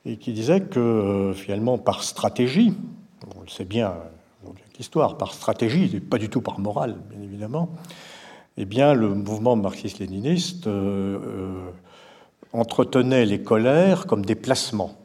[0.07, 2.75] et qui disait que euh, finalement par stratégie,
[3.37, 3.95] on le sait bien,
[4.79, 7.71] l'histoire, par stratégie, et pas du tout par morale, bien évidemment,
[8.57, 11.71] eh bien le mouvement marxiste-léniniste euh, euh,
[12.53, 14.97] entretenait les colères comme des placements,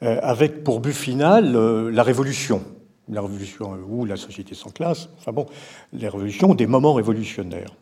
[0.00, 1.56] avec pour but final
[1.88, 2.62] la révolution,
[3.10, 5.46] la révolution ou la société sans classe, enfin bon,
[5.92, 7.74] les révolutions, des moments révolutionnaires.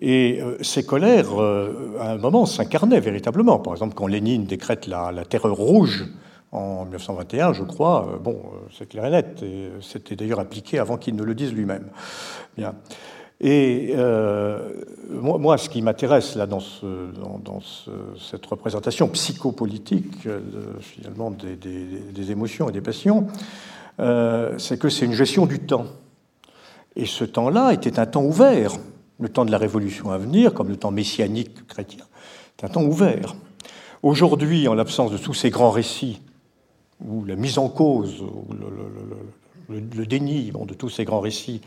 [0.00, 3.58] Et euh, ces colères, euh, à un moment, s'incarnaient véritablement.
[3.58, 6.06] Par exemple, quand Lénine décrète la, terreur rouge
[6.50, 8.40] en 1921, je crois, euh, bon,
[8.76, 11.86] c'est clair et net, et c'était d'ailleurs appliqué avant qu'il ne le dise lui-même.
[12.56, 12.74] Bien.
[13.44, 13.96] Et
[15.10, 20.28] moi, ce qui m'intéresse là dans, cette représentation psychopolitique
[20.78, 23.26] finalement des, émotions et des passions,
[23.98, 25.86] c'est que c'est une gestion du temps.
[26.96, 28.72] Et ce temps-là était un temps ouvert
[29.22, 32.04] le temps de la révolution à venir, comme le temps messianique chrétien,
[32.58, 33.34] c'est un temps ouvert.
[34.02, 36.20] Aujourd'hui, en l'absence de tous ces grands récits,
[37.04, 38.22] ou la mise en cause,
[39.70, 41.60] le, déni de tous ces grands récits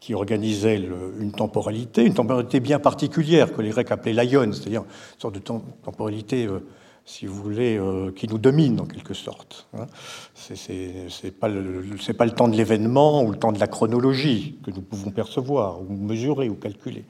[0.00, 0.80] qui organisaient
[1.20, 5.40] une temporalité, une temporalité bien particulière que les Grecs appelaient l'aion, c'est-à-dire une sorte de
[5.40, 6.60] temporalité euh,
[7.04, 9.66] si vous voulez, euh, qui nous domine en quelque sorte.
[9.76, 9.86] Hein.
[10.34, 14.82] Ce n'est pas, le temps de l'événement ou le temps de la chronologie que nous
[14.82, 17.04] pouvons percevoir ou mesurer ou calculer.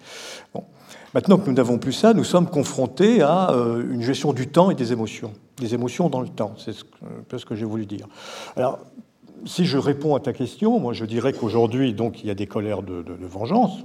[0.54, 0.64] Bon.
[1.14, 4.70] Maintenant que nous n'avons plus ça, nous sommes confrontés à euh, une gestion du temps
[4.70, 5.32] et des émotions.
[5.58, 8.06] Des émotions dans le temps, c'est un peu ce que j'ai voulu dire.
[8.56, 8.78] Alors,
[9.44, 12.46] si je réponds à ta question, moi je dirais qu'aujourd'hui, donc, il y a des
[12.46, 13.78] colères de, vengeance.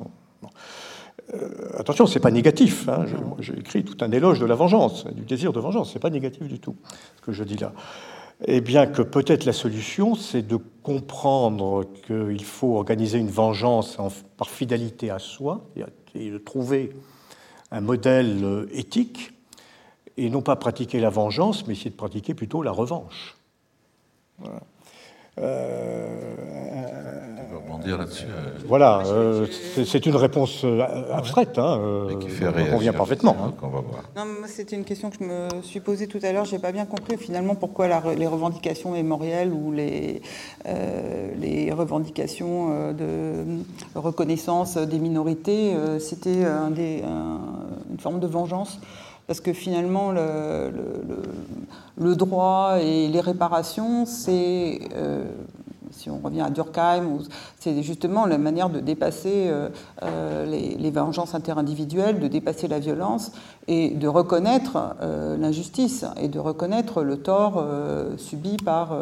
[1.34, 2.88] Euh, attention, c'est pas négatif.
[2.88, 3.06] Hein.
[3.40, 5.92] J'ai écrit tout un éloge de la vengeance, du désir de vengeance.
[5.94, 6.76] C'est pas négatif du tout
[7.18, 7.74] ce que je dis là.
[8.46, 13.98] Eh bien que peut-être la solution, c'est de comprendre qu'il faut organiser une vengeance
[14.38, 15.66] par fidélité à soi
[16.14, 16.92] et de trouver
[17.72, 19.34] un modèle euh, éthique
[20.18, 23.36] et non pas pratiquer la vengeance, mais essayer de pratiquer plutôt la revanche.
[25.40, 26.08] Euh,
[27.96, 28.26] là-dessus.
[28.26, 29.46] Euh, voilà, euh,
[29.86, 30.66] c'est une réponse
[31.14, 33.36] abstraite, hein, qui fait convient parfaitement.
[33.42, 33.54] Hein.
[34.16, 36.44] Non, c'est une question que je me suis posée tout à l'heure.
[36.44, 40.22] J'ai pas bien compris finalement pourquoi les revendications mémorielles ou les,
[41.40, 43.46] les revendications de
[43.96, 46.72] reconnaissance des minorités, c'était un
[47.90, 48.80] une forme de vengeance
[49.28, 50.72] parce que finalement, le,
[51.98, 55.26] le, droit et les réparations, c'est, euh,
[55.92, 57.20] si on revient à Durkheim,
[57.60, 59.68] c'est justement la manière de dépasser euh,
[60.04, 63.34] euh, les, vengeances interindividuelles, de dépasser la violence
[63.68, 64.96] et de reconnaître
[65.38, 67.62] l'injustice et de reconnaître le tort
[68.16, 68.96] subi par.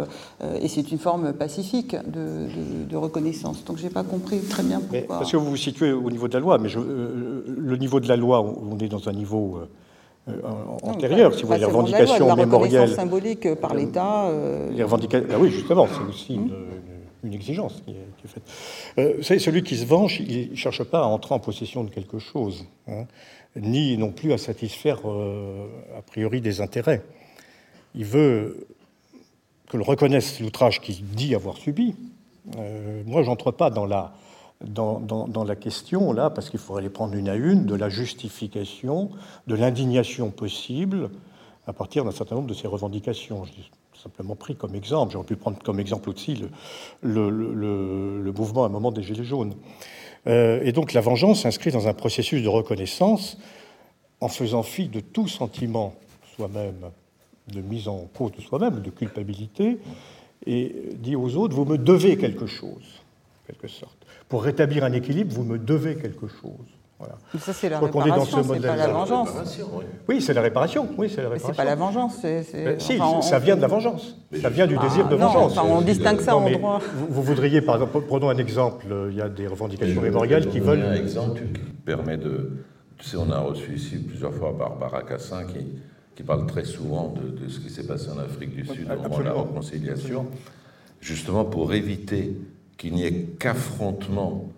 [0.59, 3.63] et c'est une forme pacifique de, reconnaissance.
[3.63, 5.19] Donc, je n'ai pas compris très bien pourquoi.
[5.19, 8.07] parce que vous vous situez au niveau de la loi, mais je, le niveau de
[8.07, 9.59] la loi, on est dans un niveau
[10.83, 12.89] antérieure, si vous voulez, les revendications la mémorielles.
[12.89, 14.27] symbolique par euh, l'État.
[14.27, 16.51] Euh, les revendications, ah oui, justement, c'est aussi hmm.
[17.23, 19.15] une, exigence qui est, faite.
[19.17, 21.89] vous savez, celui qui se venge, il ne cherche pas à entrer en possession de
[21.89, 23.05] quelque chose, hein,
[23.55, 27.03] ni non plus à satisfaire a priori des intérêts.
[27.93, 28.67] Il veut
[29.69, 31.95] que le reconnaisse l'outrage qu'il dit avoir subi.
[33.05, 34.13] moi, j'entre pas dans la
[34.61, 39.09] dans, la question, là, parce qu'il faudrait les prendre une à une, de la justification,
[39.47, 41.09] de l'indignation possible
[41.67, 43.43] à partir d'un certain nombre de ces revendications.
[43.45, 43.51] Je
[44.01, 45.13] simplement pris comme exemple.
[45.13, 46.43] J'aurais pu prendre comme exemple aussi
[47.01, 49.55] le, mouvement à un moment des Gilets jaunes.
[50.27, 53.37] Euh, et donc la vengeance s'inscrit dans un processus de reconnaissance
[54.21, 55.95] en faisant fi de tout sentiment
[56.35, 56.91] soi-même,
[57.47, 59.77] de mise en cause de soi-même, de culpabilité,
[60.45, 63.01] et dit aux autres, vous me devez quelque chose,
[63.43, 66.75] en quelque sorte pour rétablir un équilibre, vous me devez quelque chose.
[66.97, 67.15] Voilà.
[67.39, 69.29] Ça, c'est la réparation, c'est pas la vengeance.
[70.07, 70.87] Oui, c'est la réparation.
[70.97, 71.47] Oui, c'est la réparation.
[71.49, 72.25] C'est pas la vengeance.
[72.79, 74.17] si, ça vient de la vengeance.
[74.41, 75.57] Ça vient du désir de ah, vengeance.
[75.57, 76.79] on distingue ça en droit.
[77.09, 78.85] Vous, voudriez, par exemple, prenons un exemple.
[79.09, 80.83] Il y a des revendications mémoriales qui veulent.
[80.83, 82.51] Un exemple qui permet de.
[82.97, 85.67] Tu sais, on a reçu ici plusieurs fois Barbara Cassin qui,
[86.15, 89.17] qui parle très souvent de, ce qui s'est passé en Afrique du Sud au moment
[89.17, 90.27] de la réconciliation,
[91.01, 92.37] justement pour éviter
[92.77, 94.49] qu'il n'y ait qu'affrontement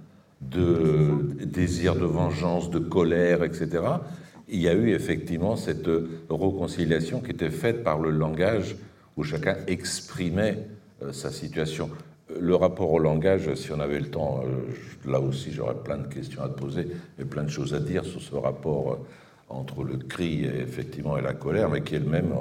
[0.41, 3.83] de désir de vengeance, de colère, etc.
[4.49, 5.89] Il y a eu effectivement cette
[6.29, 8.75] réconciliation qui était faite par le langage
[9.17, 10.59] où chacun exprimait
[11.11, 11.89] sa situation.
[12.39, 14.43] Le rapport au langage, si on avait le temps,
[15.05, 16.87] là aussi j'aurais plein de questions à te poser
[17.19, 18.99] et plein de choses à dire sur ce rapport
[19.49, 22.31] entre le cri effectivement et la colère, mais qui est le même,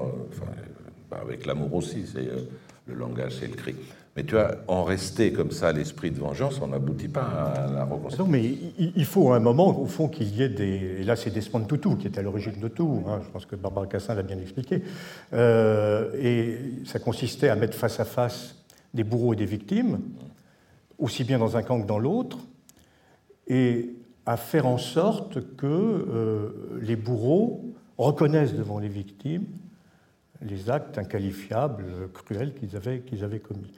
[1.12, 2.28] avec l'amour aussi, c'est
[2.86, 3.74] le langage, c'est le cri.
[4.16, 7.70] Mais tu vois, en rester comme ça à l'esprit de vengeance, on n'aboutit pas à
[7.70, 8.24] la reconstruction.
[8.24, 11.00] Non, mais il faut un moment, au fond, qu'il y ait des.
[11.00, 13.04] Et là, c'est Desmond Tutu qui est à l'origine de tout.
[13.06, 14.82] Hein, je pense que Barbara Cassin l'a bien expliqué.
[15.34, 18.56] Euh, et ça consistait à mettre face à face
[18.94, 20.00] des bourreaux et des victimes,
[20.98, 22.38] aussi bien dans un camp que dans l'autre,
[23.48, 29.44] et à faire en sorte que euh, les bourreaux reconnaissent devant les victimes
[30.42, 33.72] les actes inqualifiables, cruels qu'ils avaient, qu'ils avaient commis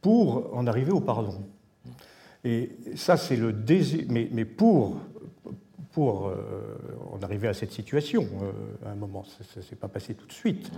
[0.00, 1.42] pour en arriver au pardon.
[2.44, 4.04] Et ça, c'est le désir.
[4.08, 4.96] Mais, mais pour,
[5.92, 6.78] pour euh,
[7.10, 10.26] en arriver à cette situation, euh, à un moment, ça ne s'est pas passé tout
[10.26, 10.70] de suite.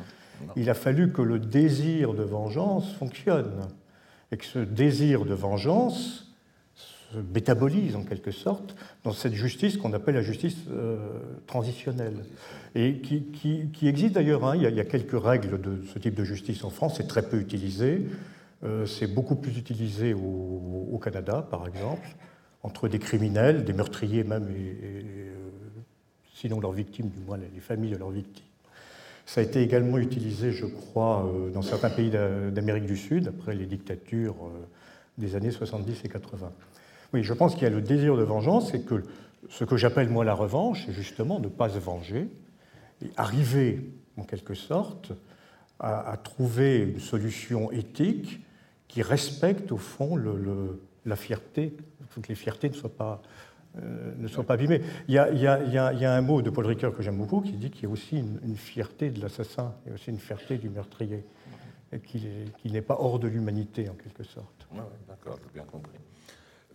[0.56, 3.68] Il a fallu que le désir de vengeance fonctionne.
[4.32, 6.32] Et que ce désir de vengeance
[6.74, 12.24] se métabolise en quelque sorte dans cette justice qu'on appelle la justice euh, transitionnelle.
[12.76, 13.24] Et qui,
[13.72, 14.44] qui, existe d'ailleurs.
[14.44, 14.54] Hein.
[14.56, 17.28] il, il, y a quelques règles de ce type de justice en France, c'est très
[17.28, 18.06] peu utilisé.
[18.62, 22.06] Euh, c'est beaucoup plus utilisé au, Canada, par exemple,
[22.62, 25.34] entre des criminels, des meurtriers même, et, euh,
[26.34, 28.44] sinon leurs victimes, du moins les familles de leurs victimes.
[29.24, 33.54] Ça a été également utilisé, je crois, euh, dans certains pays d'Amérique du Sud, après
[33.54, 34.50] les dictatures
[35.16, 36.52] des années 70 et 80.
[37.14, 39.02] Oui, je pense qu'il y a le désir de vengeance, et que
[39.48, 42.28] ce que j'appelle moi la revanche, c'est justement ne pas se venger,
[43.02, 45.12] et arriver, en quelque sorte,
[45.78, 48.40] à trouver une solution éthique
[48.90, 50.20] qui respecte au fond
[51.06, 51.72] la fierté.
[52.00, 53.22] Il faut que les fiertés ne soient pas,
[53.78, 54.82] euh, ne soient pas abîmées.
[55.06, 57.86] Il y, a, un mot de Paul Ricoeur que j'aime beaucoup qui dit qu'il y
[57.86, 61.24] a aussi une, fierté de l'assassin, a aussi une fierté du meurtrier,
[61.92, 64.66] et qu'il n'est pas hors de l'humanité en quelque sorte.
[65.08, 65.98] D'accord, j'ai bien compris.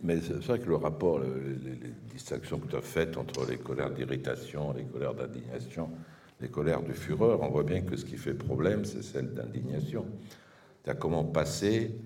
[0.02, 3.58] Mais c'est vrai que le rapport, les, les, distinctions que tu as faites entre les
[3.58, 5.90] colères d'irritation, les colères d'indignation,
[6.40, 10.06] les colères de fureur, on voit bien que ce qui fait problème, c'est celle d'indignation
[10.94, 11.96] comment passer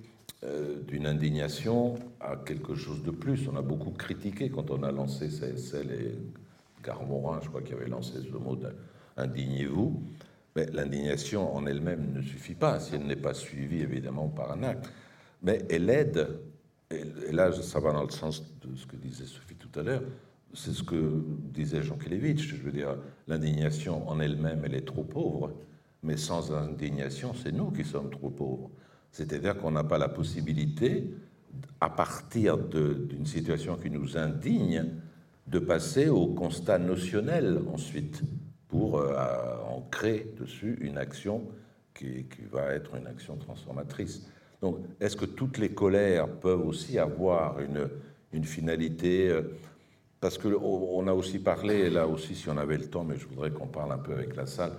[0.43, 3.47] euh, d'une indignation à quelque chose de plus.
[3.49, 6.19] On a beaucoup critiqué quand on a lancé CSL et
[6.83, 8.57] Garmorin, je crois, qui avait lancé ce mot
[9.17, 10.03] d'indignez-vous.
[10.57, 14.63] Mais l'indignation en elle-même ne suffit pas si elle n'est pas suivie évidemment par un
[14.63, 14.91] acte.
[15.43, 16.29] Mais elle aide,
[16.91, 20.03] et là ça va dans le sens de ce que disait Sophie tout à l'heure,
[20.55, 22.97] c'est ce que disait Jean Kelevitch, je veux dire,
[23.29, 25.53] l'indignation en elle-même, elle est trop pauvre,
[26.03, 28.71] mais sans indignation, c'est nous qui sommes trop pauvres.
[29.13, 31.11] C'est-à-dire qu'on n'a pas la possibilité,
[31.81, 34.87] à partir d'une situation qui nous indigne,
[35.47, 38.23] de passer au constat notionnel ensuite,
[38.69, 41.43] pour euh, ancrer dessus une action
[41.93, 44.27] qui, va être une action transformatrice.
[44.63, 47.89] Donc, est-ce que toutes les colères peuvent aussi avoir une,
[48.33, 49.43] une finalité euh,
[50.21, 53.51] Parce qu'on a aussi parlé, là aussi, si on avait le temps, mais je voudrais
[53.51, 54.73] qu'on parle un peu avec la salle,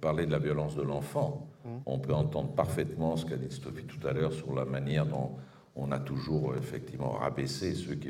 [0.00, 1.68] parler de la violence de l'enfant, mmh.
[1.86, 5.36] on peut entendre parfaitement ce qu'a dit Sophie tout à l'heure sur la manière dont
[5.76, 8.08] on a toujours effectivement rabaissé ceux qui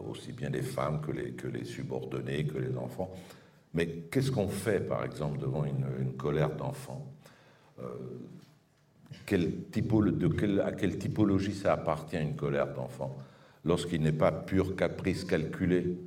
[0.00, 3.10] aussi bien les femmes que les, que les subordonnés, que les enfants.
[3.74, 7.06] Mais qu'est-ce qu'on fait, par exemple, devant une, colère d'enfant
[7.80, 7.84] euh,
[9.26, 13.16] quel de À quelle typologie ça appartient une colère d'enfant
[13.64, 15.98] Lorsqu'il n'est pas pur caprice calculé,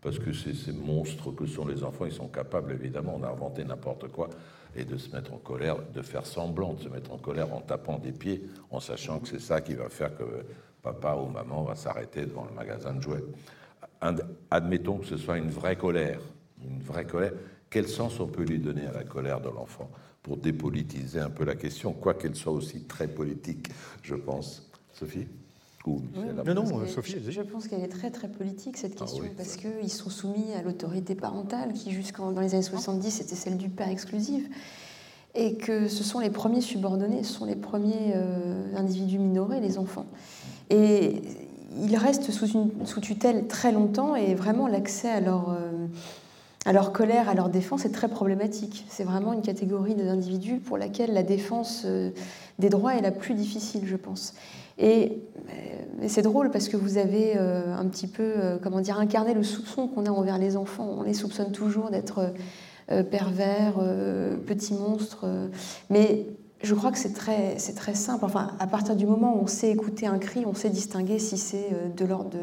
[0.00, 4.30] parce que ces monstres que sont les enfants, ils sont capables évidemment d'inventer n'importe quoi
[4.74, 7.60] et de se mettre en colère, de faire semblant de se mettre en colère en
[7.60, 10.24] tapant des pieds, en sachant que c'est ça qui va faire que
[10.82, 13.24] papa ou maman va s'arrêter devant le magasin de jouets.
[14.50, 16.20] Admettons que ce soit une vraie colère,
[16.64, 17.32] une vraie colère.
[17.68, 19.90] Quel sens on peut lui donner à la colère de l'enfant
[20.22, 23.68] pour dépolitiser un peu la question, quoi qu'elle soit aussi très politique,
[24.02, 24.70] je pense?
[24.92, 25.28] Sophie?
[25.86, 27.16] Non, non, Sophie.
[27.28, 30.62] Je, pense qu'elle est très très politique cette ah question parce qu'ils sont soumis à
[30.62, 34.46] l'autorité parentale qui jusqu'en dans les années 70 était celle du père exclusif
[35.34, 39.78] et que ce sont les premiers subordonnés, ce sont les premiers euh, individus minorés, les
[39.78, 40.06] enfants.
[40.68, 41.22] Et
[41.80, 45.86] ils restent sous, une, sous tutelle très longtemps et vraiment l'accès à leur, euh,
[46.66, 48.84] à leur colère, à leur défense est très problématique.
[48.88, 52.10] C'est vraiment une catégorie d'individus pour laquelle la défense euh,
[52.58, 54.34] des droits est la plus difficile, je pense.
[54.80, 55.18] Et,
[56.08, 59.42] c'est drôle parce que vous avez euh, un petit peu, euh, comment dire, incarné le
[59.42, 60.88] soupçon qu'on a envers les enfants.
[60.98, 62.32] On les soupçonne toujours d'être
[62.90, 63.74] euh, pervers,
[64.46, 65.26] petits monstres.
[65.90, 66.26] mais
[66.62, 68.24] je crois que c'est très, c'est très simple.
[68.24, 71.36] Enfin, à partir du moment où on sait écouter un cri, on sait distinguer si
[71.36, 72.38] c'est de l'ordre de,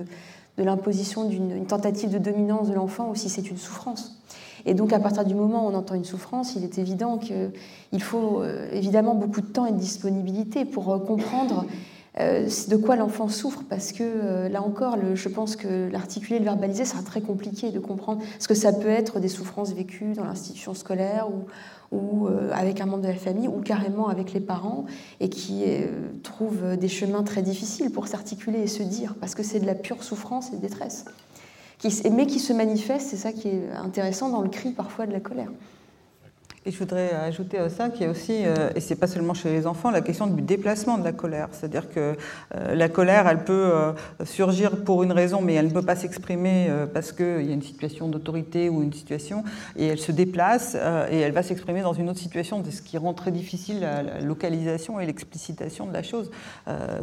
[0.57, 4.17] de l'imposition d'une tentative de dominance de l'enfant ou si c'est une souffrance.
[4.65, 8.01] Et donc, à partir du moment où on entend une souffrance, il est évident qu'il
[8.01, 8.43] faut
[8.73, 11.65] évidemment beaucoup de temps et de disponibilité pour comprendre
[12.17, 17.03] de quoi l'enfant souffre, parce que là encore, je pense que l'articuler, le verbaliser, sera
[17.03, 21.27] très compliqué de comprendre, parce que ça peut être des souffrances vécues dans l'institution scolaire
[21.91, 24.85] ou, euh, avec un membre de la famille, ou carrément avec les parents,
[25.19, 29.43] et qui euh, trouvent des chemins très difficiles pour s'articuler et se dire, parce que
[29.43, 31.05] c'est de la pure souffrance et de détresse.
[32.11, 35.19] mais qui se manifeste, c'est ça qui est intéressant, dans le cri parfois de la
[35.19, 35.51] colère.
[36.67, 39.33] Et je voudrais ajouter à ça qu'il y a aussi, euh, et c'est pas seulement
[39.33, 41.47] chez les enfants, la question du déplacement de la colère.
[41.53, 42.17] C'est-à-dire que
[42.55, 43.93] euh, la colère, elle peut euh,
[44.25, 47.61] surgir pour une raison, mais elle ne peut pas s'exprimer parce qu'il y a une
[47.61, 49.45] situation d'autorité ou une situation,
[49.77, 50.75] et elle se déplace
[51.09, 54.99] et elle va s'exprimer dans une autre situation, ce qui rend très difficile la, localisation
[54.99, 56.31] et l'explicitation de la chose,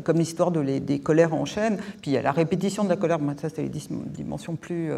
[0.02, 1.78] comme l'histoire de des colères en chaîne.
[2.02, 4.90] Puis il y a la répétition de la colère, ça c'est les dimensions plus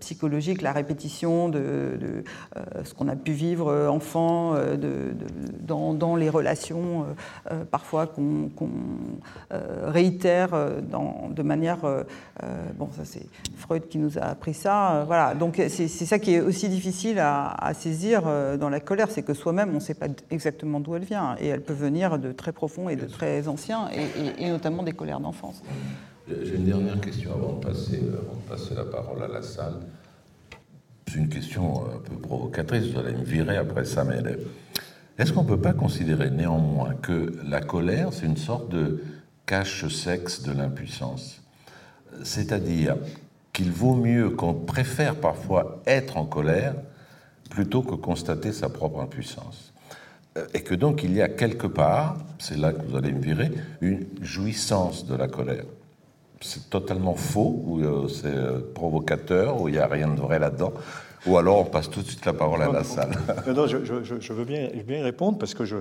[0.00, 2.24] psychologiques, la répétition de
[2.84, 5.14] ce qu'on a pu vivre vivre euh, enfant euh, de,
[5.60, 7.06] dans, les relations
[7.50, 8.50] euh, parfois qu'on
[9.50, 10.50] réitère
[10.90, 11.78] dans, de manière...
[12.78, 15.04] bon, ça c'est Freud qui nous a appris ça.
[15.06, 18.22] voilà, donc c'est ça qui est aussi difficile à, saisir
[18.58, 21.48] dans la colère, c'est que soi-même on ne sait pas exactement d'où elle vient et
[21.48, 25.20] elle peut venir de très profond et de très anciens et, et notamment des colères
[25.20, 25.62] d'enfance.
[26.28, 29.74] J'ai une dernière question avant de, passer, avant de passer la parole à la salle.
[31.08, 34.20] C'est une question un peu provocatrice, vous allez me virer après ça, mais
[35.18, 39.02] est-ce qu'on ne peut pas considérer néanmoins que la colère, c'est une sorte de
[39.46, 41.42] cache-sexe de l'impuissance?
[42.22, 42.96] C'est-à-dire
[43.52, 46.74] qu'il vaut mieux qu'on préfère parfois être en colère
[47.48, 49.72] plutôt que constater sa propre impuissance.
[50.52, 53.50] Et que donc il y a quelque part, c'est là que vous allez me virer,
[53.80, 55.64] une jouissance de la colère
[56.40, 60.38] c'est totalement faux, ou euh, c'est euh, provocateur, ou il n'y a rien de vrai
[60.38, 60.72] là-dedans,
[61.26, 63.12] ou alors on passe tout de suite la parole à la salle.
[63.46, 65.78] Non, je, veux bien, répondre, parce que je,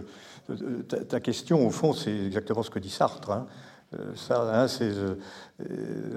[1.10, 3.32] ta, question, au fond, c'est exactement ce que dit Sartre.
[3.32, 3.48] Hein.
[3.94, 4.14] Euh,
[4.52, 4.68] hein,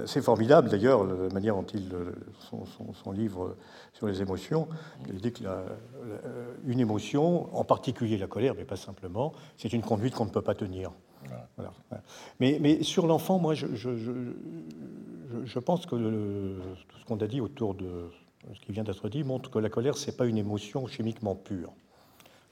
[0.07, 1.93] c'est formidable d'ailleurs, la manière dont il,
[3.05, 3.57] son, livre
[3.93, 4.69] sur les émotions,
[5.09, 5.45] il dit que
[6.67, 10.55] émotion, en particulier la colère, mais pas simplement, c'est une conduite qu'on ne peut pas
[10.55, 10.93] tenir.
[12.41, 13.69] Mais, sur l'enfant, moi, je,
[15.59, 15.97] pense que
[16.89, 18.11] tout ce qu'on a dit autour de
[18.55, 21.73] ce qui vient d'être dit montre que la colère, c'est pas une émotion chimiquement pure.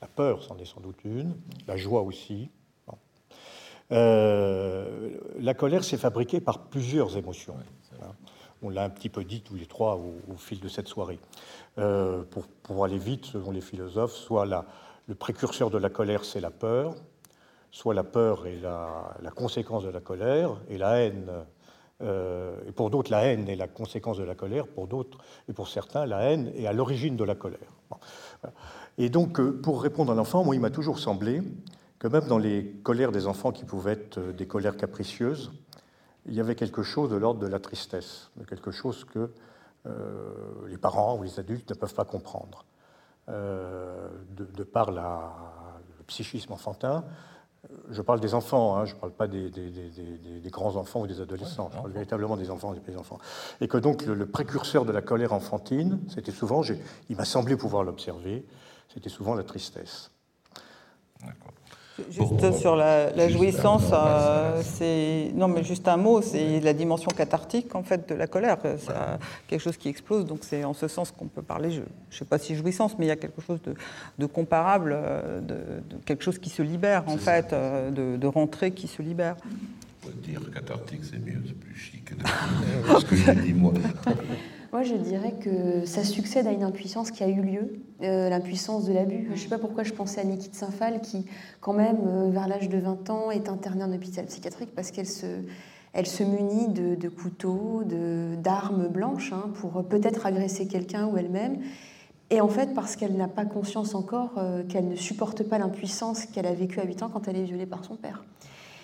[0.00, 1.34] La peur, c'en est sans doute une,
[1.66, 2.50] la joie aussi.
[3.92, 7.56] Euh, la colère, c'est fabriqué par plusieurs émotions.
[8.62, 11.20] On l'a un petit peu dit tous les trois au, fil de cette soirée.
[11.78, 14.64] Euh, pour, pour, aller vite, selon les philosophes, soit la,
[15.06, 16.94] le précurseur de la colère, c'est la peur,
[17.76, 21.30] soit la peur est la, conséquence de la colère, et la haine,
[22.00, 25.52] euh, et pour d'autres, la haine est la conséquence de la colère, pour d'autres, et
[25.52, 27.76] pour certains, la haine est à l'origine de la colère.
[28.96, 31.42] Et donc, euh, pour répondre à l'enfant, moi, il m'a toujours semblé
[31.98, 35.52] que même dans les colères des enfants qui pouvaient être euh, des colères capricieuses,
[36.24, 39.30] il y avait quelque chose de l'ordre de la tristesse, quelque chose que
[40.66, 42.64] les parents ou les adultes ne peuvent pas comprendre.
[43.28, 45.32] de, par la,
[45.96, 47.04] le psychisme enfantin,
[47.90, 49.50] je parle des enfants, hein, je ne parle pas des,
[50.50, 53.18] grands-enfants ou des adolescents, je parle véritablement des enfants et des petits-enfants.
[53.60, 56.62] Et que donc le, précurseur de la colère enfantine, c'était souvent,
[57.08, 58.44] il m'a semblé pouvoir l'observer,
[58.92, 60.10] c'était souvent la tristesse.
[61.20, 61.52] D'accord.
[62.10, 67.74] Juste sur la, jouissance, euh, c'est non mais juste un mot, c'est la dimension cathartique
[67.74, 68.58] en fait de la colère.
[68.62, 68.92] C'est
[69.48, 71.70] quelque chose qui explose, donc c'est en ce sens qu'on peut parler.
[71.70, 73.60] Je ne sais pas si jouissance, mais il y a quelque chose
[74.18, 75.56] de, comparable, euh, de,
[76.04, 79.36] quelque chose qui se libère en fait, euh, de, de rentrée qui se libère.
[80.22, 82.14] Dire cathartique, c'est mieux, c'est plus chic que
[83.00, 83.72] ce que je dis moi.
[84.76, 88.84] Moi, je dirais que ça succède à une impuissance qui a eu lieu, euh, l'impuissance
[88.84, 89.24] de l'abus.
[89.28, 91.24] Je ne sais pas pourquoi je pensais à Niki de Saint-Phal, qui,
[91.62, 95.06] quand même, euh, vers l'âge de 20 ans, est internée en hôpital psychiatrique parce qu'elle
[95.06, 95.24] se,
[95.94, 101.56] elle se munit de, couteaux, d'armes blanches, hein, pour peut-être agresser quelqu'un ou elle-même.
[102.28, 106.26] Et en fait, parce qu'elle n'a pas conscience encore euh, qu'elle ne supporte pas l'impuissance
[106.26, 108.24] qu'elle a vécue à 8 ans quand elle est violée par son père.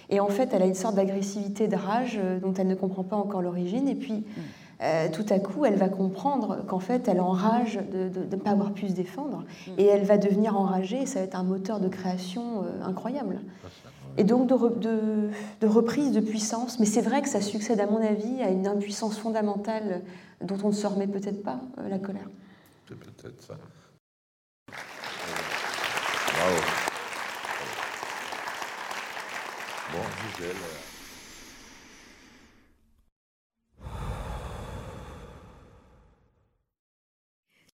[0.08, 3.16] Et en fait, elle a une sorte d'agressivité, de rage dont elle ne comprend pas
[3.16, 3.88] encore l'origine.
[3.88, 4.40] Et puis, mm.
[4.82, 8.72] Euh, tout à coup, elle va comprendre qu'en fait, elle enrage de ne pas avoir
[8.72, 9.70] pu se défendre, mm.
[9.78, 13.40] et elle va devenir enragée, et ça va être un moteur de création euh, incroyable.
[14.18, 15.30] Et donc de,
[15.60, 18.66] de, reprise de puissance, mais c'est vrai que ça succède, à mon avis, à une
[18.66, 20.02] impuissance fondamentale
[20.40, 22.28] dont on ne se remet peut-être pas, euh, la colère.
[22.88, 23.54] C'est peut-être ça.
[26.34, 26.56] Bravo.
[29.92, 29.98] Bon,
[30.36, 30.91] Gisèle.